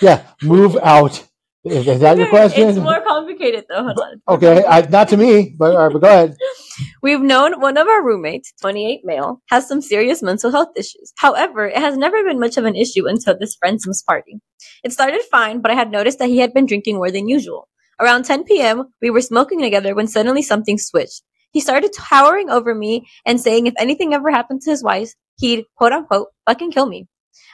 Yeah. 0.02 0.24
Move 0.44 0.78
out. 0.82 1.28
Is, 1.64 1.88
is 1.88 2.00
that 2.00 2.18
your 2.18 2.30
question? 2.30 2.70
It's 2.70 2.80
more 2.80 3.02
complicated 3.02 3.66
though. 3.70 3.84
Hold 3.84 4.00
on. 4.00 4.22
okay. 4.28 4.64
I, 4.66 4.82
not 4.82 5.10
to 5.10 5.18
me, 5.18 5.54
but 5.58 5.76
right, 5.76 5.94
but 5.94 6.02
go 6.02 6.08
ahead. 6.08 6.36
We've 7.04 7.22
known 7.22 7.62
one 7.62 7.78
of 7.78 7.88
our 7.88 8.04
roommates, 8.04 8.52
28 8.62 9.02
male, 9.04 9.42
has 9.50 9.68
some 9.68 9.82
serious 9.82 10.24
mental 10.24 10.52
health 10.52 10.70
issues. 10.76 11.14
However, 11.18 11.68
it 11.68 11.78
has 11.78 11.98
never 11.98 12.24
been 12.24 12.40
much 12.40 12.58
of 12.58 12.66
an 12.66 12.76
issue 12.76 13.08
until 13.08 13.38
this 13.38 13.56
friend's 13.56 14.04
party. 14.04 14.40
It 14.84 14.92
started 14.92 15.22
fine, 15.30 15.62
but 15.62 15.70
I 15.70 15.76
had 15.76 15.92
noticed 15.92 16.18
that 16.18 16.30
he 16.30 16.40
had 16.40 16.54
been 16.54 16.66
drinking 16.66 16.96
more 16.96 17.12
than 17.12 17.28
usual. 17.28 17.68
Around 18.00 18.26
10 18.26 18.46
p.m., 18.46 18.86
we 19.00 19.12
were 19.12 19.22
smoking 19.22 19.62
together 19.62 19.94
when 19.94 20.08
suddenly 20.08 20.42
something 20.42 20.80
switched. 20.80 21.22
He 21.52 21.60
started 21.60 21.94
towering 21.94 22.50
over 22.50 22.74
me 22.74 23.06
and 23.26 23.40
saying 23.40 23.68
if 23.68 23.76
anything 23.78 24.16
ever 24.16 24.32
happened 24.32 24.62
to 24.62 24.72
his 24.72 24.84
wife, 24.84 25.14
he'd 25.38 25.66
quote 25.76 25.92
unquote 25.92 26.30
fucking 26.48 26.72
kill 26.72 26.88
me. 26.88 27.08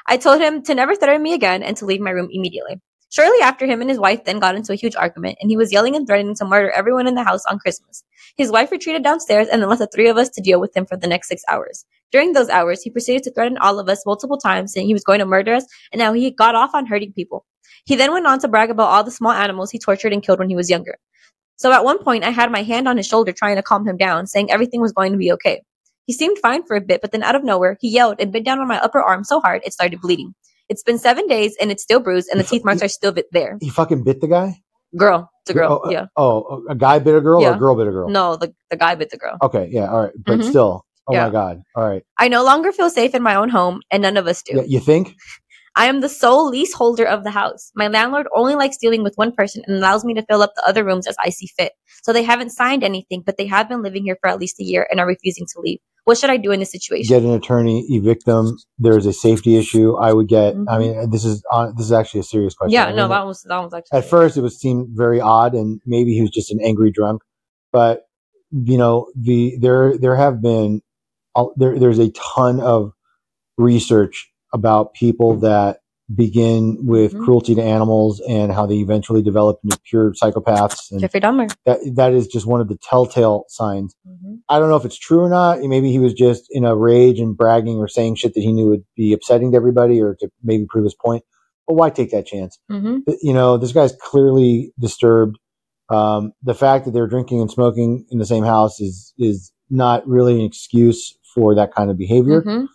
I 0.08 0.15
told 0.15 0.39
him 0.39 0.63
to 0.63 0.76
never 0.76 0.96
threaten 0.96 1.22
me 1.22 1.34
again 1.34 1.63
and 1.63 1.76
to 1.78 1.86
leave 1.86 2.00
my 2.00 2.12
room 2.12 2.30
immediately. 2.32 2.80
Shortly 3.10 3.39
after, 3.41 3.65
him 3.65 3.80
and 3.80 3.89
his 3.89 4.00
wife 4.00 4.26
then 4.26 4.39
got 4.39 4.56
into 4.56 4.74
a 4.74 4.76
huge 4.76 4.96
argument, 4.96 5.38
and 5.39 5.50
he 5.50 5.56
was 5.56 5.72
yelling 5.72 5.96
and 5.96 6.06
threatening 6.06 6.36
to 6.36 6.46
murder 6.46 6.72
everyone 6.72 7.08
in 7.08 7.15
the 7.15 7.24
house 7.24 7.46
on 7.50 7.60
Christmas. 7.60 8.04
His 8.36 8.52
wife 8.52 8.72
retreated 8.72 9.04
downstairs 9.04 9.48
and 9.48 9.62
then 9.62 9.70
left 9.70 9.80
the 9.80 9.88
three 9.88 10.10
of 10.10 10.17
us 10.17 10.30
to 10.30 10.41
deal 10.41 10.60
with 10.60 10.76
him 10.76 10.86
for 10.86 10.98
the 10.98 11.08
next 11.08 11.30
six 11.30 11.41
hours. 11.48 11.86
During 12.12 12.34
those 12.34 12.50
hours, 12.50 12.82
he 12.82 12.89
proceeded 12.89 13.24
to 13.24 13.32
threaten 13.32 13.58
all 13.58 13.80
of 13.80 13.88
us 13.88 14.06
multiple 14.06 14.38
times, 14.38 14.74
saying 14.74 14.88
he 14.88 14.93
was 14.93 15.04
going 15.04 15.20
to 15.20 15.26
murder 15.26 15.54
us, 15.54 15.65
and 15.91 16.00
now 16.00 16.13
he 16.13 16.32
got 16.32 16.56
off 16.56 16.76
on 16.76 16.86
hurting 16.86 17.13
people. 17.13 17.46
He 17.86 17.96
then 17.96 18.12
went 18.12 18.28
on 18.28 18.39
to 18.39 18.48
brag 18.50 18.70
about 18.70 18.89
all 18.89 19.04
the 19.04 19.12
small 19.12 19.32
animals 19.32 19.72
he 19.72 19.80
tortured 19.80 20.12
and 20.12 20.22
killed 20.22 20.39
when 20.39 20.50
he 20.50 20.56
was 20.56 20.70
younger. 20.70 20.98
So 21.56 21.72
at 21.72 21.86
one 21.86 22.04
point, 22.04 22.24
I 22.24 22.30
had 22.30 22.52
my 22.52 22.62
hand 22.62 22.88
on 22.88 22.98
his 22.98 23.08
shoulder 23.08 23.32
trying 23.32 23.56
to 23.56 23.63
calm 23.63 23.88
him 23.88 23.98
down, 23.98 24.28
saying 24.28 24.52
everything 24.52 24.82
was 24.82 24.91
going 24.91 25.13
to 25.13 25.17
be 25.17 25.32
okay. 25.32 25.62
He 26.06 26.13
seemed 26.13 26.38
fine 26.39 26.63
for 26.63 26.76
a 26.76 26.82
bit, 26.82 27.02
but 27.02 27.12
then 27.12 27.24
out 27.24 27.36
of 27.36 27.43
nowhere, 27.43 27.78
he 27.82 27.89
yelled 27.89 28.17
and 28.20 28.32
bit 28.32 28.46
down 28.46 28.60
on 28.60 28.67
my 28.67 28.80
upper 28.80 29.02
arm 29.02 29.24
so 29.24 29.39
hard 29.39 29.62
it 29.65 29.74
started 29.74 30.02
bleeding. 30.02 30.36
It's 30.69 30.84
been 30.84 30.97
seven 30.97 31.27
days 31.27 31.56
and 31.62 31.71
it's 31.71 31.84
still 31.84 31.99
bruised, 31.99 32.27
and 32.30 32.39
the 32.39 32.43
teeth 32.43 32.63
marks 32.65 32.82
are 32.82 32.88
still 32.88 33.12
bit 33.12 33.27
there. 33.32 33.58
He 33.62 33.69
fucking 33.69 34.03
bit 34.03 34.21
the 34.21 34.27
guy? 34.27 34.58
Girl, 34.97 35.30
it's 35.41 35.49
a 35.51 35.53
girl. 35.53 35.82
Oh, 35.84 35.88
uh, 35.88 35.91
yeah. 35.91 36.06
Oh, 36.15 36.63
a 36.69 36.75
guy 36.75 36.99
bit 36.99 37.15
a 37.15 37.21
girl 37.21 37.43
or 37.43 37.53
a 37.53 37.58
girl 37.58 37.75
bit 37.75 37.88
a 37.88 37.91
girl? 37.91 38.10
No, 38.10 38.36
the, 38.36 38.53
the 38.69 38.77
guy 38.77 38.95
bit 38.95 39.10
the 39.10 39.17
girl. 39.17 39.38
Okay, 39.41 39.69
yeah, 39.71 39.89
all 39.91 40.03
right. 40.03 40.13
But 40.25 40.39
Mhm. 40.39 40.49
still. 40.49 40.86
Oh 41.08 41.13
Yeah. 41.13 41.27
my 41.27 41.32
god. 41.32 41.62
All 41.75 41.88
right. 41.88 42.03
I 42.17 42.27
no 42.27 42.43
longer 42.43 42.71
feel 42.73 42.89
safe 42.89 43.15
in 43.15 43.23
my 43.23 43.36
own 43.36 43.49
home, 43.49 43.82
and 43.91 44.01
none 44.01 44.17
of 44.17 44.27
us 44.27 44.41
do. 44.41 44.58
Yeah, 44.58 44.63
you 44.67 44.80
think? 44.80 45.13
I 45.77 45.86
am 45.86 46.01
the 46.01 46.10
sole 46.10 46.49
leaseholder 46.49 47.06
of 47.06 47.23
the 47.23 47.30
house. 47.32 47.71
My 47.75 47.88
landlord 47.88 48.27
only 48.36 48.56
likes 48.56 48.77
dealing 48.77 49.03
with 49.03 49.15
one 49.15 49.32
person 49.32 49.62
and 49.67 49.77
allows 49.77 50.03
me 50.03 50.13
to 50.15 50.25
fill 50.27 50.41
up 50.41 50.53
the 50.56 50.67
other 50.67 50.84
rooms 50.84 51.06
as 51.06 51.15
I 51.23 51.30
see 51.30 51.47
fit. 51.56 51.73
So 52.01 52.12
they 52.12 52.23
haven't 52.23 52.49
signed 52.49 52.84
anything, 52.84 53.21
but 53.25 53.38
they 53.38 53.45
have 53.45 53.69
been 53.69 53.84
living 53.84 54.03
here 54.03 54.17
for 54.19 54.27
at 54.30 54.39
least 54.39 54.60
a 54.60 54.63
year 54.63 54.88
and 54.89 54.99
are 54.99 55.06
refusing 55.06 55.45
to 55.53 55.62
leave. 55.62 55.80
What 56.08 56.17
should 56.17 56.30
I 56.30 56.38
do 56.38 56.52
in 56.52 56.62
this 56.62 56.72
situation? 56.72 57.10
Get 57.13 57.24
an 57.24 57.32
attorney, 57.34 57.86
evict 57.89 58.26
them. 58.26 58.56
There's 58.80 59.06
a 59.06 59.12
safety 59.12 59.58
issue. 59.58 59.96
I 59.98 60.13
would 60.13 60.30
get. 60.30 60.56
I 60.56 60.58
Mhm. 60.58 60.80
mean, 60.80 61.10
this 61.10 61.26
is 61.26 61.43
on. 61.52 61.74
This 61.76 61.88
is 61.88 61.91
actually 61.91 62.22
a 62.22 62.24
serious 62.24 62.54
question. 62.56 62.72
yeah, 62.74 62.86
I 62.86 62.91
no, 62.93 63.04
mean, 63.04 63.10
that 63.10 63.26
was 63.26 63.41
that 63.50 63.60
was 63.62 63.74
actually 63.74 63.98
at 63.98 64.06
first 64.06 64.38
it 64.38 64.41
was 64.41 64.58
seemed 64.58 64.88
very 64.91 65.20
odd 65.20 65.54
and 65.54 65.82
maybe 65.86 66.13
he 66.13 66.22
was 66.22 66.30
just 66.30 66.50
an 66.50 66.60
angry 66.63 66.91
drunk 66.91 67.22
but 67.74 68.04
you 68.52 68.78
know 68.78 69.12
the 69.20 69.58
there 69.60 69.98
there 69.98 70.15
have 70.15 70.41
been 70.41 70.82
a- 71.36 71.54
there 71.58 71.78
there's 71.78 72.00
a 72.00 72.10
ton 72.12 72.62
of 72.62 72.93
research 73.58 74.32
about 74.54 74.93
people 74.93 75.36
that 75.39 75.80
begin 76.15 76.78
with 76.86 77.13
Mhm. 77.13 77.24
cruelty 77.26 77.54
to 77.56 77.62
animals 77.62 78.22
and 78.30 78.52
how 78.52 78.65
they 78.65 78.76
eventually 78.78 79.22
develop 79.22 79.60
into 79.63 79.78
pure 79.89 80.13
psychopaths 80.13 80.89
and 80.91 81.02
Jeffrey 81.02 81.20
Dahmer. 81.20 81.54
that 81.65 81.80
that 81.96 82.13
is 82.13 82.28
just 82.28 82.46
one 82.46 82.62
of 82.62 82.70
the 82.70 82.78
telltale 82.78 83.43
signs 83.50 83.93
Mm-hmm. 84.08 84.36
i 84.48 84.58
don't 84.58 84.70
know 84.70 84.78
if 84.78 84.86
it's 84.86 84.98
true 84.98 85.20
or 85.20 85.30
not 85.30 85.60
maybe 85.62 85.91
he 85.91 86.00
was 86.00 86.13
just 86.13 86.48
in 86.50 86.63
a 86.63 86.76
rage 86.76 87.20
and 87.20 87.36
bragging 87.36 87.78
or 87.78 87.89
saying 87.89 88.15
shit 88.15 88.34
that 88.36 88.39
he 88.41 88.54
knew 88.54 88.67
would 88.67 88.86
be 88.96 89.12
upsetting 89.12 89.52
to 89.52 89.58
everybody 89.58 90.02
or 90.02 90.15
to 90.22 90.30
maybe 90.41 90.65
prove 90.70 90.86
his 90.86 90.96
point 90.96 91.24
but 91.67 91.74
why 91.74 91.89
take 91.89 92.12
that 92.12 92.26
chance 92.26 92.58
Mm-hmm. 92.72 93.00
you 93.22 93.34
know, 93.34 93.58
this 93.58 93.74
guy's 93.74 93.93
clearly 94.02 94.72
disturbed. 94.80 95.38
Um, 95.89 96.32
the 96.43 96.54
fact 96.54 96.86
that 96.86 96.91
they're 96.91 97.08
drinking 97.08 97.41
and 97.41 97.52
smoking 97.52 98.06
in 98.12 98.17
the 98.17 98.26
same 98.26 98.43
house 98.46 98.80
is 98.80 99.13
is 99.17 99.52
not 99.70 100.08
really 100.08 100.36
an 100.39 100.46
excuse 100.46 101.17
for 101.36 101.56
that 101.56 101.74
kind 101.74 101.89
of 101.91 101.98
behavior. 101.98 102.41
Mm-hmm. 102.41 102.65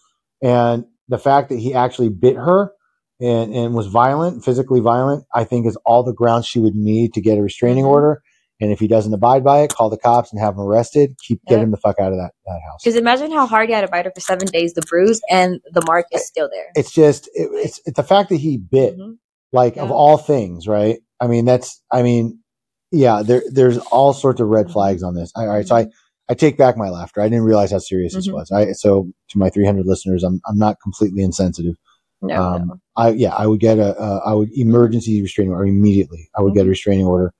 And 0.46 0.84
the 1.08 1.18
fact 1.18 1.48
that 1.48 1.58
he 1.58 1.72
actually 1.74 2.08
bit 2.10 2.36
her 2.36 2.72
and 3.22 3.54
and 3.54 3.74
was 3.74 3.86
violent, 3.86 4.44
physically 4.44 4.80
violent, 4.80 5.24
I 5.34 5.44
think 5.44 5.66
is 5.66 5.76
all 5.86 6.02
the 6.02 6.12
grounds 6.12 6.46
she 6.46 6.58
would 6.60 6.74
need 6.74 7.14
to 7.14 7.20
get 7.20 7.38
a 7.38 7.42
restraining 7.42 7.84
Mhm. 7.84 7.88
order. 7.88 8.22
And 8.60 8.70
if 8.70 8.78
he 8.78 8.86
doesn't 8.86 9.12
abide 9.14 9.42
by 9.42 9.60
it, 9.62 9.74
call 9.74 9.90
the 9.90 9.96
cops 9.96 10.30
and 10.32 10.40
have 10.40 10.54
him 10.54 10.60
arrested. 10.60 11.16
Keep 11.26 11.40
get 11.48 11.56
Yeah. 11.58 11.64
him 11.64 11.70
the 11.72 11.76
fuck 11.78 11.98
out 11.98 12.12
of 12.12 12.18
that 12.18 12.32
that 12.46 12.60
house. 12.68 12.80
Because 12.84 12.96
imagine 12.96 13.30
how 13.32 13.46
hard 13.46 13.68
he 13.68 13.74
had 13.74 13.80
to 13.82 13.88
bite 13.88 14.04
her 14.04 14.12
for 14.14 14.20
seven 14.20 14.46
days. 14.48 14.74
The 14.74 14.82
bruise 14.88 15.20
and 15.30 15.60
the 15.72 15.82
mark 15.86 16.06
is 16.12 16.26
still 16.26 16.48
there. 16.52 16.66
It's 16.74 16.92
just 16.92 17.26
it, 17.34 17.48
it's, 17.52 17.80
it's 17.86 17.96
the 17.96 18.02
fact 18.02 18.28
that 18.30 18.36
he 18.36 18.58
bit. 18.58 18.98
Mhm. 18.98 19.16
like 19.54 19.76
of 19.76 19.90
all 19.90 20.16
things, 20.16 20.66
right? 20.66 21.00
I 21.20 21.26
mean, 21.26 21.44
that's, 21.44 21.82
I 21.92 22.02
mean, 22.02 22.38
yeah, 22.90 23.22
there, 23.22 23.42
there's 23.50 23.76
all 23.76 24.14
sorts 24.14 24.40
of 24.40 24.48
red 24.48 24.68
Mhm. 24.68 24.72
flags 24.72 25.02
on 25.02 25.14
this. 25.14 25.30
All 25.36 25.46
right. 25.46 25.66
So 25.68 25.76
I, 25.76 25.88
I 26.30 26.32
take 26.34 26.56
back 26.56 26.78
my 26.78 26.88
laughter. 26.88 27.20
I 27.20 27.28
didn't 27.28 27.44
realize 27.44 27.70
how 27.70 27.78
serious 27.78 28.14
this 28.14 28.28
Mhm. 28.28 28.32
was. 28.32 28.50
I, 28.50 28.72
so 28.72 29.08
to 29.28 29.38
my 29.38 29.50
300 29.50 29.84
listeners, 29.84 30.22
I'm, 30.24 30.40
I'm 30.48 30.56
not 30.56 30.78
completely 30.82 31.22
insensitive. 31.22 31.74
No, 32.22 32.42
um, 32.42 32.66
no. 32.68 32.80
I, 32.96 33.10
yeah, 33.10 33.34
I 33.34 33.46
would 33.46 33.60
get 33.60 33.78
a, 33.78 33.98
uh, 33.98 34.20
I 34.24 34.34
would 34.34 34.50
emergency 34.56 35.20
restraining 35.22 35.52
order 35.52 35.66
immediately. 35.66 36.30
I 36.36 36.42
would 36.42 36.54
get 36.54 36.62
a 36.62 36.66
Mhm. 36.66 36.70
restraining 36.70 37.06
order 37.06 37.32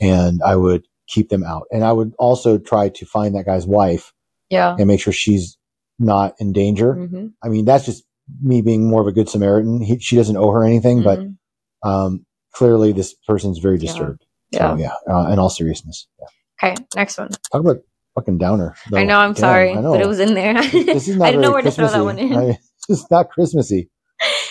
and 0.00 0.40
I 0.44 0.56
would 0.56 0.86
keep 1.06 1.28
them 1.30 1.42
out. 1.44 1.64
And 1.72 1.84
I 1.84 1.92
would 1.92 2.14
also 2.18 2.58
try 2.58 2.88
to 2.90 3.06
find 3.06 3.34
that 3.34 3.46
guy's 3.46 3.66
wife 3.66 4.12
Yeah. 4.50 4.76
and 4.78 4.86
make 4.86 5.00
sure 5.00 5.12
she's 5.12 5.56
not 5.98 6.34
in 6.38 6.52
danger. 6.52 6.94
Mm-hmm. 6.94 7.26
I 7.42 7.48
mean, 7.48 7.64
that's 7.64 7.86
just 7.86 8.04
me 8.42 8.60
being 8.60 8.88
more 8.88 9.00
of 9.00 9.06
a 9.06 9.12
good 9.12 9.28
Samaritan. 9.28 9.80
He, 9.80 9.98
she 9.98 10.16
doesn't 10.16 10.36
owe 10.36 10.50
her 10.50 10.62
anything, 10.64 11.02
but 11.02 11.18
Mhm. 11.20 11.36
um, 11.82 12.26
clearly 12.52 12.92
this 12.92 13.14
person's 13.26 13.58
very 13.58 13.78
disturbed. 13.78 14.24
yeah. 14.50 14.70
So 14.74 14.76
yeah, 14.76 14.92
uh, 15.10 15.30
in 15.32 15.38
all 15.38 15.50
seriousness, 15.50 16.06
yeah. 16.18 16.26
Okay, 16.70 16.84
next 16.96 17.18
one. 17.18 17.28
talk 17.52 17.60
about 17.60 17.78
fucking 18.14 18.38
downer. 18.38 18.74
I 18.94 19.04
know, 19.04 19.18
I'm 19.18 19.32
Damn, 19.32 19.36
sorry, 19.36 19.72
I 19.72 19.80
know. 19.80 19.92
but 19.92 20.00
it 20.00 20.06
was 20.08 20.18
in 20.20 20.34
there. 20.34 20.54
This 20.62 21.06
is 21.08 21.16
not 21.16 21.26
I 21.28 21.30
didn't 21.32 21.42
know 21.42 21.52
where 21.52 21.62
to 21.62 21.70
throw 21.70 21.86
that 21.88 22.02
one 22.04 22.18
in. 22.18 22.34
I- 22.36 22.58
it's 22.88 23.10
not 23.10 23.28
Christmassy. 23.30 23.90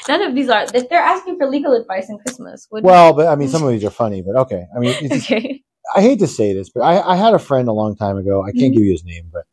None 0.08 0.22
of 0.22 0.36
these 0.36 0.50
are. 0.50 0.66
They're 0.68 1.00
asking 1.00 1.38
for 1.38 1.48
legal 1.48 1.74
advice 1.74 2.10
in 2.10 2.18
Christmas, 2.20 2.68
Well, 2.72 3.14
but 3.14 3.28
I 3.28 3.36
mean, 3.36 3.50
some 3.50 3.64
of 3.64 3.70
these 3.70 3.84
are 3.84 3.90
funny, 3.90 4.22
but 4.22 4.36
okay. 4.44 4.66
I 4.76 4.80
mean, 4.80 4.96
it's 5.02 5.26
okay. 5.32 5.64
I 5.96 6.02
hate 6.02 6.20
to 6.20 6.28
say 6.28 6.54
this, 6.54 6.70
but 6.70 6.82
I, 6.82 7.00
I 7.14 7.16
had 7.16 7.34
a 7.34 7.40
friend 7.40 7.68
a 7.68 7.72
long 7.74 7.96
time 7.96 8.18
ago. 8.18 8.44
I 8.44 8.52
can't 8.52 8.72
Mhm. 8.74 8.78
give 8.78 8.84
you 8.86 8.92
his 8.92 9.04
name, 9.06 9.32
but 9.32 9.46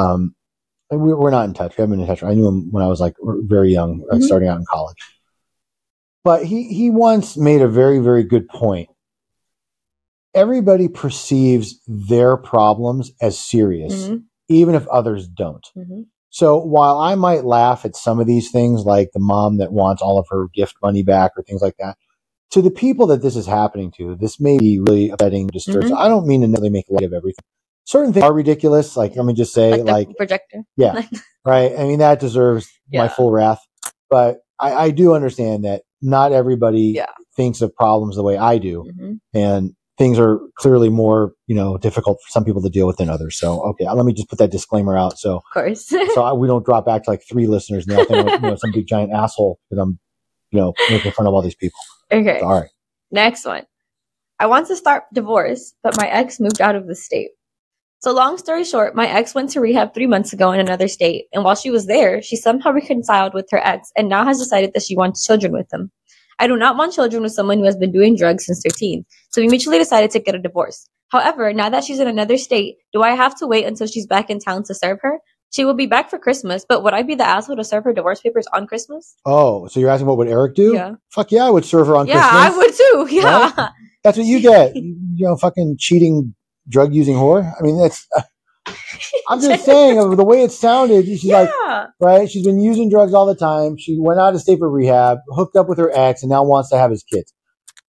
um, 0.00 0.34
we, 0.90 1.14
we're 1.14 1.30
not 1.30 1.44
in 1.46 1.54
touch. 1.54 1.76
We 1.76 1.82
haven't 1.82 1.92
been 1.98 2.00
in 2.00 2.06
touch. 2.06 2.22
I 2.22 2.34
knew 2.34 2.46
him 2.48 2.70
when 2.72 2.82
I 2.82 2.88
was 2.88 3.00
like 3.00 3.14
very 3.22 3.72
young, 3.72 4.04
like 4.10 4.20
Mhm. 4.20 4.24
starting 4.24 4.48
out 4.48 4.58
in 4.58 4.64
college. 4.68 4.96
but 6.24 6.44
he 6.44 6.64
he 6.64 6.90
once 6.90 7.36
made 7.36 7.62
a 7.62 7.68
very 7.68 7.98
very 7.98 8.22
good 8.24 8.46
point. 8.48 8.88
Everybody 10.34 10.86
perceives 10.88 11.80
their 11.88 12.36
problems 12.36 13.10
as 13.20 13.38
serious, 13.38 14.08
Mhm, 14.08 14.24
even 14.48 14.74
if 14.74 14.86
others 14.88 15.26
don't. 15.26 15.66
So 16.30 16.58
while 16.58 16.98
I 16.98 17.14
might 17.16 17.44
laugh 17.44 17.84
at 17.84 17.96
some 17.96 18.20
of 18.20 18.26
these 18.26 18.50
things, 18.50 18.82
like 18.84 19.10
the 19.12 19.20
mom 19.20 19.58
that 19.58 19.72
wants 19.72 20.00
all 20.00 20.18
of 20.18 20.26
her 20.30 20.48
gift 20.54 20.74
money 20.82 21.02
back 21.02 21.32
or 21.36 21.42
things 21.42 21.60
like 21.60 21.76
that, 21.78 21.96
to 22.52 22.62
the 22.62 22.70
people 22.70 23.06
that 23.08 23.22
this 23.22 23.36
is 23.36 23.46
happening 23.46 23.92
to, 23.96 24.16
this 24.16 24.40
may 24.40 24.58
be 24.58 24.80
really 24.80 25.10
upsetting, 25.10 25.48
disturbing. 25.48 25.90
Mhm. 25.90 25.96
I 25.98 26.08
don't 26.08 26.26
mean 26.26 26.40
to 26.42 26.46
necessarily 26.48 26.70
make 26.70 26.86
light 26.88 27.04
of 27.04 27.12
everything. 27.12 27.44
Certain 27.84 28.12
things 28.12 28.24
are 28.24 28.32
ridiculous. 28.32 28.96
Like, 28.96 29.16
let 29.16 29.24
me 29.24 29.34
just 29.34 29.52
say, 29.52 29.82
Like, 29.82 30.08
like, 30.08 30.16
projector. 30.16 30.62
yeah, 30.76 31.02
right. 31.44 31.72
I 31.76 31.84
mean, 31.84 31.98
that 32.00 32.20
deserves 32.20 32.68
my 32.92 33.08
full 33.08 33.30
wrath. 33.32 33.60
But 34.08 34.38
I, 34.60 34.72
I 34.74 34.90
do 34.90 35.14
understand 35.14 35.64
that 35.64 35.82
not 36.02 36.32
everybody 36.32 36.92
Yeah. 36.96 37.06
thinks 37.36 37.60
of 37.60 37.74
problems 37.74 38.16
the 38.16 38.22
way 38.22 38.36
I 38.36 38.58
do, 38.58 38.84
Mhm. 39.00 39.18
and 39.34 39.72
things 40.00 40.18
are 40.18 40.40
clearly 40.56 40.88
more, 40.88 41.34
you 41.46 41.54
know, 41.54 41.76
difficult 41.76 42.18
for 42.24 42.30
some 42.30 42.42
people 42.42 42.62
to 42.62 42.70
deal 42.70 42.86
with 42.86 42.96
than 42.96 43.10
others. 43.10 43.38
So, 43.38 43.60
okay, 43.68 43.86
let 43.86 44.06
me 44.06 44.14
just 44.14 44.30
put 44.30 44.38
that 44.38 44.50
disclaimer 44.50 44.96
out. 44.96 45.18
So, 45.18 45.36
Of 45.36 45.42
course. 45.52 45.88
so 46.14 46.22
I, 46.22 46.32
we 46.32 46.46
don't 46.46 46.64
drop 46.64 46.86
back 46.86 47.04
to 47.04 47.10
like 47.10 47.22
three 47.30 47.46
listeners 47.46 47.86
now. 47.86 48.02
think 48.04 48.30
you 48.30 48.38
know, 48.38 48.56
some 48.56 48.72
big 48.72 48.86
giant 48.86 49.12
asshole 49.12 49.58
because 49.68 49.82
I'm, 49.82 49.98
you 50.52 50.58
know, 50.58 50.72
making 50.88 51.12
fun 51.12 51.26
of 51.26 51.34
all 51.34 51.42
these 51.42 51.54
people. 51.54 51.78
okay. 52.10 52.38
So, 52.40 52.46
all 52.46 52.60
right. 52.62 52.70
Next 53.10 53.44
one. 53.44 53.66
I 54.38 54.46
want 54.46 54.68
to 54.68 54.76
start 54.76 55.04
divorce, 55.12 55.74
but 55.82 55.98
my 55.98 56.08
ex 56.08 56.40
moved 56.40 56.62
out 56.62 56.76
of 56.76 56.86
the 56.86 56.94
state. 56.94 57.32
So 57.98 58.14
long 58.14 58.38
story 58.38 58.64
short, 58.64 58.94
my 58.94 59.06
ex 59.06 59.34
went 59.34 59.50
to 59.50 59.60
rehab 59.60 59.92
three 59.92 60.06
months 60.06 60.32
ago 60.32 60.50
in 60.50 60.60
another 60.60 60.88
state, 60.88 61.26
and 61.34 61.44
while 61.44 61.56
she 61.56 61.70
was 61.70 61.86
there, 61.86 62.22
she 62.22 62.36
somehow 62.36 62.72
reconciled 62.72 63.34
with 63.34 63.48
her 63.50 63.58
ex 63.58 63.92
and 63.98 64.08
now 64.08 64.24
has 64.24 64.38
decided 64.38 64.72
that 64.72 64.82
she 64.82 64.96
wants 64.96 65.26
children 65.26 65.52
with 65.52 65.70
him. 65.70 65.90
I 66.40 66.46
do 66.46 66.56
not 66.56 66.76
want 66.76 66.94
children 66.94 67.22
with 67.22 67.32
someone 67.32 67.58
who 67.58 67.64
has 67.66 67.76
been 67.76 67.92
doing 67.92 68.16
drugs 68.16 68.46
since 68.46 68.62
13, 68.66 69.04
so 69.28 69.42
we 69.42 69.48
mutually 69.48 69.78
decided 69.78 70.10
to 70.12 70.18
get 70.18 70.34
a 70.34 70.38
divorce. 70.38 70.88
However, 71.10 71.52
now 71.52 71.68
that 71.68 71.84
she's 71.84 72.00
in 72.00 72.08
another 72.08 72.38
state, 72.38 72.76
do 72.92 73.02
I 73.02 73.10
have 73.10 73.36
to 73.38 73.46
wait 73.46 73.66
until 73.66 73.86
she's 73.86 74.06
back 74.06 74.30
in 74.30 74.38
town 74.40 74.62
to 74.64 74.74
serve 74.74 74.98
her? 75.02 75.18
She 75.50 75.64
will 75.64 75.74
be 75.74 75.86
back 75.86 76.08
for 76.08 76.18
Christmas, 76.18 76.64
but 76.66 76.84
would 76.84 76.94
I 76.94 77.02
be 77.02 77.16
the 77.16 77.26
asshole 77.26 77.56
to 77.56 77.64
serve 77.64 77.84
her 77.84 77.92
divorce 77.92 78.20
papers 78.20 78.46
on 78.54 78.66
Christmas? 78.66 79.16
Oh, 79.26 79.66
so 79.66 79.80
you're 79.80 79.90
asking 79.90 80.06
what 80.06 80.16
would 80.16 80.28
Eric 80.28 80.54
do? 80.54 80.74
Yeah. 80.74 80.94
Fuck 81.10 81.32
yeah, 81.32 81.44
I 81.44 81.50
would 81.50 81.64
serve 81.64 81.88
her 81.88 81.96
on 81.96 82.06
yeah, 82.06 82.30
Christmas. 82.30 82.54
I 82.54 82.56
would 82.56 83.08
too. 83.10 83.14
Yeah. 83.16 83.68
That's 84.04 84.16
what 84.16 84.26
you 84.26 84.40
get. 84.40 84.76
you 84.76 84.96
know, 85.18 85.36
fucking 85.36 85.76
cheating, 85.78 86.34
drug 86.68 86.94
using 86.94 87.16
whore. 87.16 87.52
I 87.58 87.62
mean, 87.62 87.78
that's. 87.78 88.06
I'm 89.28 89.40
just 89.42 89.64
saying, 89.64 89.98
of 89.98 90.16
the 90.16 90.24
way 90.24 90.42
it 90.42 90.52
sounded, 90.52 91.06
she's 91.06 91.24
like, 91.24 91.50
right? 92.00 92.28
She's 92.30 92.44
been 92.44 92.60
using 92.60 92.90
drugs 92.90 93.14
all 93.14 93.26
the 93.26 93.34
time. 93.34 93.76
She 93.78 93.96
went 93.98 94.20
out 94.20 94.34
of 94.34 94.40
state 94.40 94.58
for 94.58 94.68
rehab, 94.70 95.18
hooked 95.30 95.56
up 95.56 95.68
with 95.68 95.78
her 95.78 95.90
ex, 95.94 96.22
and 96.22 96.30
now 96.30 96.44
wants 96.44 96.70
to 96.70 96.78
have 96.78 96.90
his 96.90 97.02
kids. 97.02 97.32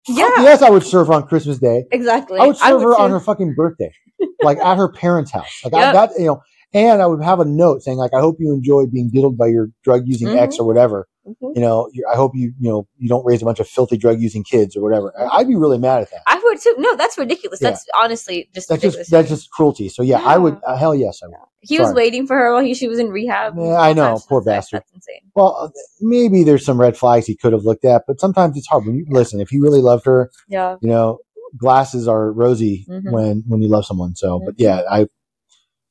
Yeah. 0.09 0.29
yes, 0.39 0.63
I 0.63 0.71
would 0.71 0.85
serve 0.85 1.09
her 1.09 1.15
on 1.15 1.27
Christmas 1.27 1.59
Day. 1.59 1.85
Exactly. 1.91 2.39
I 2.39 2.47
would 2.47 2.57
serve 2.57 2.83
her 2.83 2.97
on 2.97 3.11
her 3.11 3.19
fucking 3.21 3.55
birthday, 3.57 3.91
like 4.43 4.59
at 4.59 4.77
her 4.77 4.91
parents' 4.91 5.33
house. 5.33 5.61
Like 5.65 5.75
I, 5.75 5.81
Yep. 5.81 5.95
that, 5.95 6.11
you 6.21 6.27
know, 6.27 6.41
and 6.73 7.03
I 7.03 7.07
would 7.07 7.23
have 7.25 7.41
a 7.41 7.45
note 7.45 7.83
saying 7.83 7.99
like, 7.99 8.13
"I 8.15 8.21
hope 8.21 8.37
you 8.39 8.53
enjoyed 8.53 8.93
being 8.93 9.11
diddled 9.13 9.37
by 9.37 9.47
your 9.49 9.69
drug 9.83 10.03
using 10.07 10.29
ex 10.29 10.57
Mhm. 10.57 10.61
or 10.61 10.65
whatever." 10.67 11.09
Mhm. 11.27 11.57
You 11.57 11.61
know, 11.61 11.89
you 11.93 12.07
I 12.11 12.15
hope 12.17 12.33
you, 12.35 12.53
you 12.61 12.71
know, 12.71 12.87
you 12.99 13.09
don't 13.09 13.25
raise 13.27 13.43
a 13.43 13.45
bunch 13.45 13.59
of 13.61 13.67
filthy 13.69 13.97
drug 13.97 14.21
using 14.21 14.45
kids 14.45 14.77
or 14.77 14.83
whatever. 14.83 15.13
I- 15.19 15.39
I'd 15.39 15.49
be 15.49 15.57
really 15.57 15.79
mad 15.79 16.03
at 16.03 16.11
that. 16.13 16.21
I 16.27 16.41
would 16.45 16.61
too. 16.61 16.75
No, 16.79 16.95
that's 16.97 17.19
ridiculous. 17.19 17.61
Yeah. 17.61 17.71
That's 17.71 17.85
honestly 18.01 18.49
just 18.55 18.69
That's 18.69 18.83
ridiculous. 18.83 18.97
just 19.07 19.11
that's 19.11 19.29
just 19.29 19.51
cruelty. 19.51 19.89
So 19.89 20.03
yeah, 20.03 20.21
I 20.21 20.39
would. 20.39 20.59
Uh, 20.65 20.77
hell 20.77 20.95
yes, 20.95 21.21
I 21.23 21.27
would. 21.27 21.37
he 21.61 21.81
was 21.81 21.93
waiting 21.93 22.27
for 22.29 22.37
her 22.37 22.53
while 22.53 22.63
he, 22.63 22.75
she 22.75 22.87
was 22.87 22.99
in 23.01 23.09
rehab. 23.11 23.55
Yeah, 23.59 23.75
I 23.81 23.93
know. 23.93 24.21
Poor 24.29 24.41
bastard. 24.41 24.81
That's 24.83 24.93
insane. 24.93 25.21
Well, 25.35 25.57
uh, 25.61 25.69
maybe 26.01 26.45
there's 26.45 26.65
some 26.65 26.81
red 26.81 26.97
flags 26.97 27.27
he 27.27 27.35
could 27.37 27.53
have 27.53 27.65
looked 27.65 27.85
at, 27.85 28.03
but 28.07 28.21
sometimes 28.21 28.57
it's 28.57 28.69
hard. 28.69 28.87
When 28.87 28.95
you 28.95 29.05
listen, 29.09 29.41
if 29.41 29.49
he 29.51 29.59
really 29.59 29.81
loved 29.81 30.07
her, 30.07 30.31
Yeah. 30.49 30.77
you 30.81 30.89
know, 30.89 31.19
glasses 31.59 32.07
are 32.07 32.31
rosy 32.33 32.87
Mhm. 32.89 33.11
when 33.11 33.43
when 33.49 33.63
you 33.63 33.69
love 33.69 33.85
someone. 33.85 34.15
So, 34.15 34.39
but 34.45 34.55
Mhm. 34.55 34.61
yeah, 34.61 34.83
I 34.89 35.07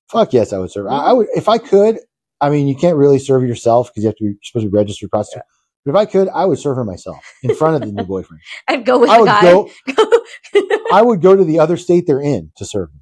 fuck 0.10 0.32
yes, 0.34 0.54
I 0.54 0.60
would 0.60 0.72
serve. 0.72 0.88
I, 0.88 0.98
I 0.98 1.14
would 1.14 1.28
if 1.36 1.50
I 1.50 1.58
could. 1.58 2.00
I 2.42 2.50
mean, 2.50 2.68
you 2.68 2.76
can't 2.76 2.98
really 2.98 3.20
serve 3.20 3.44
yourself 3.44 3.90
because 3.90 4.04
you 4.04 4.10
have 4.10 4.16
to 4.18 4.24
be 4.24 4.30
you're 4.32 4.36
supposed 4.44 4.66
to 4.66 4.70
be 4.72 4.78
registered 4.78 5.10
prostitute. 5.10 5.44
But 5.86 5.92
if 5.92 5.98
I 5.98 6.06
could, 6.06 6.30
I 6.30 6.46
would 6.46 6.58
serve 6.60 6.78
her 6.78 6.84
myself 6.84 7.18
in 7.44 7.54
front 7.56 7.76
of 7.76 7.88
the 7.88 7.94
new 7.96 8.04
boyfriend. 8.06 8.42
I'd 8.68 8.86
go 8.86 9.00
with 9.00 9.10
I 9.10 9.18
the 9.18 9.22
would 9.22 9.28
guy. 9.28 9.42
go. 9.96 10.90
I 10.92 11.02
would 11.02 11.22
go 11.22 11.36
to 11.36 11.44
the 11.44 11.60
other 11.60 11.78
state 11.78 12.06
they're 12.08 12.22
in 12.22 12.52
to 12.58 12.66
serve 12.66 12.90
them. 12.90 13.02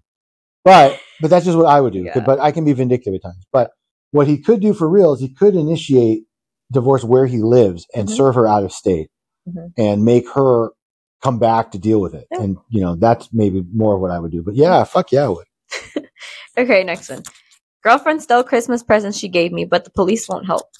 But 0.66 1.00
but 1.22 1.30
that's 1.30 1.46
just 1.46 1.58
what 1.58 1.66
I 1.68 1.80
would 1.82 1.94
do. 1.94 2.04
Yeah. 2.04 2.20
But 2.20 2.40
I 2.40 2.52
can 2.52 2.66
be 2.66 2.74
vindictive 2.74 3.14
at 3.14 3.22
times. 3.24 3.46
But 3.52 3.72
what 4.12 4.28
he 4.28 4.38
could 4.38 4.62
do 4.62 4.74
for 4.74 4.88
real 4.90 5.14
is 5.14 5.20
he 5.22 5.34
could 5.34 5.56
initiate 5.56 6.24
divorce 6.72 7.04
where 7.04 7.26
he 7.26 7.38
lives 7.40 7.86
and 7.96 8.08
Mhm. 8.08 8.16
serve 8.16 8.36
her 8.36 8.48
out 8.48 8.64
of 8.64 8.72
state 8.72 9.10
Mhm. 9.48 9.74
and 9.78 10.04
make 10.06 10.30
her 10.34 10.70
come 11.22 11.40
back 11.40 11.72
to 11.72 11.80
deal 11.80 12.00
with 12.02 12.14
it. 12.14 12.28
Yeah. 12.32 12.42
And 12.42 12.58
you 12.70 12.82
know 12.82 12.96
that's 12.96 13.30
maybe 13.34 13.64
more 13.74 13.96
of 13.96 14.02
what 14.02 14.12
I 14.12 14.20
would 14.20 14.32
do. 14.32 14.44
But 14.44 14.56
yeah, 14.56 14.84
fuck 14.84 15.12
yeah, 15.12 15.26
I 15.26 15.30
would. 15.30 15.46
okay, 16.58 16.84
next 16.84 17.10
one. 17.10 17.24
Girlfriend 17.84 18.24
stole 18.24 18.44
Christmas 18.44 18.82
presents 18.82 19.18
she 19.18 19.28
gave 19.28 19.52
me, 19.52 19.66
but 19.66 19.84
the 19.84 19.92
police 19.92 20.30
won't 20.30 20.46
help. 20.46 20.72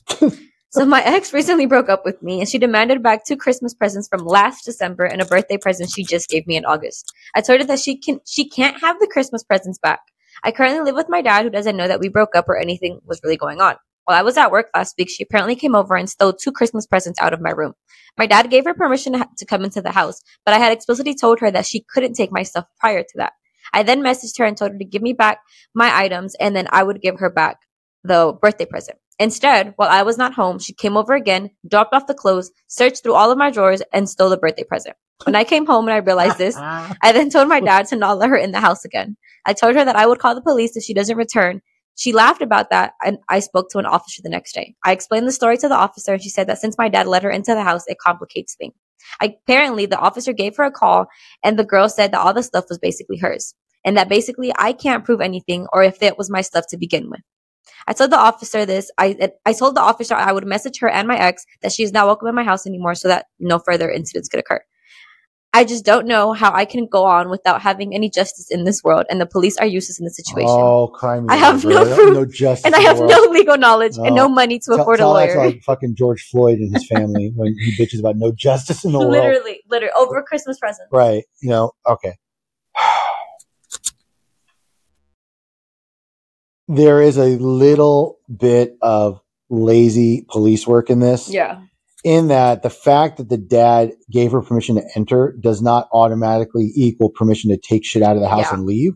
so 0.70 0.86
my 0.86 1.04
ex 1.04 1.34
recently 1.34 1.66
broke 1.66 1.90
up 1.90 2.06
with 2.06 2.24
me, 2.24 2.40
and 2.40 2.48
she 2.48 2.58
demanded 2.58 3.04
back 3.04 3.26
two 3.26 3.36
Christmas 3.36 3.74
presents 3.74 4.08
from 4.08 4.26
last 4.26 4.64
December 4.64 5.04
and 5.04 5.22
a 5.22 5.26
birthday 5.26 5.58
present 5.58 5.92
she 5.92 6.06
just 6.06 6.30
gave 6.30 6.48
me 6.48 6.56
in 6.56 6.64
August. 6.64 7.12
I 7.36 7.42
told 7.42 7.60
her 7.60 7.68
that 7.68 7.80
she 7.80 7.98
can 7.98 8.22
she 8.26 8.48
can't 8.48 8.80
have 8.80 9.00
the 9.00 9.10
Christmas 9.12 9.44
presents 9.44 9.78
back. 9.80 10.00
I 10.46 10.52
currently 10.52 10.82
live 10.82 10.96
with 10.96 11.10
my 11.10 11.22
dad, 11.22 11.44
who 11.44 11.50
doesn't 11.50 11.76
know 11.76 11.90
that 11.90 12.00
we 12.00 12.08
broke 12.08 12.36
up 12.36 12.48
or 12.48 12.58
anything 12.58 13.02
was 13.06 13.20
really 13.22 13.38
going 13.38 13.60
on. 13.60 13.76
While 14.06 14.18
I 14.18 14.24
was 14.24 14.38
at 14.38 14.52
work 14.52 14.70
last 14.74 14.96
week, 14.98 15.10
she 15.10 15.24
apparently 15.24 15.56
came 15.56 15.76
over 15.76 15.96
and 15.96 16.10
stole 16.10 16.34
two 16.34 16.52
Christmas 16.52 16.86
presents 16.86 17.22
out 17.22 17.34
of 17.34 17.42
my 17.42 17.52
room. 17.52 17.74
My 18.18 18.28
dad 18.28 18.50
gave 18.50 18.66
her 18.66 18.74
permission 18.74 19.14
to, 19.14 19.46
come 19.46 19.64
into 19.64 19.82
the 19.82 19.92
house, 19.92 20.22
but 20.46 20.54
I 20.54 20.58
had 20.58 20.72
explicitly 20.72 21.16
told 21.16 21.40
her 21.40 21.52
that 21.52 21.66
she 21.66 21.86
couldn't 21.94 22.14
take 22.14 22.32
my 22.32 22.44
stuff 22.44 22.66
prior 22.80 23.02
to 23.02 23.18
that. 23.18 23.34
I 23.74 23.84
then 23.84 24.02
messaged 24.02 24.38
her 24.38 24.46
and 24.46 24.56
told 24.56 24.72
her 24.72 24.78
to 24.78 24.86
give 24.86 25.02
me 25.02 25.14
back 25.14 25.40
my 25.74 25.96
items 25.96 26.36
and 26.40 26.56
then 26.56 26.68
I 26.72 26.84
would 26.84 27.02
give 27.02 27.20
her 27.20 27.30
back 27.30 27.58
the 28.04 28.38
birthday 28.42 28.66
present. 28.66 28.98
Instead, 29.20 29.74
while 29.76 29.90
I 29.90 30.04
was 30.04 30.18
not 30.18 30.34
home, 30.34 30.60
she 30.60 30.74
came 30.74 30.98
over 30.98 31.14
again, 31.14 31.50
dropped 31.68 31.94
off 31.94 32.08
the 32.08 32.14
clothes, 32.14 32.52
searched 32.68 33.04
through 33.04 33.14
all 33.14 33.32
of 33.32 33.38
my 33.38 33.52
drawers, 33.52 33.82
and 33.94 34.10
stole 34.10 34.30
the 34.30 34.38
birthday 34.38 34.64
present. 34.64 34.96
When 35.26 35.36
I 35.36 35.44
came 35.44 35.66
home 35.66 35.88
and 35.88 35.94
I 35.94 35.98
realized 35.98 36.38
this, 36.38 36.58
I 36.58 37.12
then 37.12 37.30
told 37.30 37.48
my 37.48 37.60
dad 37.60 37.88
to 37.88 37.96
not 37.96 38.18
let 38.18 38.30
her 38.30 38.36
in 38.36 38.52
the 38.52 38.60
house 38.60 38.84
again. 38.84 39.16
I 39.46 39.54
told 39.54 39.76
her 39.76 39.86
that 39.86 39.96
I 39.96 40.08
would 40.08 40.20
call 40.20 40.36
the 40.36 40.42
police 40.42 40.76
if 40.76 40.84
she 40.84 40.94
doesn't 40.94 41.18
return. 41.18 41.62
She 41.96 42.12
laughed 42.12 42.42
about 42.42 42.72
that 42.72 42.94
and 43.06 43.20
I 43.30 43.40
spoke 43.40 43.70
to 43.70 43.78
an 43.78 43.86
officer 43.86 44.22
the 44.24 44.30
next 44.30 44.54
day. 44.56 44.74
I 44.84 44.92
explained 44.92 45.28
the 45.28 45.32
story 45.32 45.58
to 45.60 45.68
the 45.68 45.76
officer 45.76 46.14
and 46.14 46.24
she 46.24 46.30
said 46.30 46.48
that 46.48 46.58
since 46.58 46.78
my 46.78 46.90
dad 46.90 47.06
let 47.06 47.22
her 47.22 47.30
into 47.30 47.54
the 47.54 47.64
house, 47.64 47.84
it 47.88 48.00
complicates 48.00 48.56
things. 48.56 48.74
I, 49.22 49.36
apparently, 49.46 49.86
the 49.86 50.00
officer 50.00 50.34
gave 50.34 50.58
her 50.58 50.64
a 50.64 50.72
call 50.72 51.06
and 51.44 51.60
the 51.60 51.64
girl 51.64 51.88
said 51.88 52.12
that 52.12 52.22
all 52.22 52.34
the 52.34 52.42
stuff 52.42 52.66
was 52.68 52.80
basically 52.80 53.18
hers 53.18 53.54
and 53.86 53.98
that 53.98 54.10
basically 54.10 54.52
I 54.58 54.74
can't 54.74 55.04
prove 55.06 55.22
anything 55.22 55.68
or 55.74 55.84
if 55.84 56.02
it 56.02 56.18
was 56.18 56.30
my 56.30 56.42
stuff 56.42 56.66
to 56.70 56.78
begin 56.78 57.10
with. 57.10 57.22
I 57.88 57.94
told 57.94 58.12
the 58.12 58.18
officer 58.18 58.66
this. 58.66 58.92
I 58.98 59.32
I 59.46 59.54
told 59.54 59.76
the 59.76 59.82
officer 59.82 60.16
I 60.16 60.32
would 60.32 60.46
message 60.48 60.80
her 60.80 60.90
and 60.90 61.08
my 61.08 61.18
ex 61.18 61.46
that 61.62 61.72
she 61.72 61.84
is 61.84 61.92
not 61.92 62.06
welcome 62.08 62.28
in 62.30 62.36
my 62.36 62.44
house 62.44 62.66
anymore 62.66 62.96
so 62.96 63.08
that 63.10 63.26
no 63.40 63.60
further 63.60 63.90
incidents 63.92 64.30
could 64.30 64.40
occur. 64.40 64.62
I 65.56 65.66
just 65.66 65.86
don't 65.86 66.08
know 66.08 66.34
how 66.34 66.52
I 66.52 66.66
can 66.66 66.88
go 66.88 67.04
on 67.06 67.30
without 67.30 67.62
having 67.62 67.94
any 67.94 68.10
justice 68.10 68.48
in 68.50 68.64
this 68.64 68.84
world, 68.84 69.06
and 69.08 69.22
the 69.22 69.28
police 69.28 69.56
are 69.58 69.68
useless 69.68 70.00
in 70.00 70.06
the 70.06 70.10
situation. 70.10 70.50
Oh, 70.50 70.88
crime! 70.88 71.28
I 71.30 71.36
have 71.36 71.64
no 71.64 71.86
proof, 71.96 72.14
no 72.16 72.26
justice, 72.26 72.66
and 72.66 72.74
I 72.74 72.80
have 72.80 72.98
no 73.00 73.20
legal 73.30 73.56
knowledge 73.60 73.96
and 73.98 74.16
no 74.16 74.28
No. 74.28 74.30
money 74.30 74.58
to 74.58 74.66
Tell- 74.72 74.82
afford 74.82 74.96
a 74.96 75.04
tell 75.04 75.10
to, 75.14 75.20
lawyer. 75.20 75.38
like 75.46 75.62
fucking 75.62 75.94
George 75.96 76.24
Floyd 76.32 76.58
and 76.58 76.74
his 76.74 76.88
family 76.88 77.32
when 77.36 77.54
he 77.60 77.76
bitches 77.78 78.00
about 78.00 78.16
no 78.18 78.32
justice 78.32 78.84
in 78.84 78.94
the 78.94 78.98
world. 79.00 79.12
literally, 79.12 79.62
literally 79.70 79.94
over 79.96 80.18
a 80.18 80.24
Christmas 80.24 80.58
present. 80.58 80.90
Right. 80.92 81.24
You 81.44 81.50
know, 81.52 81.74
okay. 81.88 82.14
There 86.68 87.02
is 87.02 87.18
a 87.18 87.38
little 87.38 88.20
bit 88.36 88.78
of 88.82 89.20
lazy 89.50 90.26
police 90.30 90.66
work 90.68 90.90
in 90.90 91.00
this. 91.00 91.30
Yeah, 91.30 91.62
In 92.04 92.30
that 92.30 92.64
the 92.64 92.70
fact 92.70 93.18
that 93.18 93.30
the 93.30 93.38
dad 93.38 93.94
gave 94.12 94.32
her 94.32 94.42
permission 94.42 94.76
to 94.76 94.84
enter 94.96 95.36
does 95.40 95.62
not 95.62 95.88
automatically 95.92 96.72
equal 96.76 97.10
permission 97.10 97.50
to 97.52 97.58
take 97.58 97.86
shit 97.86 98.02
out 98.04 98.16
of 98.16 98.22
the 98.22 98.30
house 98.30 98.48
Yeah. 98.50 98.56
and 98.56 98.66
leave. 98.66 98.94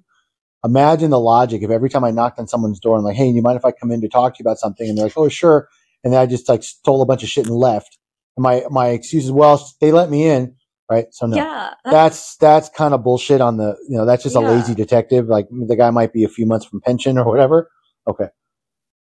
Imagine 0.65 1.11
the 1.11 1.19
logic 1.19 1.61
if 1.61 1.69
every 1.69 1.89
time 1.89 2.03
I 2.03 2.11
knocked 2.11 2.39
on 2.39 2.47
someone's 2.47 2.79
door 2.79 2.95
and 2.95 3.05
like, 3.05 3.15
hey, 3.15 3.27
you 3.27 3.41
mind 3.41 3.57
if 3.57 3.65
I 3.65 3.71
come 3.71 3.91
in 3.91 4.01
to 4.01 4.09
talk 4.09 4.33
to 4.35 4.39
you 4.39 4.43
about 4.43 4.57
something? 4.57 4.89
And 4.89 4.97
they're 4.97 5.05
like, 5.05 5.17
oh, 5.17 5.29
sure. 5.29 5.69
And 6.03 6.11
then 6.13 6.19
I 6.19 6.25
just 6.25 6.49
like 6.49 6.63
stole 6.63 7.01
a 7.01 7.05
bunch 7.05 7.23
of 7.23 7.29
shit 7.29 7.45
and 7.47 7.55
left. 7.55 7.97
And 8.35 8.43
my 8.43 8.63
my 8.69 8.87
excuse 8.89 9.25
is, 9.25 9.31
well, 9.31 9.63
they 9.79 9.91
let 9.91 10.09
me 10.09 10.27
in, 10.27 10.55
right? 10.89 11.05
So 11.11 11.25
no 11.27 11.35
yeah. 11.35 11.73
that's 11.83 12.35
that's 12.37 12.69
kind 12.69 12.93
of 12.93 13.03
bullshit 13.03 13.41
on 13.41 13.57
the 13.57 13.75
you 13.89 13.97
know 13.97 14.05
that's 14.05 14.23
just 14.23 14.35
a 14.35 14.39
lazy 14.39 14.73
detective 14.75 15.27
like 15.27 15.47
the 15.49 15.75
guy 15.75 15.89
might 15.89 16.13
be 16.13 16.23
a 16.23 16.29
few 16.29 16.45
months 16.45 16.65
from 16.65 16.81
pension 16.81 17.17
or 17.17 17.25
whatever 17.25 17.69
okay 18.07 18.27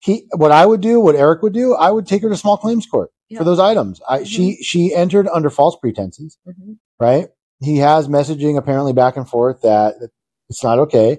he 0.00 0.26
what 0.36 0.52
i 0.52 0.66
would 0.66 0.80
do 0.80 1.00
what 1.00 1.14
eric 1.14 1.42
would 1.42 1.52
do 1.54 1.74
i 1.74 1.90
would 1.90 2.06
take 2.06 2.22
her 2.22 2.28
to 2.28 2.36
small 2.36 2.56
claims 2.56 2.86
court 2.86 3.10
Yeah. 3.28 3.38
for 3.38 3.44
those 3.44 3.58
items 3.58 4.00
i 4.08 4.24
she 4.24 4.56
she 4.62 4.94
entered 4.94 5.28
under 5.28 5.50
false 5.50 5.76
pretenses 5.80 6.38
Mhm. 6.46 6.76
right 7.00 7.28
he 7.60 7.78
has 7.78 8.08
messaging 8.08 8.58
apparently 8.58 8.92
back 8.92 9.16
and 9.16 9.28
forth 9.28 9.62
that 9.62 9.94
it's 10.50 10.62
not 10.64 10.78
okay 10.78 11.18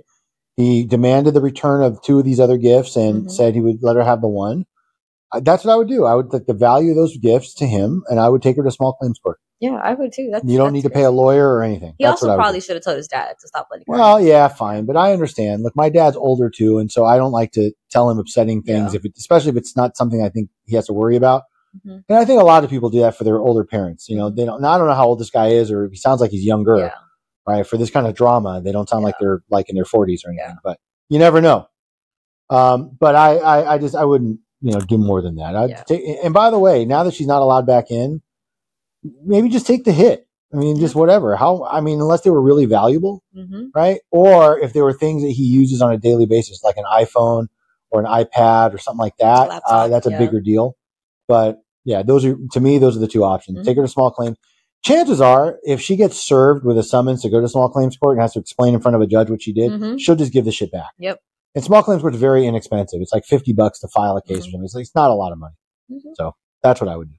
he 0.55 0.83
demanded 0.85 1.33
the 1.33 1.41
return 1.41 1.81
of 1.81 2.01
two 2.03 2.19
of 2.19 2.25
these 2.25 2.39
other 2.39 2.57
gifts 2.57 2.95
and 2.95 3.25
Mhm. 3.25 3.31
said 3.31 3.55
he 3.55 3.61
would 3.61 3.81
let 3.81 3.95
her 3.95 4.03
have 4.03 4.21
the 4.21 4.27
one 4.27 4.65
that's 5.41 5.65
what 5.65 5.73
I 5.73 5.75
would 5.77 5.87
do. 5.87 6.05
I 6.05 6.13
would 6.13 6.31
like 6.31 6.45
the 6.45 6.53
value 6.53 6.91
of 6.91 6.95
those 6.95 7.17
gifts 7.17 7.55
to 7.55 7.65
him, 7.65 8.03
and 8.07 8.19
I 8.19 8.29
would 8.29 8.43
take 8.43 8.55
her 8.57 8.61
to 8.63 8.69
small 8.69 8.93
claims 8.93 9.17
court. 9.17 9.39
Yeah, 9.63 9.75
I 9.81 9.93
would 9.93 10.11
too. 10.11 10.29
That's 10.29 10.43
You 10.43 10.57
don't 10.57 10.73
that's 10.73 10.73
need 10.73 10.89
to 10.89 10.89
pay 10.89 11.03
a 11.03 11.11
lawyer 11.11 11.53
or 11.55 11.63
anything. 11.63 11.93
He 11.97 12.03
that's 12.03 12.21
also 12.21 12.35
probably 12.35 12.59
should 12.59 12.75
have 12.75 12.83
told 12.83 12.97
his 12.97 13.07
dad 13.07 13.35
to 13.39 13.47
stop 13.47 13.67
letting. 13.71 13.85
Well, 13.87 14.19
yeah, 14.19 14.49
fine, 14.49 14.85
but 14.85 14.97
I 14.97 15.13
understand. 15.13 15.63
Look, 15.63 15.73
my 15.75 15.87
dad's 15.89 16.17
older 16.17 16.49
too, 16.49 16.79
and 16.79 16.91
so 16.91 17.05
I 17.05 17.15
don't 17.15 17.31
like 17.31 17.53
to 17.53 17.71
tell 17.89 18.09
him 18.09 18.19
upsetting 18.19 18.61
things, 18.61 18.93
Yeah. 18.93 18.97
if 18.99 19.05
it, 19.05 19.13
especially 19.17 19.51
if 19.51 19.55
it's 19.57 19.75
not 19.77 19.95
something 19.95 20.21
I 20.21 20.27
think 20.29 20.49
he 20.65 20.75
has 20.75 20.87
to 20.87 20.93
worry 20.93 21.15
about. 21.15 21.43
Mhm. 21.85 22.03
And 22.09 22.17
I 22.17 22.25
think 22.25 22.41
a 22.41 22.45
lot 22.45 22.63
of 22.65 22.69
people 22.69 22.89
do 22.89 22.99
that 22.99 23.15
for 23.15 23.23
their 23.23 23.39
older 23.39 23.63
parents. 23.63 24.09
You 24.09 24.17
know, 24.17 24.29
they 24.29 24.43
don't. 24.43 24.61
Now 24.61 24.71
I 24.73 24.77
don't 24.77 24.87
know 24.87 24.93
how 24.95 25.07
old 25.07 25.19
this 25.19 25.29
guy 25.29 25.47
is, 25.47 25.71
or 25.71 25.87
he 25.89 25.95
sounds 25.95 26.19
like 26.19 26.31
he's 26.31 26.43
younger. 26.45 26.77
yeah. 26.77 26.91
right? 27.45 27.67
For 27.67 27.75
this 27.75 27.89
kind 27.91 28.07
of 28.07 28.15
drama, 28.15 28.61
they 28.63 28.71
don't 28.71 28.87
sound 28.87 29.03
like 29.03 29.15
they're 29.19 29.43
like 29.49 29.67
in 29.69 29.75
their 29.75 29.83
40s 29.83 30.23
or 30.25 30.29
anything, 30.29 30.47
Yeah. 30.51 30.55
but 30.63 30.77
you 31.09 31.19
never 31.19 31.41
know. 31.41 31.67
Um, 32.49 32.95
but 32.99 33.15
I, 33.15 33.35
I, 33.37 33.73
I 33.73 33.77
just, 33.77 33.95
I 33.95 34.05
wouldn't, 34.05 34.39
you 34.61 34.71
know, 34.71 34.79
do 34.79 34.97
more 34.97 35.21
than 35.21 35.35
that. 35.35 35.53
I'd 35.55 35.69
Yeah. 35.71 35.83
take, 35.83 36.01
and 36.23 36.33
by 36.33 36.49
the 36.49 36.59
way, 36.59 36.85
now 36.85 37.03
that 37.03 37.13
she's 37.13 37.27
not 37.27 37.41
allowed 37.41 37.65
back 37.67 37.91
in, 37.91 38.21
maybe 39.25 39.49
just 39.49 39.67
take 39.67 39.83
the 39.83 39.91
hit. 39.91 40.27
I 40.53 40.57
mean, 40.57 40.79
just 40.79 40.93
whatever. 40.93 41.35
How, 41.35 41.65
I 41.65 41.81
mean, 41.81 41.99
unless 41.99 42.21
they 42.21 42.29
were 42.29 42.41
really 42.41 42.65
valuable, 42.65 43.23
hmm 43.33 43.67
right? 43.73 44.01
Or 44.11 44.59
if 44.59 44.73
there 44.73 44.83
were 44.83 44.93
things 44.93 45.23
that 45.23 45.31
he 45.31 45.43
uses 45.43 45.81
on 45.81 45.91
a 45.91 45.97
daily 45.97 46.25
basis, 46.27 46.63
like 46.63 46.77
an 46.77 46.83
iPhone 46.91 47.47
or 47.89 47.99
an 48.01 48.05
iPad 48.05 48.73
or 48.73 48.77
something 48.77 48.99
like 48.99 49.17
that, 49.17 49.49
Laptop, 49.49 49.61
uh, 49.67 49.87
that's 49.87 50.05
a 50.05 50.11
yeah. 50.11 50.19
bigger 50.19 50.39
deal. 50.41 50.77
But 51.27 51.59
yeah, 51.85 52.03
those 52.03 52.23
are, 52.23 52.37
to 52.51 52.59
me, 52.59 52.77
those 52.77 52.95
are 52.95 52.99
the 52.99 53.07
two 53.07 53.23
options. 53.23 53.59
Mhm. 53.59 53.65
Take 53.65 53.77
her 53.77 53.83
to 53.83 53.87
small 53.87 54.11
claims 54.11 54.37
chances 54.83 55.21
are, 55.21 55.59
if 55.63 55.79
she 55.81 55.95
gets 55.95 56.19
served 56.21 56.65
with 56.65 56.77
a 56.77 56.83
summons 56.83 57.21
to 57.21 57.29
go 57.29 57.39
to 57.41 57.47
small 57.47 57.69
claims 57.69 57.95
court 57.97 58.17
and 58.17 58.21
has 58.21 58.33
to 58.33 58.39
explain 58.39 58.73
in 58.73 58.81
front 58.81 58.95
of 58.95 59.01
a 59.01 59.07
judge 59.07 59.29
what 59.29 59.41
she 59.41 59.53
did, 59.53 59.71
Mhm. 59.71 59.95
she'll 59.97 60.15
just 60.15 60.33
give 60.33 60.45
the 60.45 60.51
shit 60.51 60.71
back. 60.71 60.91
Yep. 60.99 61.19
And 61.55 61.63
small 61.63 61.81
claims 61.83 62.01
court 62.01 62.13
is 62.13 62.19
very 62.19 62.45
inexpensive. 62.45 63.01
It's 63.01 63.13
like 63.13 63.23
fifty 63.25 63.53
bucks 63.53 63.79
to 63.79 63.87
file 63.87 64.17
a 64.17 64.21
case 64.21 64.39
or 64.39 64.39
Mhm. 64.39 64.51
something. 64.51 64.63
It's, 64.65 64.75
like, 64.75 64.81
it's 64.83 64.95
not 64.95 65.09
a 65.09 65.13
lot 65.13 65.31
of 65.31 65.37
money. 65.39 65.55
Mhm. 65.89 66.33
That's 66.61 66.81
what 66.81 66.89
I 66.89 66.97
would 66.97 67.09
do. 67.09 67.15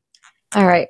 All 0.57 0.67
right. 0.67 0.89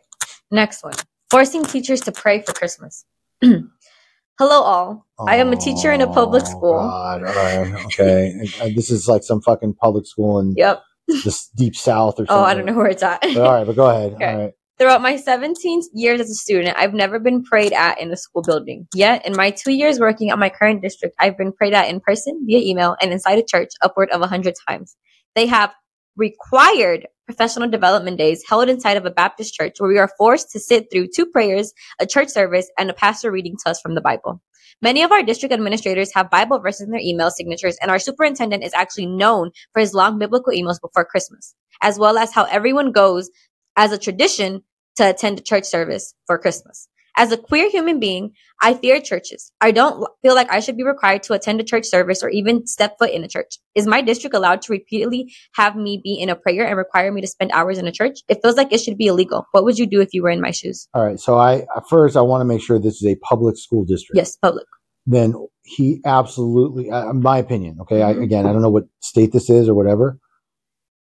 Next 0.55 0.85
one. 0.85 0.95
Forcing 1.31 1.65
teachers 1.65 2.01
to 2.03 2.13
pray 2.13 2.41
for 2.41 2.53
Christmas. 2.53 3.05
Hello, 3.43 4.63
all. 4.63 5.07
I 5.19 5.37
am 5.37 5.53
a 5.53 5.57
teacher 5.57 5.91
in 5.93 6.01
a 6.01 6.07
public 6.07 6.45
Oh, 6.45 6.47
school. 6.47 6.79
God. 6.79 7.25
All 7.25 7.35
right. 7.35 7.85
Okay. 7.87 8.49
Uh, 8.61 8.69
this 8.75 8.89
is 8.89 9.09
like 9.09 9.25
some 9.25 9.41
fucking 9.43 9.75
public 9.75 10.07
school 10.07 10.39
in 10.39 10.55
Yep. 10.57 10.81
the 11.09 11.41
deep 11.57 11.75
south 11.75 12.15
or 12.21 12.27
something. 12.27 12.37
Oh, 12.37 12.45
I 12.45 12.55
don't 12.55 12.67
know 12.67 12.75
where 12.75 12.87
it's 12.87 13.03
at. 13.03 13.21
But 13.23 13.37
all 13.39 13.53
right, 13.53 13.67
but 13.67 13.75
go 13.75 13.91
ahead. 13.91 14.13
Okay. 14.15 14.25
All 14.33 14.39
right. 14.43 14.53
Throughout 14.79 15.03
my 15.03 15.17
17 15.17 15.83
years 15.93 16.21
as 16.21 16.31
a 16.31 16.35
student, 16.35 16.77
I've 16.79 16.95
never 16.95 17.19
been 17.19 17.43
prayed 17.43 17.73
at 17.73 18.01
in 18.01 18.13
a 18.13 18.17
school 18.17 18.43
building. 18.43 18.87
Yet, 18.95 19.27
in 19.27 19.35
my 19.37 19.51
two 19.51 19.73
years 19.73 19.99
working 19.99 20.31
at 20.31 20.39
my 20.39 20.51
current 20.51 20.83
district, 20.83 21.17
I've 21.19 21.37
been 21.37 21.53
prayed 21.53 21.75
at 21.75 21.89
in 21.89 21.99
person, 22.01 22.43
via 22.47 22.59
email, 22.59 22.97
and 23.01 23.13
inside 23.13 23.39
a 23.39 23.45
church 23.45 23.71
upward 23.83 24.11
of 24.11 24.21
100 24.21 24.55
times. 24.69 24.97
They 25.37 25.47
have 25.47 25.73
required 26.17 27.07
professional 27.27 27.69
development 27.69 28.19
days 28.19 28.45
held 28.49 28.69
inside 28.69 28.97
of 28.97 29.07
a 29.07 29.11
Baptist 29.11 29.55
church 29.55 29.77
where 29.79 29.89
we 29.89 29.99
are 29.99 30.11
forced 30.19 30.51
to 30.51 30.61
sit 30.61 30.89
through 30.93 31.09
two 31.15 31.27
prayers, 31.27 31.73
a 32.01 32.07
church 32.07 32.29
service, 32.29 32.71
and 32.79 32.91
a 32.91 32.95
pastor 32.95 33.31
reading 33.31 33.57
to 33.65 33.71
us 33.71 33.81
from 33.81 33.95
the 33.95 34.01
Bible. 34.01 34.41
Many 34.83 35.03
of 35.03 35.13
our 35.13 35.23
district 35.23 35.53
administrators 35.53 36.13
have 36.15 36.31
Bible 36.31 36.59
verses 36.59 36.83
in 36.83 36.91
their 36.91 37.01
email 37.01 37.31
signatures, 37.31 37.79
and 37.81 37.91
our 37.91 37.99
superintendent 37.99 38.65
is 38.65 38.75
actually 38.75 39.07
known 39.07 39.51
for 39.73 39.81
his 39.81 39.95
long 39.95 40.19
biblical 40.19 40.53
emails 40.53 40.81
before 40.81 41.05
Christmas, 41.05 41.55
as 41.81 41.99
well 41.99 42.19
as 42.19 42.33
how 42.33 42.45
everyone 42.45 42.93
goes 42.93 43.31
as 43.77 43.93
a 43.93 43.99
tradition 43.99 44.63
to 44.97 45.09
attend 45.09 45.39
a 45.39 45.43
church 45.43 45.65
service 45.65 46.15
for 46.27 46.39
Christmas. 46.39 46.89
As 47.17 47.31
a 47.31 47.37
queer 47.37 47.71
human 47.71 48.01
being, 48.01 48.33
I 48.61 48.75
fear 48.75 49.01
churches. 49.01 49.53
I 49.61 49.71
don't 49.71 50.05
feel 50.23 50.35
like 50.35 50.51
I 50.51 50.59
should 50.61 50.77
be 50.77 50.83
required 50.83 51.23
to 51.25 51.33
attend 51.35 51.61
a 51.61 51.65
church 51.65 51.87
service 51.87 52.23
or 52.25 52.29
even 52.29 52.67
step 52.67 52.97
foot 52.99 53.11
in 53.11 53.23
a 53.23 53.29
church. 53.29 53.59
Is 53.77 53.87
my 53.87 54.01
district 54.03 54.35
allowed 54.35 54.63
to 54.63 54.73
repeatedly 54.73 55.33
have 55.55 55.77
me 55.77 56.01
be 56.03 56.15
in 56.15 56.29
a 56.29 56.35
prayer 56.35 56.67
and 56.67 56.77
require 56.77 57.13
me 57.13 57.21
to 57.21 57.27
spend 57.29 57.53
hours 57.53 57.79
in 57.79 57.87
a 57.87 57.93
church? 57.93 58.21
It 58.29 58.41
feels 58.43 58.57
like 58.57 58.73
it 58.73 58.79
should 58.81 58.99
be 58.99 59.07
illegal. 59.07 59.47
What 59.53 59.65
would 59.65 59.79
you 59.79 59.87
do 59.87 60.01
if 60.01 60.13
you 60.13 60.23
were 60.23 60.31
in 60.31 60.41
my 60.41 60.51
shoes? 60.51 60.89
All 60.93 61.05
right. 61.05 61.21
So 61.21 61.39
I 61.39 61.67
first 61.89 62.17
I 62.17 62.23
want 62.23 62.41
to 62.41 62.45
make 62.47 62.63
sure 62.63 62.81
this 62.81 62.97
is 63.01 63.07
a 63.07 63.15
public 63.17 63.57
school 63.59 63.85
district. 63.85 64.17
Yes, 64.17 64.37
public. 64.37 64.67
then 65.07 65.35
he 65.63 66.01
absolutely, 66.05 66.91
uh, 66.91 67.13
my 67.13 67.39
opinion, 67.39 67.79
okay, 67.83 68.03
I, 68.03 68.15
Mhm. 68.15 68.23
again, 68.23 68.47
I 68.47 68.53
don't 68.53 68.61
know 68.63 68.71
what 68.71 68.85
state 69.01 69.33
this 69.33 69.49
is 69.51 69.69
or 69.69 69.75
whatever. 69.75 70.19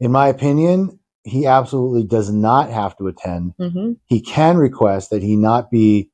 In 0.00 0.10
my 0.10 0.28
opinion, 0.28 0.98
he 1.24 1.46
absolutely 1.46 2.04
does 2.04 2.32
not 2.32 2.70
have 2.70 2.96
to 2.96 3.06
attend. 3.06 3.54
Mm-hmm. 3.60 3.92
He 4.06 4.20
can 4.20 4.56
request 4.56 5.10
that 5.10 5.22
he 5.22 5.36
not 5.36 5.70
be 5.70 6.10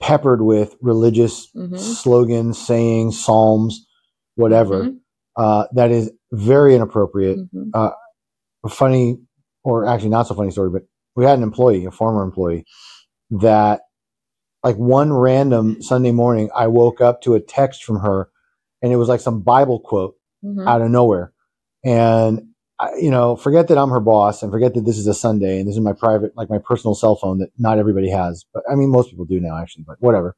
peppered 0.00 0.42
with 0.42 0.76
religious 0.80 1.50
Mhm. 1.54 1.78
slogans, 1.78 2.58
sayings, 2.58 3.18
psalms, 3.22 3.86
whatever. 4.36 4.84
Mhm. 4.84 4.98
Uh, 5.36 5.66
that 5.72 5.90
is 5.90 6.10
very 6.32 6.74
inappropriate. 6.74 7.38
Mhm. 7.52 7.70
A 8.64 8.68
funny, 8.68 9.18
or 9.64 9.86
actually 9.86 10.10
not 10.10 10.26
so 10.26 10.34
funny 10.34 10.50
story, 10.50 10.70
but 10.70 10.82
we 11.14 11.24
had 11.24 11.38
an 11.38 11.44
employee, 11.44 11.84
a 11.84 11.90
former 11.90 12.22
employee, 12.22 12.64
that 13.30 13.82
like 14.64 14.76
one 14.76 15.12
random 15.12 15.80
Sunday 15.80 16.10
morning, 16.10 16.50
I 16.54 16.66
woke 16.66 17.00
up 17.00 17.20
to 17.22 17.34
a 17.34 17.40
text 17.40 17.84
from 17.84 18.00
her, 18.00 18.28
and 18.82 18.92
it 18.92 18.96
was 18.96 19.08
like 19.08 19.20
some 19.20 19.40
Bible 19.42 19.78
quote 19.78 20.16
Mhm. 20.44 20.66
out 20.66 20.80
of 20.82 20.90
nowhere. 20.90 21.32
And 21.84 22.48
I, 22.80 22.94
you 23.00 23.10
know, 23.10 23.34
forget 23.36 23.68
that 23.68 23.78
I'm 23.78 23.90
her 23.90 24.00
boss, 24.00 24.42
and 24.42 24.52
forget 24.52 24.74
that 24.74 24.84
this 24.84 24.98
is 24.98 25.06
a 25.06 25.14
Sunday, 25.14 25.58
and 25.58 25.68
this 25.68 25.74
is 25.74 25.80
my 25.80 25.92
private, 25.92 26.36
like 26.36 26.48
my 26.48 26.58
personal 26.58 26.94
cell 26.94 27.16
phone 27.16 27.38
that 27.38 27.50
not 27.58 27.78
everybody 27.78 28.10
has, 28.10 28.44
but 28.54 28.62
I 28.70 28.74
mean 28.74 28.90
most 28.90 29.10
people 29.10 29.24
do 29.24 29.40
now, 29.40 29.56
actually. 29.58 29.84
But 29.86 29.96
whatever. 30.00 30.36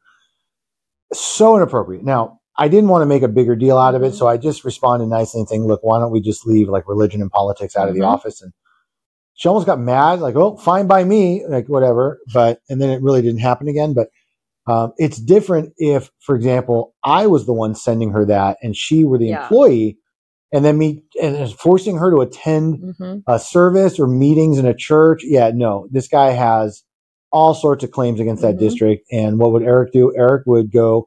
So 1.12 1.57
inappropriate. 1.57 2.05
Now, 2.05 2.41
I 2.57 2.68
didn't 2.68 2.88
want 2.88 3.03
to 3.03 3.07
make 3.07 3.22
a 3.22 3.28
bigger 3.28 3.57
deal 3.57 3.78
out 3.78 3.95
of 3.95 4.03
it, 4.03 4.14
so 4.14 4.26
I 4.26 4.36
just 4.36 4.64
responded 4.64 5.07
nicely 5.07 5.41
and 5.41 5.49
saying, 5.49 5.64
"Look, 5.64 5.80
why 5.82 5.99
don't 5.99 6.12
we 6.12 6.20
just 6.20 6.47
leave 6.47 6.68
like 6.68 6.88
religion 6.88 7.20
and 7.20 7.30
politics 7.30 7.76
out 7.76 7.88
of 7.88 7.95
the 7.95 8.01
Mhm. 8.01 8.09
office?" 8.09 8.43
And 8.43 8.53
she 9.34 9.49
almost 9.49 9.66
got 9.66 9.80
mad, 9.80 10.20
like, 10.20 10.36
"Oh, 10.36 10.57
fine 10.57 10.86
by 10.86 11.05
me," 11.05 11.45
like 11.47 11.68
whatever. 11.68 12.20
But 12.32 12.61
and 12.68 12.80
then 12.80 12.91
it 12.91 13.03
really 13.03 13.22
didn't 13.22 13.41
happen 13.41 13.68
again. 13.68 13.93
But 13.95 14.09
um, 14.66 14.93
it's 14.99 15.18
different 15.18 15.72
if, 15.78 16.11
for 16.20 16.36
example, 16.36 16.95
I 17.03 17.26
was 17.26 17.47
the 17.47 17.53
one 17.53 17.74
sending 17.74 18.11
her 18.12 18.24
that, 18.26 18.59
and 18.62 18.76
she 18.76 19.05
were 19.05 19.18
the 19.18 19.28
Yeah. 19.28 19.43
employee, 19.43 19.99
and 20.53 20.64
then 20.64 20.78
me 20.78 21.03
and 21.21 21.53
forcing 21.55 21.99
her 21.99 22.11
to 22.11 22.21
attend 22.23 22.79
Mhm. 23.01 23.23
a 23.27 23.39
service 23.39 23.99
or 24.01 24.07
meetings 24.07 24.59
in 24.59 24.66
a 24.66 24.75
church. 24.75 25.23
Yeah, 25.25 25.51
no, 25.55 25.87
this 25.91 26.09
guy 26.09 26.31
has 26.31 26.83
all 27.33 27.55
sorts 27.55 27.85
of 27.85 27.91
claims 27.93 28.21
against 28.21 28.43
that 28.43 28.57
Mhm. 28.57 28.61
district. 28.61 29.07
And 29.12 29.39
what 29.39 29.53
would 29.53 29.62
Eric 29.62 29.93
do? 29.93 30.12
Eric 30.16 30.45
would 30.47 30.73
go 30.73 31.07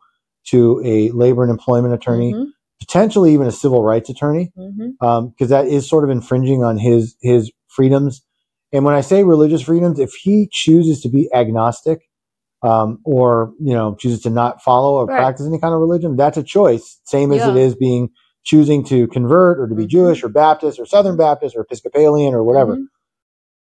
to 0.50 0.82
a 0.86 1.10
labor 1.12 1.44
and 1.44 1.52
employment 1.52 1.94
attorney, 1.94 2.34
Mhm. 2.34 2.48
potentially 2.80 3.34
even 3.34 3.48
a 3.48 3.52
civil 3.52 3.84
rights 3.84 4.10
attorney, 4.10 4.52
because 5.00 5.50
that 5.50 5.68
is 5.68 5.88
sort 5.90 6.04
of 6.04 6.10
infringing 6.10 6.64
on 6.64 6.78
his 6.78 7.16
his 7.22 7.52
freedoms. 7.68 8.22
And 8.72 8.86
when 8.86 8.96
I 8.96 9.02
say 9.02 9.24
religious 9.24 9.62
freedoms, 9.62 10.00
if 10.00 10.14
he 10.14 10.48
chooses 10.52 11.02
to 11.02 11.10
be 11.10 11.30
agnostic, 11.34 12.02
um, 12.64 13.00
or 13.06 13.54
you 13.60 13.74
know 13.74 13.96
chooses 13.96 14.22
to 14.22 14.30
not 14.30 14.62
follow 14.62 14.96
or 14.96 15.06
Right. 15.06 15.18
practice 15.18 15.46
any 15.48 15.60
kind 15.60 15.74
of 15.74 15.80
religion, 15.82 16.16
that's 16.16 16.38
a 16.38 16.44
choice. 16.44 17.00
Same 17.06 17.32
as 17.32 17.46
it 17.46 17.56
Yeah. 17.56 17.62
is 17.64 17.76
being 17.76 18.10
choosing 18.44 18.84
to 18.86 19.08
convert 19.08 19.60
or 19.60 19.68
to 19.68 19.76
be 19.76 19.86
Mhm. 19.86 19.90
Jewish 19.90 20.24
or 20.24 20.30
Baptist 20.30 20.80
or 20.80 20.86
Southern 20.86 21.16
Baptist 21.18 21.56
or 21.56 21.62
Episcopalian 21.62 22.34
or 22.34 22.44
whatever. 22.44 22.76
Mhm. 22.76 22.86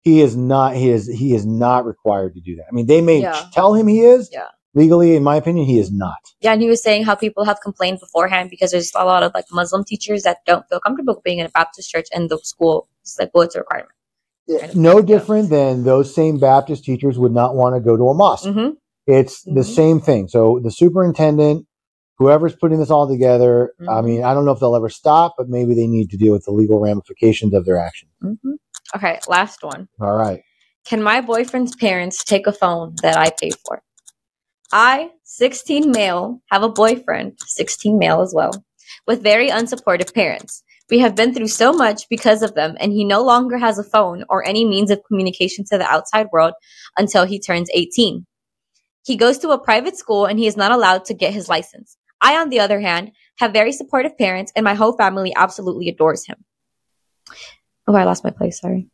He 0.02 0.22
is 0.22 0.36
not. 0.38 0.76
He 0.76 0.90
is. 0.90 1.08
He 1.08 1.34
is 1.36 1.46
not 1.46 1.86
required 1.86 2.34
to 2.36 2.42
do 2.42 2.56
that. 2.58 2.66
I 2.72 2.74
mean, 2.74 2.86
they 2.88 3.02
may 3.02 3.22
Yeah. 3.22 3.42
tell 3.54 3.74
him 3.74 3.88
he 3.88 4.02
is. 4.02 4.30
Yeah. 4.32 4.48
Legally, 4.76 5.16
in 5.16 5.24
my 5.24 5.36
opinion, 5.38 5.66
he 5.66 5.80
is 5.80 5.92
not. 5.92 6.18
Yeah, 6.40 6.54
and 6.54 6.62
he 6.62 6.68
was 6.70 6.84
saying 6.84 7.04
how 7.06 7.16
people 7.16 7.46
have 7.46 7.60
complained 7.62 8.00
beforehand 8.00 8.50
because 8.52 8.72
there's 8.72 8.92
a 8.96 9.06
lot 9.06 9.24
of 9.24 9.32
like 9.34 9.46
Muslim 9.52 9.84
teachers 9.84 10.22
that 10.24 10.38
don't 10.46 10.66
feel 10.70 10.80
comfortable 10.80 11.20
being 11.26 11.40
in 11.40 11.48
a 11.48 11.50
Baptist 11.50 11.90
church 11.90 12.08
and 12.14 12.30
the 12.30 12.38
school 12.44 12.88
is 13.04 13.18
like, 13.20 13.32
well, 13.34 13.44
it's 13.44 13.56
a 13.56 13.60
requirement. 13.60 13.92
Kind 14.50 14.72
of 14.72 14.76
No 14.78 14.98
thing, 15.00 15.08
yeah. 15.08 15.18
different 15.18 15.50
than 15.50 15.84
those 15.84 16.14
same 16.14 16.38
Baptist 16.38 16.84
teachers 16.84 17.18
would 17.18 17.32
not 17.34 17.56
want 17.56 17.76
to 17.76 17.82
go 17.82 17.98
to 17.98 18.04
a 18.10 18.14
mosque. 18.14 18.46
Mm-hmm. 18.48 18.70
It's 19.08 19.42
the 19.44 19.62
Mhm. 19.62 19.76
same 19.76 20.00
thing. 20.00 20.28
So 20.28 20.60
the 20.64 20.70
superintendent, 20.72 21.66
whoever's 22.18 22.56
putting 22.56 22.80
this 22.80 22.90
all 22.90 23.08
together, 23.08 23.74
I 23.82 24.02
Mhm. 24.02 24.06
mean, 24.06 24.24
I 24.24 24.34
don't 24.34 24.46
know 24.46 24.52
if 24.52 24.60
they'll 24.60 24.76
ever 24.76 24.90
stop, 24.90 25.36
but 25.38 25.50
maybe 25.50 25.76
they 25.76 25.88
need 25.88 26.10
to 26.12 26.18
deal 26.18 26.34
with 26.34 26.46
the 26.46 26.52
legal 26.52 26.80
ramifications 26.80 27.54
of 27.54 27.66
their 27.66 27.78
action. 27.78 28.10
Mm-hmm. 28.24 28.54
Okay, 28.96 29.20
last 29.28 29.64
one. 29.64 29.88
All 30.00 30.16
right. 30.16 30.42
Can 30.86 31.04
my 31.04 31.22
boyfriend's 31.22 31.76
parents 31.76 32.24
take 32.24 32.48
a 32.48 32.54
phone 32.54 32.96
that 33.02 33.18
I 33.18 33.30
pay 33.30 33.52
for? 33.66 33.82
I, 34.72 35.12
16 35.24 35.92
male, 35.92 36.42
have 36.52 36.64
a 36.64 36.70
boyfriend, 36.70 37.34
16 37.46 37.98
male 37.98 38.22
as 38.22 38.34
well, 38.34 38.52
with 39.06 39.22
very 39.22 39.50
unsupportive 39.50 40.14
parents. 40.14 40.64
We 40.90 41.00
have 41.00 41.16
been 41.16 41.34
through 41.34 41.50
so 41.50 41.74
much 41.74 42.08
because 42.10 42.42
of 42.42 42.54
them, 42.56 42.78
and 42.80 42.94
he 42.94 43.04
no 43.04 43.22
longer 43.22 43.58
has 43.58 43.78
a 43.78 43.84
phone 43.84 44.24
or 44.30 44.46
any 44.46 44.64
means 44.66 44.90
of 44.90 45.02
communication 45.08 45.66
to 45.66 45.78
the 45.78 45.86
outside 45.86 46.28
world 46.32 46.54
until 46.98 47.26
he 47.26 47.40
turns 47.40 47.70
18. 47.74 48.26
He 49.06 49.18
goes 49.18 49.38
to 49.40 49.50
a 49.50 49.60
private 49.60 49.98
school 49.98 50.26
and 50.26 50.40
he 50.40 50.48
is 50.48 50.58
not 50.58 50.72
allowed 50.72 51.06
to 51.06 51.14
get 51.14 51.34
his 51.34 51.50
license. 51.50 51.97
I, 52.22 52.38
on 52.38 52.50
the 52.50 52.60
other 52.60 52.80
hand, 52.80 53.12
have 53.38 53.54
very 53.54 53.72
supportive 53.72 54.18
parents, 54.18 54.52
and 54.56 54.64
my 54.64 54.74
whole 54.74 54.98
family 54.98 55.34
absolutely 55.36 55.90
adores 55.90 56.26
him. 56.26 56.44
Oh, 57.88 57.96
I 57.96 58.04
lost 58.04 58.24
my 58.24 58.32
place. 58.32 58.60
Sorry. 58.60 58.88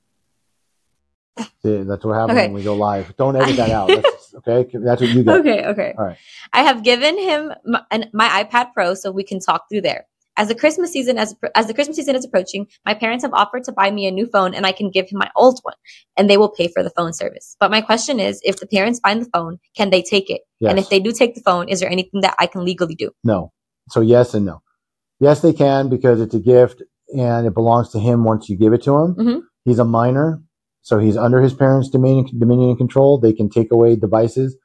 Yeah, 1.63 1.83
That's 1.83 2.05
what 2.05 2.13
happens 2.13 2.37
Okay. 2.37 2.47
when 2.47 2.53
we 2.53 2.63
go 2.63 2.75
live. 2.75 3.15
Don't 3.17 3.35
edit 3.35 3.55
that 3.55 3.71
out. 3.71 3.87
That's, 3.87 4.35
okay. 4.47 4.69
That's 4.77 5.01
what 5.01 5.09
you 5.09 5.23
get. 5.23 5.35
Okay, 5.39 5.65
okay. 5.65 5.93
All 5.97 6.05
right. 6.05 6.17
I 6.51 6.61
have 6.63 6.83
given 6.83 7.17
him 7.17 7.51
my, 7.65 7.81
an, 7.89 8.09
my 8.13 8.43
iPad 8.43 8.73
Pro 8.73 8.93
so 8.93 9.11
we 9.11 9.23
can 9.23 9.39
talk 9.39 9.67
through 9.69 9.81
there. 9.81 10.05
As 10.35 10.47
the 10.47 10.55
Christmas 10.55 10.91
season 10.91 11.17
as 11.17 11.35
as 11.53 11.67
the 11.67 11.73
Christmas 11.73 11.97
season 11.97 12.15
is 12.15 12.25
approaching, 12.25 12.67
my 12.85 12.93
parents 12.93 13.23
have 13.23 13.33
offered 13.33 13.63
to 13.65 13.71
buy 13.71 13.91
me 13.91 14.07
a 14.07 14.11
new 14.11 14.25
phone 14.25 14.53
and 14.55 14.65
I 14.65 14.71
can 14.71 14.89
give 14.89 15.07
him 15.09 15.19
my 15.19 15.29
old 15.35 15.59
one 15.61 15.75
and 16.17 16.27
they 16.29 16.37
will 16.37 16.49
pay 16.49 16.67
for 16.67 16.81
the 16.81 16.89
phone 16.89 17.13
service. 17.13 17.55
But 17.59 17.69
my 17.69 17.81
question 17.81 18.19
is 18.19 18.41
if 18.43 18.59
the 18.59 18.65
parents 18.67 18.99
find 18.99 19.21
the 19.21 19.29
phone, 19.31 19.59
can 19.77 19.91
they 19.91 20.01
take 20.01 20.29
it? 20.31 20.41
And 20.71 20.79
if 20.79 20.89
they 20.89 20.99
do 20.99 21.11
take 21.11 21.35
the 21.35 21.41
phone, 21.41 21.69
is 21.69 21.79
there 21.79 21.89
anything 21.89 22.21
that 22.21 22.35
I 22.39 22.47
can 22.47 22.65
legally 22.65 22.95
do? 22.95 23.11
No. 23.23 23.51
So 23.89 24.01
yes 24.01 24.33
and 24.33 24.45
no. 24.45 24.61
Yes, 25.19 25.41
they 25.41 25.53
can 25.53 25.89
because 25.89 26.19
it's 26.19 26.33
a 26.33 26.39
gift 26.39 26.81
and 27.15 27.45
it 27.45 27.53
belongs 27.53 27.89
to 27.91 27.99
him 27.99 28.23
once 28.23 28.49
you 28.49 28.57
give 28.57 28.73
it 28.73 28.81
to 28.83 28.97
him. 28.97 29.15
Mhm. 29.15 29.41
He's 29.65 29.79
a 29.79 29.85
minor, 29.85 30.41
so 30.81 30.97
he's 30.97 31.15
under 31.15 31.41
his 31.41 31.53
parents' 31.53 31.89
dominion, 31.89 32.25
dominion 32.39 32.69
and 32.69 32.77
control. 32.77 33.19
They 33.19 33.33
can 33.33 33.49
take 33.49 33.71
away 33.71 33.95
devices. 33.95 34.57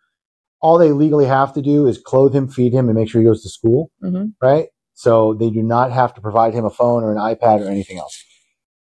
All 0.61 0.79
they 0.79 0.93
legally 0.93 1.27
have 1.27 1.53
to 1.53 1.63
do 1.63 1.87
is 1.87 1.99
clothe 1.99 2.35
him, 2.35 2.49
feed 2.49 2.73
him, 2.73 2.89
and 2.89 2.97
make 2.99 3.09
sure 3.11 3.21
he 3.21 3.27
goes 3.27 3.43
to 3.43 3.49
school. 3.49 3.91
Mhm. 4.03 4.33
Right. 4.43 4.69
So 4.99 5.33
they 5.35 5.49
do 5.51 5.63
not 5.63 5.93
have 5.93 6.13
to 6.15 6.21
provide 6.21 6.55
him 6.55 6.65
a 6.65 6.71
phone 6.71 7.05
or 7.05 7.13
an 7.13 7.19
iPad 7.19 7.65
or 7.65 7.69
anything 7.71 7.99
else. 7.99 8.21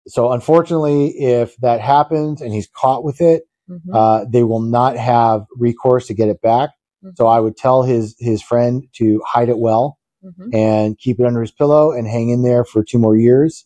So 0.08 0.32
unfortunately, 0.32 1.08
if 1.20 1.58
that 1.58 1.82
happens 1.82 2.42
and 2.42 2.54
he's 2.54 2.70
caught 2.74 3.04
with 3.04 3.20
it, 3.20 3.44
Mhm. 3.70 3.94
uh, 3.94 4.26
they 4.30 4.44
will 4.44 4.62
not 4.62 4.96
have 4.96 5.46
recourse 5.58 6.08
to 6.08 6.14
get 6.14 6.30
it 6.30 6.42
back. 6.42 6.70
So 7.16 7.28
I 7.28 7.42
would 7.42 7.58
tell 7.58 7.84
his 7.84 8.16
his 8.20 8.42
friend 8.42 8.84
to 8.94 9.22
hide 9.26 9.50
it 9.50 9.60
well 9.60 9.98
Mhm. 10.24 10.56
and 10.56 10.98
keep 10.98 11.20
it 11.20 11.26
under 11.26 11.42
his 11.42 11.52
pillow 11.52 11.92
and 11.92 12.08
hang 12.08 12.30
in 12.30 12.42
there 12.42 12.64
for 12.64 12.86
two 12.86 13.00
more 13.00 13.18
years 13.18 13.66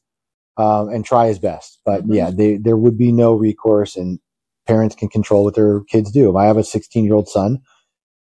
um, 0.57 0.89
and 0.89 1.05
try 1.05 1.27
his 1.27 1.37
best. 1.37 1.79
But 1.85 2.07
Mhm. 2.07 2.15
yeah, 2.15 2.31
they, 2.31 2.57
there 2.57 2.75
would 2.75 2.97
be 2.97 3.11
no 3.11 3.33
recourse, 3.33 3.95
and 3.95 4.19
parents 4.65 4.95
can 4.95 5.09
control 5.09 5.43
what 5.43 5.53
their 5.53 5.81
kids 5.81 6.11
do. 6.11 6.35
I 6.35 6.45
have 6.45 6.57
a 6.57 6.63
16 6.63 7.05
year 7.05 7.13
old 7.13 7.29
son 7.29 7.59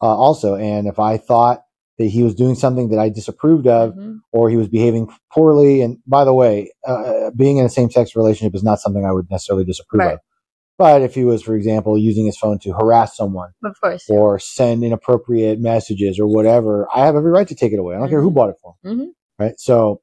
uh, 0.01 0.15
also, 0.25 0.55
and 0.55 0.87
if 0.87 0.99
I 0.99 1.15
thought 1.17 1.63
that 1.99 2.05
he 2.05 2.23
was 2.23 2.33
doing 2.33 2.55
something 2.55 2.89
that 2.89 2.97
I 2.99 3.09
disapproved 3.09 3.67
of 3.67 3.93
Mhm. 3.93 4.21
or 4.31 4.49
he 4.49 4.57
was 4.57 4.67
behaving 4.67 5.09
poorly, 5.31 5.81
and 5.81 5.97
by 6.07 6.23
the 6.25 6.33
way, 6.33 6.71
uh, 6.87 7.29
being 7.35 7.57
in 7.57 7.65
a 7.65 7.69
same 7.69 7.91
sex 7.91 8.15
relationship 8.15 8.55
is 8.55 8.63
not 8.63 8.79
something 8.79 9.05
I 9.05 9.11
would 9.11 9.29
necessarily 9.29 9.65
disapprove 9.65 9.99
Right. 9.99 10.13
of. 10.15 10.19
But 10.79 11.01
if 11.01 11.13
he 11.13 11.25
was, 11.25 11.43
for 11.43 11.55
example, 11.55 11.97
using 11.97 12.25
his 12.25 12.37
phone 12.37 12.57
to 12.59 12.71
harass 12.71 13.15
someone 13.17 13.51
Of 13.65 13.75
course. 13.81 14.05
or 14.09 14.39
send 14.39 14.83
inappropriate 14.83 15.59
messages 15.59 16.17
or 16.19 16.25
whatever, 16.25 16.87
I 16.95 17.05
have 17.05 17.15
every 17.17 17.31
right 17.31 17.47
to 17.49 17.55
take 17.55 17.73
it 17.73 17.79
away. 17.79 17.95
I 17.95 17.99
don't 17.99 18.09
care 18.09 18.21
who 18.21 18.31
Mhm. 18.31 18.35
bought 18.35 18.49
it 18.51 18.55
for. 18.63 18.75
Mhm. 18.85 19.07
Right. 19.37 19.59
So, 19.59 19.99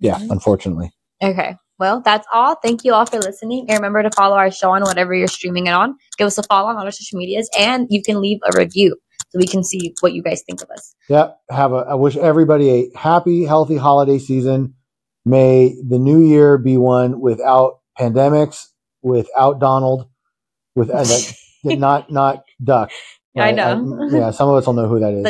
yeah, 0.00 0.18
Mhm. 0.18 0.30
unfortunately. 0.32 0.90
Okay. 1.22 1.56
Well, 1.82 2.00
that's 2.00 2.24
all. 2.32 2.54
Thank 2.54 2.84
you 2.84 2.94
all 2.94 3.06
for 3.06 3.18
listening. 3.18 3.66
And 3.68 3.76
remember 3.80 4.04
to 4.04 4.10
follow 4.14 4.36
our 4.36 4.52
show 4.52 4.70
on 4.70 4.82
whatever 4.82 5.12
you're 5.14 5.26
streaming 5.26 5.66
it 5.66 5.72
on. 5.72 5.96
Give 6.16 6.28
us 6.28 6.38
a 6.38 6.44
follow 6.44 6.68
on 6.68 6.76
all 6.76 6.84
our 6.84 6.92
social 6.92 7.18
medias 7.18 7.50
and 7.58 7.88
you 7.90 8.04
can 8.04 8.20
leave 8.20 8.38
a 8.44 8.56
review 8.56 8.94
so 9.30 9.38
we 9.40 9.48
can 9.48 9.64
see 9.64 9.92
what 9.98 10.12
you 10.12 10.22
guys 10.22 10.42
think 10.46 10.62
of 10.62 10.70
us. 10.70 10.94
Yeah. 11.08 11.30
Have 11.50 11.72
a, 11.72 11.78
I 11.78 11.94
wish 11.94 12.16
everybody 12.16 12.70
a 12.70 12.96
happy, 12.96 13.44
healthy 13.46 13.76
holiday 13.78 14.20
season. 14.20 14.74
May 15.24 15.74
the 15.84 15.98
new 15.98 16.20
year 16.20 16.56
be 16.56 16.76
one 16.76 17.20
without 17.20 17.80
pandemics, 17.98 18.64
without 19.02 19.58
Donald, 19.58 20.08
with 20.76 20.88
uh, 20.88 21.02
that- 21.02 21.34
not, 21.64 22.12
not 22.12 22.44
Duck. 22.62 22.92
I 23.36 23.50
know. 23.50 24.08
yeah. 24.12 24.30
Some 24.30 24.48
of 24.48 24.54
us 24.54 24.66
will 24.68 24.74
know 24.74 24.86
who 24.86 25.00
that 25.00 25.14
is. 25.14 25.24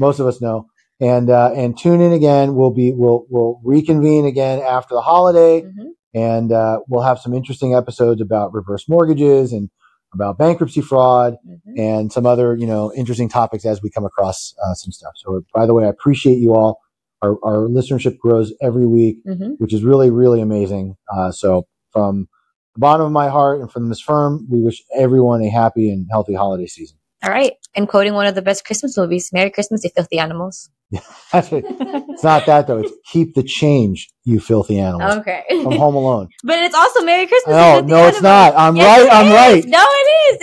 Most 0.00 0.18
of 0.18 0.26
us 0.26 0.40
know. 0.40 0.66
And 1.00 1.28
uh, 1.28 1.50
and 1.54 1.76
tune 1.76 2.00
in 2.00 2.12
again. 2.12 2.54
We'll 2.54 2.70
be 2.70 2.92
we'll 2.92 3.26
we'll 3.28 3.60
reconvene 3.64 4.26
again 4.26 4.60
after 4.60 4.94
the 4.94 5.00
holiday, 5.00 5.62
Mhm. 5.62 5.88
and 6.14 6.52
uh, 6.52 6.80
we'll 6.88 7.02
have 7.02 7.18
some 7.18 7.34
interesting 7.34 7.74
episodes 7.74 8.20
about 8.20 8.54
reverse 8.54 8.88
mortgages 8.88 9.52
and 9.52 9.68
about 10.14 10.38
bankruptcy 10.38 10.80
fraud 10.80 11.36
Mhm. 11.44 11.58
and 11.76 12.12
some 12.12 12.26
other 12.26 12.56
you 12.56 12.66
know 12.66 12.92
interesting 12.94 13.28
topics 13.28 13.64
as 13.66 13.82
we 13.82 13.90
come 13.90 14.04
across 14.04 14.54
uh, 14.64 14.72
some 14.74 14.92
stuff. 14.92 15.12
So 15.16 15.42
by 15.52 15.66
the 15.66 15.74
way, 15.74 15.84
I 15.84 15.88
appreciate 15.88 16.38
you 16.38 16.54
all. 16.54 16.78
Our 17.22 17.38
our 17.44 17.68
listenership 17.68 18.18
grows 18.18 18.52
every 18.62 18.86
week, 18.86 19.18
Mhm. 19.26 19.56
which 19.58 19.72
is 19.74 19.82
really 19.82 20.10
really 20.10 20.40
amazing. 20.40 20.96
Uh, 21.12 21.32
so 21.32 21.66
from 21.90 22.28
the 22.74 22.80
bottom 22.80 23.04
of 23.06 23.10
my 23.12 23.28
heart 23.28 23.60
and 23.60 23.70
from 23.70 23.88
this 23.88 24.00
firm, 24.00 24.46
we 24.48 24.62
wish 24.62 24.80
everyone 24.94 25.42
a 25.42 25.48
happy 25.48 25.90
and 25.90 26.06
healthy 26.08 26.34
holiday 26.34 26.66
season. 26.66 26.96
All 27.24 27.30
right. 27.30 27.54
And 27.74 27.88
quoting 27.88 28.14
one 28.14 28.26
of 28.26 28.34
the 28.36 28.42
best 28.42 28.64
Christmas 28.64 28.96
movies, 28.96 29.30
Merry 29.32 29.50
Christmas, 29.50 29.82
you 29.82 29.90
filthy 29.90 30.18
animals. 30.18 30.70
it's 31.34 32.22
not 32.24 32.46
that 32.46 32.66
though. 32.66 32.78
It's 32.78 32.92
keep 33.10 33.34
the 33.34 33.42
change, 33.42 34.10
you 34.24 34.40
filthy 34.40 34.78
animals. 34.78 35.16
okay. 35.16 35.44
From 35.48 35.72
Home 35.76 35.94
Alone. 35.94 36.28
but 36.44 36.58
it's 36.60 36.74
also 36.74 37.02
Merry 37.02 37.26
Christmas. 37.26 37.54
No, 37.54 37.80
no, 37.80 38.06
it's 38.06 38.22
not. 38.22 38.54
I'm 38.56 38.76
Yes, 38.76 39.00
right. 39.00 39.12
I'm 39.12 39.26
is. 39.26 39.32
right. 39.32 39.64
No, 39.66 39.84
it 39.88 40.08
is. 40.32 40.38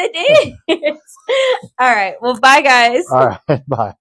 It 0.67 0.87
is. 0.93 0.99
All 1.79 1.93
right. 1.93 2.15
Well, 2.21 2.39
bye, 2.39 2.61
guys. 2.61 3.05
All 3.11 3.27
right. 3.47 3.67
Bye. 3.67 3.95